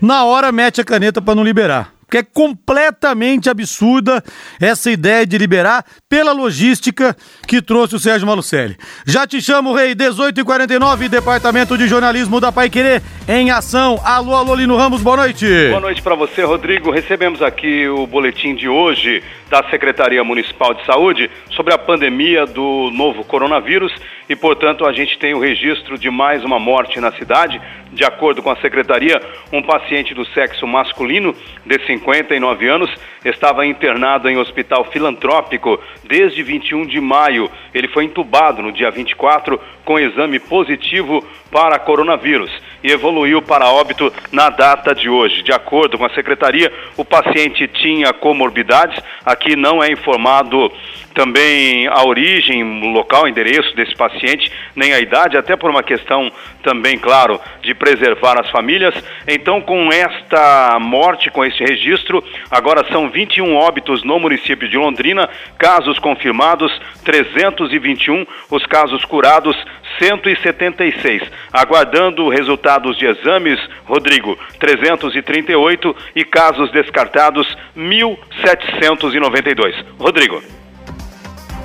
na 0.00 0.24
hora 0.24 0.50
mete 0.50 0.80
a 0.80 0.84
caneta 0.84 1.20
para 1.20 1.34
não 1.34 1.44
liberar. 1.44 1.93
Porque 2.14 2.18
é 2.18 2.22
completamente 2.22 3.50
absurda 3.50 4.22
essa 4.60 4.88
ideia 4.88 5.26
de 5.26 5.36
liberar 5.36 5.84
pela 6.08 6.30
logística 6.30 7.16
que 7.44 7.60
trouxe 7.60 7.96
o 7.96 7.98
Sérgio 7.98 8.24
Malucelli. 8.24 8.76
Já 9.04 9.26
te 9.26 9.42
chamo, 9.42 9.72
Rei, 9.72 9.96
18h49, 9.96 11.08
Departamento 11.08 11.76
de 11.76 11.88
Jornalismo 11.88 12.40
da 12.40 12.52
Pai 12.52 12.70
Querer, 12.70 13.02
em 13.26 13.50
ação. 13.50 14.00
Alô, 14.04 14.32
alô, 14.36 14.54
Lino 14.54 14.76
Ramos, 14.76 15.02
boa 15.02 15.16
noite. 15.16 15.44
Boa 15.70 15.80
noite 15.80 16.02
para 16.02 16.14
você, 16.14 16.44
Rodrigo. 16.44 16.92
Recebemos 16.92 17.42
aqui 17.42 17.88
o 17.88 18.06
boletim 18.06 18.54
de 18.54 18.68
hoje 18.68 19.20
da 19.50 19.68
Secretaria 19.70 20.22
Municipal 20.22 20.72
de 20.72 20.84
Saúde 20.86 21.28
sobre 21.50 21.74
a 21.74 21.78
pandemia 21.78 22.46
do 22.46 22.90
novo 22.92 23.24
coronavírus 23.24 23.92
e, 24.28 24.34
portanto, 24.34 24.86
a 24.86 24.92
gente 24.92 25.18
tem 25.18 25.34
o 25.34 25.40
registro 25.40 25.98
de 25.98 26.10
mais 26.10 26.44
uma 26.44 26.58
morte 26.58 26.98
na 27.00 27.12
cidade. 27.12 27.60
De 27.92 28.04
acordo 28.04 28.42
com 28.42 28.50
a 28.50 28.56
secretaria, 28.56 29.20
um 29.52 29.62
paciente 29.62 30.14
do 30.14 30.24
sexo 30.26 30.66
masculino 30.66 31.36
de 31.64 31.78
59 32.04 32.68
anos 32.68 32.90
estava 33.24 33.66
internado 33.66 34.28
em 34.28 34.36
hospital 34.36 34.84
filantrópico 34.84 35.80
desde 36.04 36.42
21 36.42 36.86
de 36.86 37.00
maio. 37.00 37.50
Ele 37.72 37.88
foi 37.88 38.04
entubado 38.04 38.62
no 38.62 38.70
dia 38.70 38.90
24 38.90 39.58
com 39.84 39.98
exame 39.98 40.38
positivo 40.38 41.24
para 41.50 41.78
coronavírus 41.78 42.50
e 42.84 42.92
evoluiu 42.92 43.40
para 43.40 43.70
óbito 43.70 44.12
na 44.30 44.50
data 44.50 44.94
de 44.94 45.08
hoje. 45.08 45.42
De 45.42 45.52
acordo 45.52 45.96
com 45.96 46.04
a 46.04 46.10
secretaria, 46.10 46.70
o 46.98 47.04
paciente 47.04 47.66
tinha 47.66 48.12
comorbidades. 48.12 49.02
Aqui 49.24 49.56
não 49.56 49.82
é 49.82 49.90
informado 49.90 50.70
também 51.14 51.86
a 51.86 52.04
origem, 52.04 52.92
local, 52.92 53.26
endereço 53.26 53.74
desse 53.76 53.94
paciente, 53.94 54.50
nem 54.74 54.92
a 54.92 55.00
idade, 55.00 55.36
até 55.36 55.56
por 55.56 55.70
uma 55.70 55.82
questão 55.82 56.30
também, 56.62 56.98
claro, 56.98 57.40
de 57.62 57.72
preservar 57.72 58.38
as 58.38 58.50
famílias. 58.50 58.94
Então, 59.26 59.60
com 59.60 59.90
esta 59.92 60.76
morte, 60.80 61.30
com 61.30 61.44
este 61.44 61.64
registro, 61.64 62.22
agora 62.50 62.84
são 62.90 63.08
21 63.08 63.54
óbitos 63.54 64.02
no 64.02 64.18
município 64.18 64.68
de 64.68 64.76
Londrina, 64.76 65.30
casos 65.56 65.98
confirmados 65.98 66.72
321, 67.04 68.26
os 68.50 68.66
casos 68.66 69.04
curados 69.04 69.56
176. 69.98 71.22
Aguardando 71.52 72.28
resultados 72.28 72.96
de 72.96 73.06
exames, 73.06 73.58
Rodrigo, 73.84 74.38
338 74.58 75.96
e 76.14 76.24
casos 76.24 76.70
descartados 76.72 77.46
1792. 77.74 79.74
Rodrigo. 79.98 80.42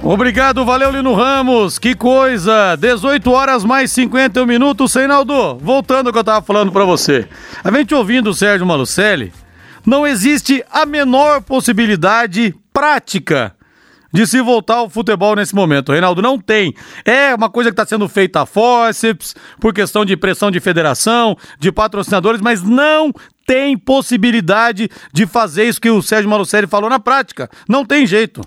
Obrigado, 0.01 0.63
valeu 0.63 0.91
Lino 0.91 1.13
Ramos, 1.13 1.77
que 1.77 1.93
coisa, 1.93 2.77
18 2.77 3.29
horas 3.31 3.65
mais 3.65 3.91
51 3.91 4.45
minutos, 4.45 4.93
Reinaldo, 4.93 5.57
voltando 5.57 6.07
ao 6.07 6.13
que 6.13 6.19
eu 6.19 6.23
tava 6.23 6.41
falando 6.41 6.71
para 6.71 6.85
você, 6.85 7.27
a 7.61 7.69
gente 7.69 7.93
ouvindo 7.93 8.29
o 8.29 8.33
Sérgio 8.33 8.65
Malucelli, 8.65 9.33
não 9.85 10.07
existe 10.07 10.63
a 10.71 10.85
menor 10.85 11.41
possibilidade 11.41 12.55
prática 12.71 13.53
de 14.11 14.25
se 14.27 14.41
voltar 14.41 14.75
ao 14.75 14.89
futebol 14.89 15.35
nesse 15.35 15.55
momento. 15.55 15.91
Reinaldo, 15.91 16.21
não 16.21 16.39
tem. 16.39 16.73
É 17.05 17.33
uma 17.33 17.49
coisa 17.49 17.69
que 17.69 17.73
está 17.73 17.85
sendo 17.85 18.07
feita 18.07 18.41
a 18.41 18.45
forceps, 18.45 19.35
por 19.59 19.73
questão 19.73 20.03
de 20.03 20.15
pressão 20.17 20.51
de 20.51 20.59
federação, 20.59 21.37
de 21.59 21.71
patrocinadores, 21.71 22.41
mas 22.41 22.61
não 22.61 23.13
tem 23.45 23.77
possibilidade 23.77 24.89
de 25.11 25.25
fazer 25.25 25.65
isso 25.65 25.81
que 25.81 25.89
o 25.89 26.01
Sérgio 26.01 26.29
Malucelli 26.29 26.67
falou 26.67 26.89
na 26.89 26.99
prática. 26.99 27.49
Não 27.67 27.83
tem 27.85 28.05
jeito. 28.05 28.41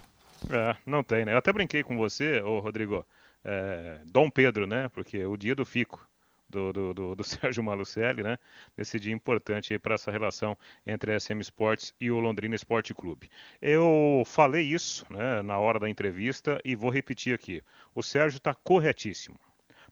É, 0.51 0.77
não 0.87 1.03
tem, 1.03 1.25
né? 1.25 1.33
Eu 1.33 1.39
até 1.39 1.53
brinquei 1.53 1.83
com 1.83 1.97
você, 1.97 2.41
ô 2.41 2.59
Rodrigo, 2.61 3.05
é, 3.45 3.99
Dom 4.11 4.31
Pedro, 4.31 4.67
né? 4.67 4.89
Porque 4.93 5.25
o 5.25 5.37
dia 5.37 5.55
do 5.55 5.65
fico 5.65 6.01
do, 6.53 6.73
do, 6.73 6.95
do, 6.95 7.15
do 7.17 7.25
Sérgio 7.25 7.65
Malucelli, 7.65 8.23
né? 8.23 8.39
Nesse 8.77 9.01
dia 9.01 9.13
importante 9.13 9.77
para 9.79 9.95
essa 9.95 10.11
relação 10.11 10.57
entre 10.87 11.13
a 11.13 11.19
SM 11.19 11.41
Sports 11.41 11.95
e 12.01 12.11
o 12.11 12.21
Londrina 12.21 12.55
Esporte 12.55 12.95
Clube. 12.95 13.29
Eu 13.61 14.23
falei 14.27 14.63
isso 14.63 15.07
né, 15.11 15.43
na 15.43 15.59
hora 15.59 15.81
da 15.81 15.89
entrevista 15.89 16.61
e 16.65 16.77
vou 16.77 16.91
repetir 16.91 17.35
aqui. 17.35 17.63
O 17.95 18.03
Sérgio 18.03 18.37
está 18.37 18.55
corretíssimo. 18.55 19.39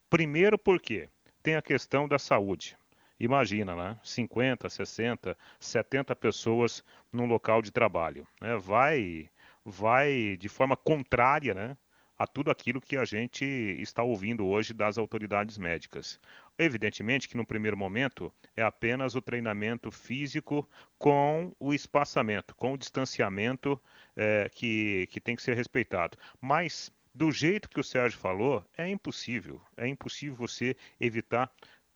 Primeiro 0.09 0.59
porque 0.59 1.09
tem 1.43 1.57
a 1.57 1.63
questão 1.63 2.07
da 2.07 2.19
saúde. 2.19 2.77
Imagina, 3.19 3.75
né? 3.75 3.99
50, 4.03 4.69
60, 4.69 5.37
70 5.59 6.17
pessoas 6.17 6.85
num 7.13 7.27
local 7.27 7.61
de 7.61 7.71
trabalho. 7.71 8.27
Né? 8.41 8.57
Vai 8.57 9.29
vai 9.65 10.37
de 10.39 10.49
forma 10.49 10.75
contrária 10.77 11.55
né, 11.55 11.77
a 12.21 12.27
tudo 12.27 12.51
aquilo 12.51 12.83
que 12.83 12.99
a 12.99 13.05
gente 13.07 13.47
está 13.81 14.03
ouvindo 14.03 14.47
hoje 14.47 14.75
das 14.75 14.99
autoridades 14.99 15.57
médicas. 15.57 16.21
Evidentemente 16.59 17.27
que 17.27 17.35
no 17.35 17.47
primeiro 17.47 17.79
momento 17.79 18.31
é 18.55 18.63
apenas 18.63 19.15
o 19.15 19.23
treinamento 19.23 19.91
físico 19.91 20.69
com 20.99 21.51
o 21.59 21.73
espaçamento, 21.73 22.55
com 22.55 22.75
o 22.75 22.77
distanciamento 22.77 23.81
é, 24.15 24.51
que, 24.51 25.07
que 25.07 25.19
tem 25.19 25.35
que 25.35 25.41
ser 25.41 25.57
respeitado. 25.57 26.19
Mas 26.43 26.93
do 27.15 27.33
jeito 27.33 27.71
que 27.71 27.81
o 27.81 27.85
Sérgio 27.85 28.19
falou, 28.19 28.63
é 28.77 28.87
impossível. 28.87 29.59
É 29.75 29.89
impossível 29.89 30.37
você 30.37 30.77
evitar 31.01 31.51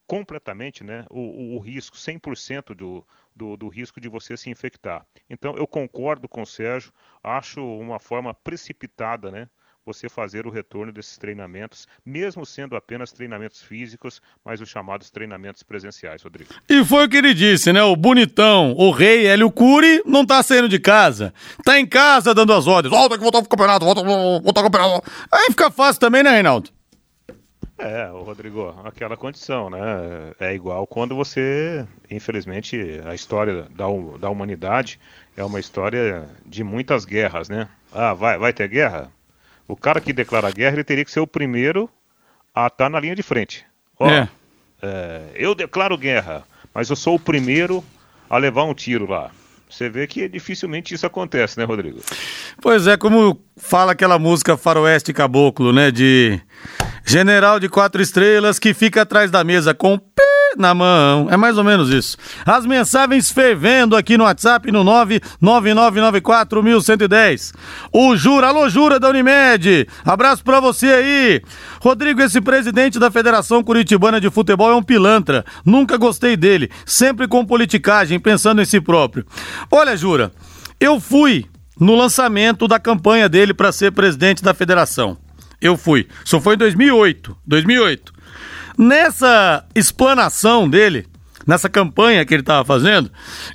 completamente 0.07 0.83
né, 0.83 1.05
o, 1.11 1.55
o, 1.55 1.59
risco, 1.59 1.99
100% 1.99 2.75
do, 2.75 3.07
do, 3.37 3.59
do 3.59 3.68
risco 3.68 4.01
de 4.01 4.09
você 4.09 4.39
se 4.39 4.49
infectar. 4.49 5.07
Então, 5.29 5.55
eu 5.55 5.66
concordo 5.66 6.27
com 6.27 6.41
o 6.41 6.47
Sérgio, 6.47 6.95
acho 7.22 7.62
uma 7.62 7.99
forma 7.99 8.33
precipitada, 8.33 9.31
né? 9.31 9.51
Você 9.87 10.09
fazer 10.09 10.47
o 10.47 10.51
retorno 10.51 10.91
desses 10.91 11.18
treinamentos, 11.18 11.87
mesmo 12.07 12.47
sendo 12.47 12.74
apenas 12.74 13.12
treinamentos 13.12 13.61
físicos, 13.61 14.22
mas 14.43 14.62
os 14.62 14.68
chamados 14.70 15.11
treinamentos 15.11 15.62
presenciais, 15.62 16.22
Rodrigo. 16.22 16.55
E 16.66 16.82
foi 16.82 17.05
o 17.05 17.09
que 17.09 17.18
ele 17.18 17.35
disse, 17.35 17.70
né? 17.70 17.82
O 17.82 17.95
bonitão, 17.95 18.72
o 18.78 18.91
rei 18.91 19.26
Hélio 19.26 19.51
Cury, 19.51 20.03
não 20.07 20.24
tá 20.24 20.43
saindo 20.43 20.70
de 20.70 20.78
casa. 20.78 21.35
Tá 21.62 21.78
em 21.78 21.85
casa 21.85 22.35
dando 22.35 22.55
as 22.55 22.66
ordens. 22.66 22.91
Volta 22.91 23.18
que 23.18 23.22
voltar 23.22 23.41
pro 23.41 23.51
campeonato, 23.51 23.85
volta, 23.85 24.03
voltar 24.03 24.62
pro 24.62 24.70
campeonato. 24.70 25.11
Aí 25.30 25.49
fica 25.51 25.70
fácil 25.70 26.01
também, 26.01 26.22
né, 26.22 26.30
Reinaldo? 26.30 26.70
É, 27.76 28.11
o 28.11 28.22
Rodrigo, 28.22 28.74
aquela 28.85 29.18
condição, 29.18 29.68
né? 29.68 29.78
É 30.41 30.55
igual 30.55 30.87
quando 30.87 31.14
você, 31.14 31.87
infelizmente, 32.11 33.03
a 33.05 33.14
história 33.14 33.66
da, 33.74 33.85
da 34.18 34.30
humanidade 34.30 34.99
é 35.37 35.45
uma 35.45 35.61
história 35.61 36.26
de 36.47 36.64
muitas 36.64 37.05
guerras, 37.05 37.51
né? 37.51 37.68
Ah, 37.93 38.14
vai, 38.14 38.39
vai 38.39 38.53
ter 38.55 38.68
guerra? 38.68 39.12
O 39.67 39.77
cara 39.77 40.01
que 40.01 40.12
declara 40.12 40.51
guerra, 40.51 40.77
ele 40.77 40.85
teria 40.85 41.05
que 41.05 41.11
ser 41.11 41.21
o 41.21 41.27
primeiro 41.27 41.89
a 42.55 42.67
estar 42.67 42.85
tá 42.85 42.91
na 42.91 43.01
linha 43.01 43.15
de 43.15 43.23
frente. 43.23 43.65
Ó, 43.99 44.09
é. 44.09 44.29
É, 44.83 45.23
eu 45.35 45.55
declaro 45.55 45.97
guerra, 45.97 46.45
mas 46.75 46.91
eu 46.91 46.97
sou 46.97 47.15
o 47.15 47.21
primeiro 47.21 47.83
a 48.29 48.37
levar 48.37 48.65
um 48.65 48.75
tiro 48.75 49.09
lá. 49.09 49.31
Você 49.69 49.89
vê 49.89 50.07
que 50.07 50.29
dificilmente 50.29 50.95
isso 50.95 51.07
acontece, 51.07 51.59
né, 51.59 51.65
Rodrigo? 51.65 52.01
Pois 52.61 52.87
é, 52.87 52.97
como 52.97 53.41
fala 53.57 53.93
aquela 53.93 54.19
música 54.19 54.57
Faroeste 54.57 55.12
Caboclo, 55.12 55.73
né? 55.73 55.91
De 55.91 56.39
general 57.05 57.59
de 57.59 57.69
quatro 57.69 58.01
estrelas 58.01 58.59
que 58.59 58.73
fica 58.73 59.03
atrás 59.03 59.31
da 59.31 59.43
mesa 59.43 59.75
com 59.75 59.99
na 60.57 60.74
mão. 60.74 61.28
É 61.30 61.36
mais 61.36 61.59
ou 61.59 61.64
menos 61.64 61.90
isso. 61.90 62.16
As 62.44 62.66
mensagens 62.66 63.30
fervendo 63.30 63.96
aqui 63.96 64.16
no 64.16 64.24
WhatsApp 64.24 64.70
no 64.70 64.84
999941110. 64.84 67.52
O 67.92 68.16
Jura, 68.16 68.48
alô 68.48 68.68
Jura 68.68 68.98
da 68.98 69.09
Unimed. 69.09 69.86
Abraço 70.05 70.44
pra 70.44 70.61
você 70.61 70.86
aí. 70.86 71.42
Rodrigo, 71.80 72.22
esse 72.22 72.40
presidente 72.40 72.98
da 72.98 73.11
Federação 73.11 73.62
Curitibana 73.62 74.20
de 74.20 74.30
Futebol 74.30 74.70
é 74.70 74.74
um 74.74 74.82
pilantra. 74.82 75.44
Nunca 75.64 75.96
gostei 75.96 76.36
dele. 76.36 76.70
Sempre 76.86 77.28
com 77.28 77.44
politicagem, 77.44 78.18
pensando 78.18 78.62
em 78.62 78.64
si 78.64 78.80
próprio. 78.80 79.26
Olha, 79.70 79.96
Jura, 79.96 80.32
eu 80.80 81.00
fui 81.00 81.46
no 81.78 81.94
lançamento 81.94 82.66
da 82.68 82.78
campanha 82.78 83.28
dele 83.28 83.52
para 83.52 83.72
ser 83.72 83.92
presidente 83.92 84.42
da 84.42 84.55
federação. 84.55 85.18
Eu 85.61 85.76
fui. 85.76 86.07
Só 86.24 86.40
foi 86.40 86.55
em 86.55 86.59
2008. 86.59 87.36
2008. 87.46 88.14
Nessa 88.77 89.64
explanação 89.75 90.68
dele, 90.68 91.07
nessa 91.47 91.68
campanha 91.68 92.25
que 92.25 92.35
ele 92.35 92.43
estava 92.43 92.64
fazendo, 92.64 93.11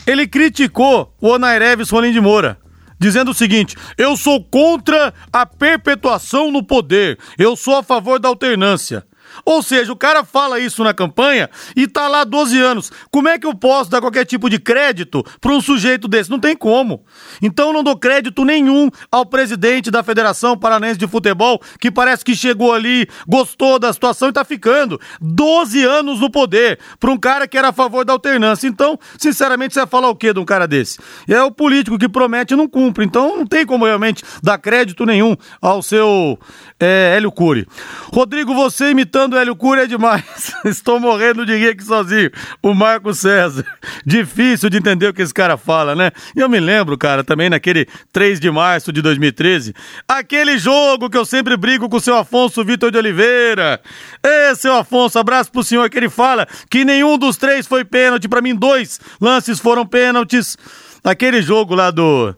ele 0.07 0.27
criticou 0.27 1.13
o 1.19 1.29
Onaireves 1.29 1.89
Rolim 1.89 2.11
de 2.11 2.21
Moura 2.21 2.57
dizendo 2.99 3.31
o 3.31 3.33
seguinte: 3.33 3.75
eu 3.97 4.17
sou 4.17 4.43
contra 4.43 5.13
a 5.31 5.45
perpetuação 5.45 6.51
no 6.51 6.61
poder, 6.61 7.17
eu 7.37 7.55
sou 7.55 7.77
a 7.77 7.83
favor 7.83 8.19
da 8.19 8.27
alternância. 8.27 9.05
Ou 9.45 9.61
seja, 9.61 9.91
o 9.91 9.95
cara 9.95 10.23
fala 10.23 10.59
isso 10.59 10.83
na 10.83 10.93
campanha 10.93 11.49
e 11.75 11.87
tá 11.87 12.07
lá 12.07 12.23
12 12.23 12.59
anos. 12.59 12.91
Como 13.11 13.27
é 13.27 13.37
que 13.37 13.45
eu 13.45 13.55
posso 13.55 13.89
dar 13.89 14.01
qualquer 14.01 14.25
tipo 14.25 14.49
de 14.49 14.59
crédito 14.59 15.23
para 15.39 15.51
um 15.51 15.61
sujeito 15.61 16.07
desse? 16.07 16.29
Não 16.29 16.39
tem 16.39 16.55
como. 16.55 17.03
Então 17.41 17.73
não 17.73 17.83
dou 17.83 17.97
crédito 17.97 18.43
nenhum 18.43 18.89
ao 19.11 19.25
presidente 19.25 19.91
da 19.91 20.03
Federação 20.03 20.57
Paranense 20.57 20.97
de 20.97 21.07
Futebol, 21.07 21.61
que 21.79 21.91
parece 21.91 22.23
que 22.23 22.35
chegou 22.35 22.73
ali, 22.73 23.07
gostou 23.27 23.79
da 23.79 23.91
situação 23.93 24.29
e 24.29 24.33
tá 24.33 24.43
ficando 24.43 24.99
12 25.21 25.83
anos 25.83 26.19
no 26.19 26.29
poder 26.29 26.79
para 26.99 27.11
um 27.11 27.17
cara 27.17 27.47
que 27.47 27.57
era 27.57 27.69
a 27.69 27.73
favor 27.73 28.05
da 28.05 28.13
alternância. 28.13 28.67
Então, 28.67 28.97
sinceramente, 29.17 29.73
você 29.73 29.79
vai 29.81 29.87
falar 29.87 30.09
o 30.09 30.15
quê 30.15 30.33
de 30.33 30.39
um 30.39 30.45
cara 30.45 30.67
desse? 30.67 30.99
É 31.27 31.41
o 31.41 31.51
político 31.51 31.97
que 31.97 32.09
promete 32.09 32.53
e 32.53 32.57
não 32.57 32.67
cumpre. 32.67 33.05
Então 33.05 33.37
não 33.37 33.45
tem 33.45 33.65
como 33.65 33.85
realmente 33.85 34.23
dar 34.41 34.57
crédito 34.57 35.05
nenhum 35.05 35.35
ao 35.61 35.81
seu 35.81 36.39
é, 36.79 37.15
Hélio 37.15 37.31
Cury. 37.31 37.67
Rodrigo, 38.13 38.53
você 38.53 38.91
imitando 38.91 39.28
Fernando 39.29 39.37
Hélio 39.37 39.55
Cura 39.55 39.83
é 39.83 39.87
demais. 39.87 40.53
Estou 40.65 40.99
morrendo 40.99 41.45
de 41.45 41.55
rir 41.55 41.69
aqui 41.69 41.83
sozinho. 41.83 42.31
O 42.63 42.73
Marco 42.73 43.13
César. 43.13 43.63
Difícil 44.05 44.69
de 44.69 44.77
entender 44.77 45.07
o 45.07 45.13
que 45.13 45.21
esse 45.21 45.33
cara 45.33 45.55
fala, 45.55 45.95
né? 45.95 46.11
E 46.35 46.39
eu 46.39 46.49
me 46.49 46.59
lembro, 46.59 46.97
cara, 46.97 47.23
também 47.23 47.49
naquele 47.49 47.87
3 48.11 48.39
de 48.39 48.49
março 48.49 48.91
de 48.91 49.01
2013, 49.01 49.75
aquele 50.07 50.57
jogo 50.57 51.09
que 51.09 51.17
eu 51.17 51.25
sempre 51.25 51.55
brigo 51.55 51.87
com 51.87 51.97
o 51.97 52.01
seu 52.01 52.15
Afonso 52.17 52.63
Vitor 52.63 52.91
de 52.91 52.97
Oliveira. 52.97 53.79
Ê, 54.23 54.55
seu 54.55 54.75
Afonso, 54.75 55.19
abraço 55.19 55.51
pro 55.51 55.63
senhor 55.63 55.89
que 55.89 55.97
ele 55.97 56.09
fala 56.09 56.47
que 56.69 56.83
nenhum 56.83 57.17
dos 57.17 57.37
três 57.37 57.67
foi 57.67 57.85
pênalti. 57.85 58.27
Para 58.27 58.41
mim, 58.41 58.55
dois 58.55 58.99
lances 59.21 59.59
foram 59.59 59.85
pênaltis. 59.85 60.57
Aquele 61.03 61.41
jogo 61.41 61.75
lá 61.75 61.91
do, 61.91 62.35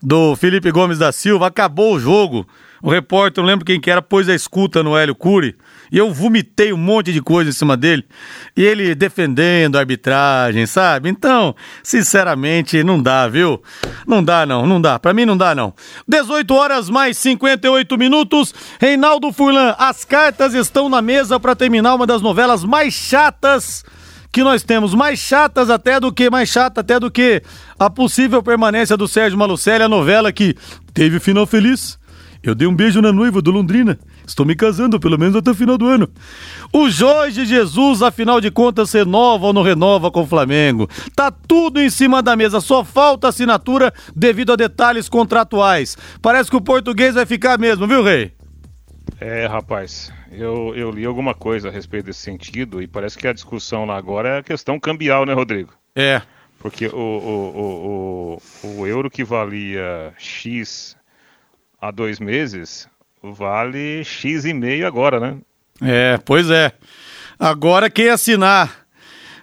do 0.00 0.36
Felipe 0.36 0.70
Gomes 0.70 0.98
da 0.98 1.10
Silva, 1.10 1.48
acabou 1.48 1.94
o 1.94 2.00
jogo. 2.00 2.46
O 2.82 2.90
repórter, 2.90 3.42
não 3.42 3.48
lembro 3.48 3.64
quem 3.64 3.80
que 3.80 3.90
era, 3.90 4.00
pôs 4.00 4.28
a 4.28 4.34
escuta 4.34 4.82
no 4.82 4.96
Hélio 4.96 5.14
Cury. 5.14 5.54
E 5.92 5.98
eu 5.98 6.12
vomitei 6.12 6.72
um 6.72 6.76
monte 6.76 7.12
de 7.12 7.20
coisa 7.20 7.50
em 7.50 7.52
cima 7.52 7.76
dele. 7.76 8.04
E 8.56 8.62
ele 8.62 8.94
defendendo 8.94 9.76
a 9.76 9.80
arbitragem, 9.80 10.64
sabe? 10.66 11.08
Então, 11.08 11.54
sinceramente, 11.82 12.82
não 12.82 13.02
dá, 13.02 13.28
viu? 13.28 13.62
Não 14.06 14.22
dá, 14.22 14.46
não, 14.46 14.66
não 14.66 14.80
dá. 14.80 14.98
Pra 14.98 15.12
mim 15.12 15.24
não 15.24 15.36
dá, 15.36 15.54
não. 15.54 15.74
18 16.08 16.54
horas 16.54 16.88
mais 16.88 17.18
58 17.18 17.98
minutos. 17.98 18.54
Reinaldo 18.80 19.32
Furlan, 19.32 19.74
as 19.78 20.04
cartas 20.04 20.54
estão 20.54 20.88
na 20.88 21.02
mesa 21.02 21.38
para 21.38 21.56
terminar 21.56 21.94
uma 21.94 22.06
das 22.06 22.22
novelas 22.22 22.64
mais 22.64 22.94
chatas 22.94 23.84
que 24.32 24.44
nós 24.44 24.62
temos 24.62 24.94
mais 24.94 25.18
chatas 25.18 25.70
até 25.70 25.98
do 25.98 26.12
que 26.12 26.30
mais 26.30 26.48
chata 26.48 26.80
até 26.80 27.00
do 27.00 27.10
que 27.10 27.42
a 27.78 27.90
possível 27.90 28.42
permanência 28.42 28.96
do 28.96 29.08
Sérgio 29.08 29.38
Malucelli, 29.38 29.82
a 29.82 29.88
novela 29.88 30.32
que 30.32 30.54
teve 30.94 31.18
final 31.18 31.46
feliz. 31.46 31.98
Eu 32.42 32.54
dei 32.54 32.66
um 32.66 32.74
beijo 32.74 33.02
na 33.02 33.12
noiva 33.12 33.42
do 33.42 33.50
Londrina. 33.50 33.98
Estou 34.26 34.46
me 34.46 34.54
casando, 34.54 34.98
pelo 34.98 35.18
menos 35.18 35.36
até 35.36 35.50
o 35.50 35.54
final 35.54 35.76
do 35.76 35.86
ano. 35.86 36.08
O 36.72 36.88
Jorge 36.88 37.44
Jesus, 37.44 38.00
afinal 38.00 38.40
de 38.40 38.50
contas, 38.50 38.92
renova 38.92 39.46
ou 39.46 39.52
não 39.52 39.62
renova 39.62 40.10
com 40.10 40.22
o 40.22 40.26
Flamengo. 40.26 40.88
Tá 41.14 41.30
tudo 41.30 41.80
em 41.80 41.90
cima 41.90 42.22
da 42.22 42.34
mesa, 42.34 42.60
só 42.60 42.82
falta 42.82 43.28
assinatura 43.28 43.92
devido 44.16 44.52
a 44.52 44.56
detalhes 44.56 45.06
contratuais. 45.08 45.98
Parece 46.22 46.48
que 46.48 46.56
o 46.56 46.62
português 46.62 47.14
vai 47.14 47.26
ficar 47.26 47.58
mesmo, 47.58 47.86
viu, 47.86 48.02
Rei? 48.02 48.32
É, 49.20 49.46
rapaz, 49.46 50.10
eu, 50.32 50.74
eu 50.74 50.90
li 50.90 51.04
alguma 51.04 51.34
coisa 51.34 51.68
a 51.68 51.70
respeito 51.70 52.06
desse 52.06 52.20
sentido 52.20 52.80
e 52.80 52.86
parece 52.86 53.18
que 53.18 53.28
a 53.28 53.34
discussão 53.34 53.84
lá 53.84 53.98
agora 53.98 54.28
é 54.28 54.38
a 54.38 54.42
questão 54.42 54.80
cambial, 54.80 55.26
né, 55.26 55.34
Rodrigo? 55.34 55.74
É. 55.94 56.22
Porque 56.58 56.86
o, 56.86 56.96
o, 56.96 57.58
o, 57.58 58.68
o, 58.68 58.80
o 58.80 58.86
euro 58.86 59.10
que 59.10 59.24
valia 59.24 60.14
X 60.16 60.96
há 61.80 61.90
dois 61.90 62.20
meses 62.20 62.88
vale 63.22 64.02
X 64.04 64.44
e 64.44 64.52
meio 64.52 64.86
agora, 64.86 65.20
né? 65.20 65.36
É, 65.82 66.18
pois 66.24 66.50
é. 66.50 66.72
Agora 67.38 67.90
quem 67.90 68.08
assinar 68.08 68.84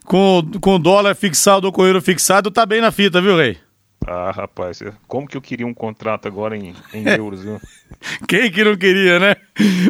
com, 0.06 0.44
com 0.62 0.80
dólar 0.80 1.16
fixado 1.16 1.68
ou 1.68 1.74
com 1.74 1.86
euro 1.86 2.02
fixado 2.02 2.52
tá 2.52 2.66
bem 2.66 2.82
na 2.82 2.92
fita, 2.92 3.22
viu, 3.22 3.38
Rei? 3.38 3.58
Ah, 4.06 4.32
rapaz, 4.32 4.82
como 5.08 5.28
que 5.28 5.36
eu 5.36 5.42
queria 5.42 5.68
um 5.68 5.74
contrato 5.74 6.28
agora 6.28 6.56
em, 6.56 6.74
em 6.94 7.08
euros, 7.10 7.44
viu? 7.44 7.60
Quem 8.28 8.50
que 8.50 8.64
não 8.64 8.78
queria, 8.78 9.20
né? 9.20 9.36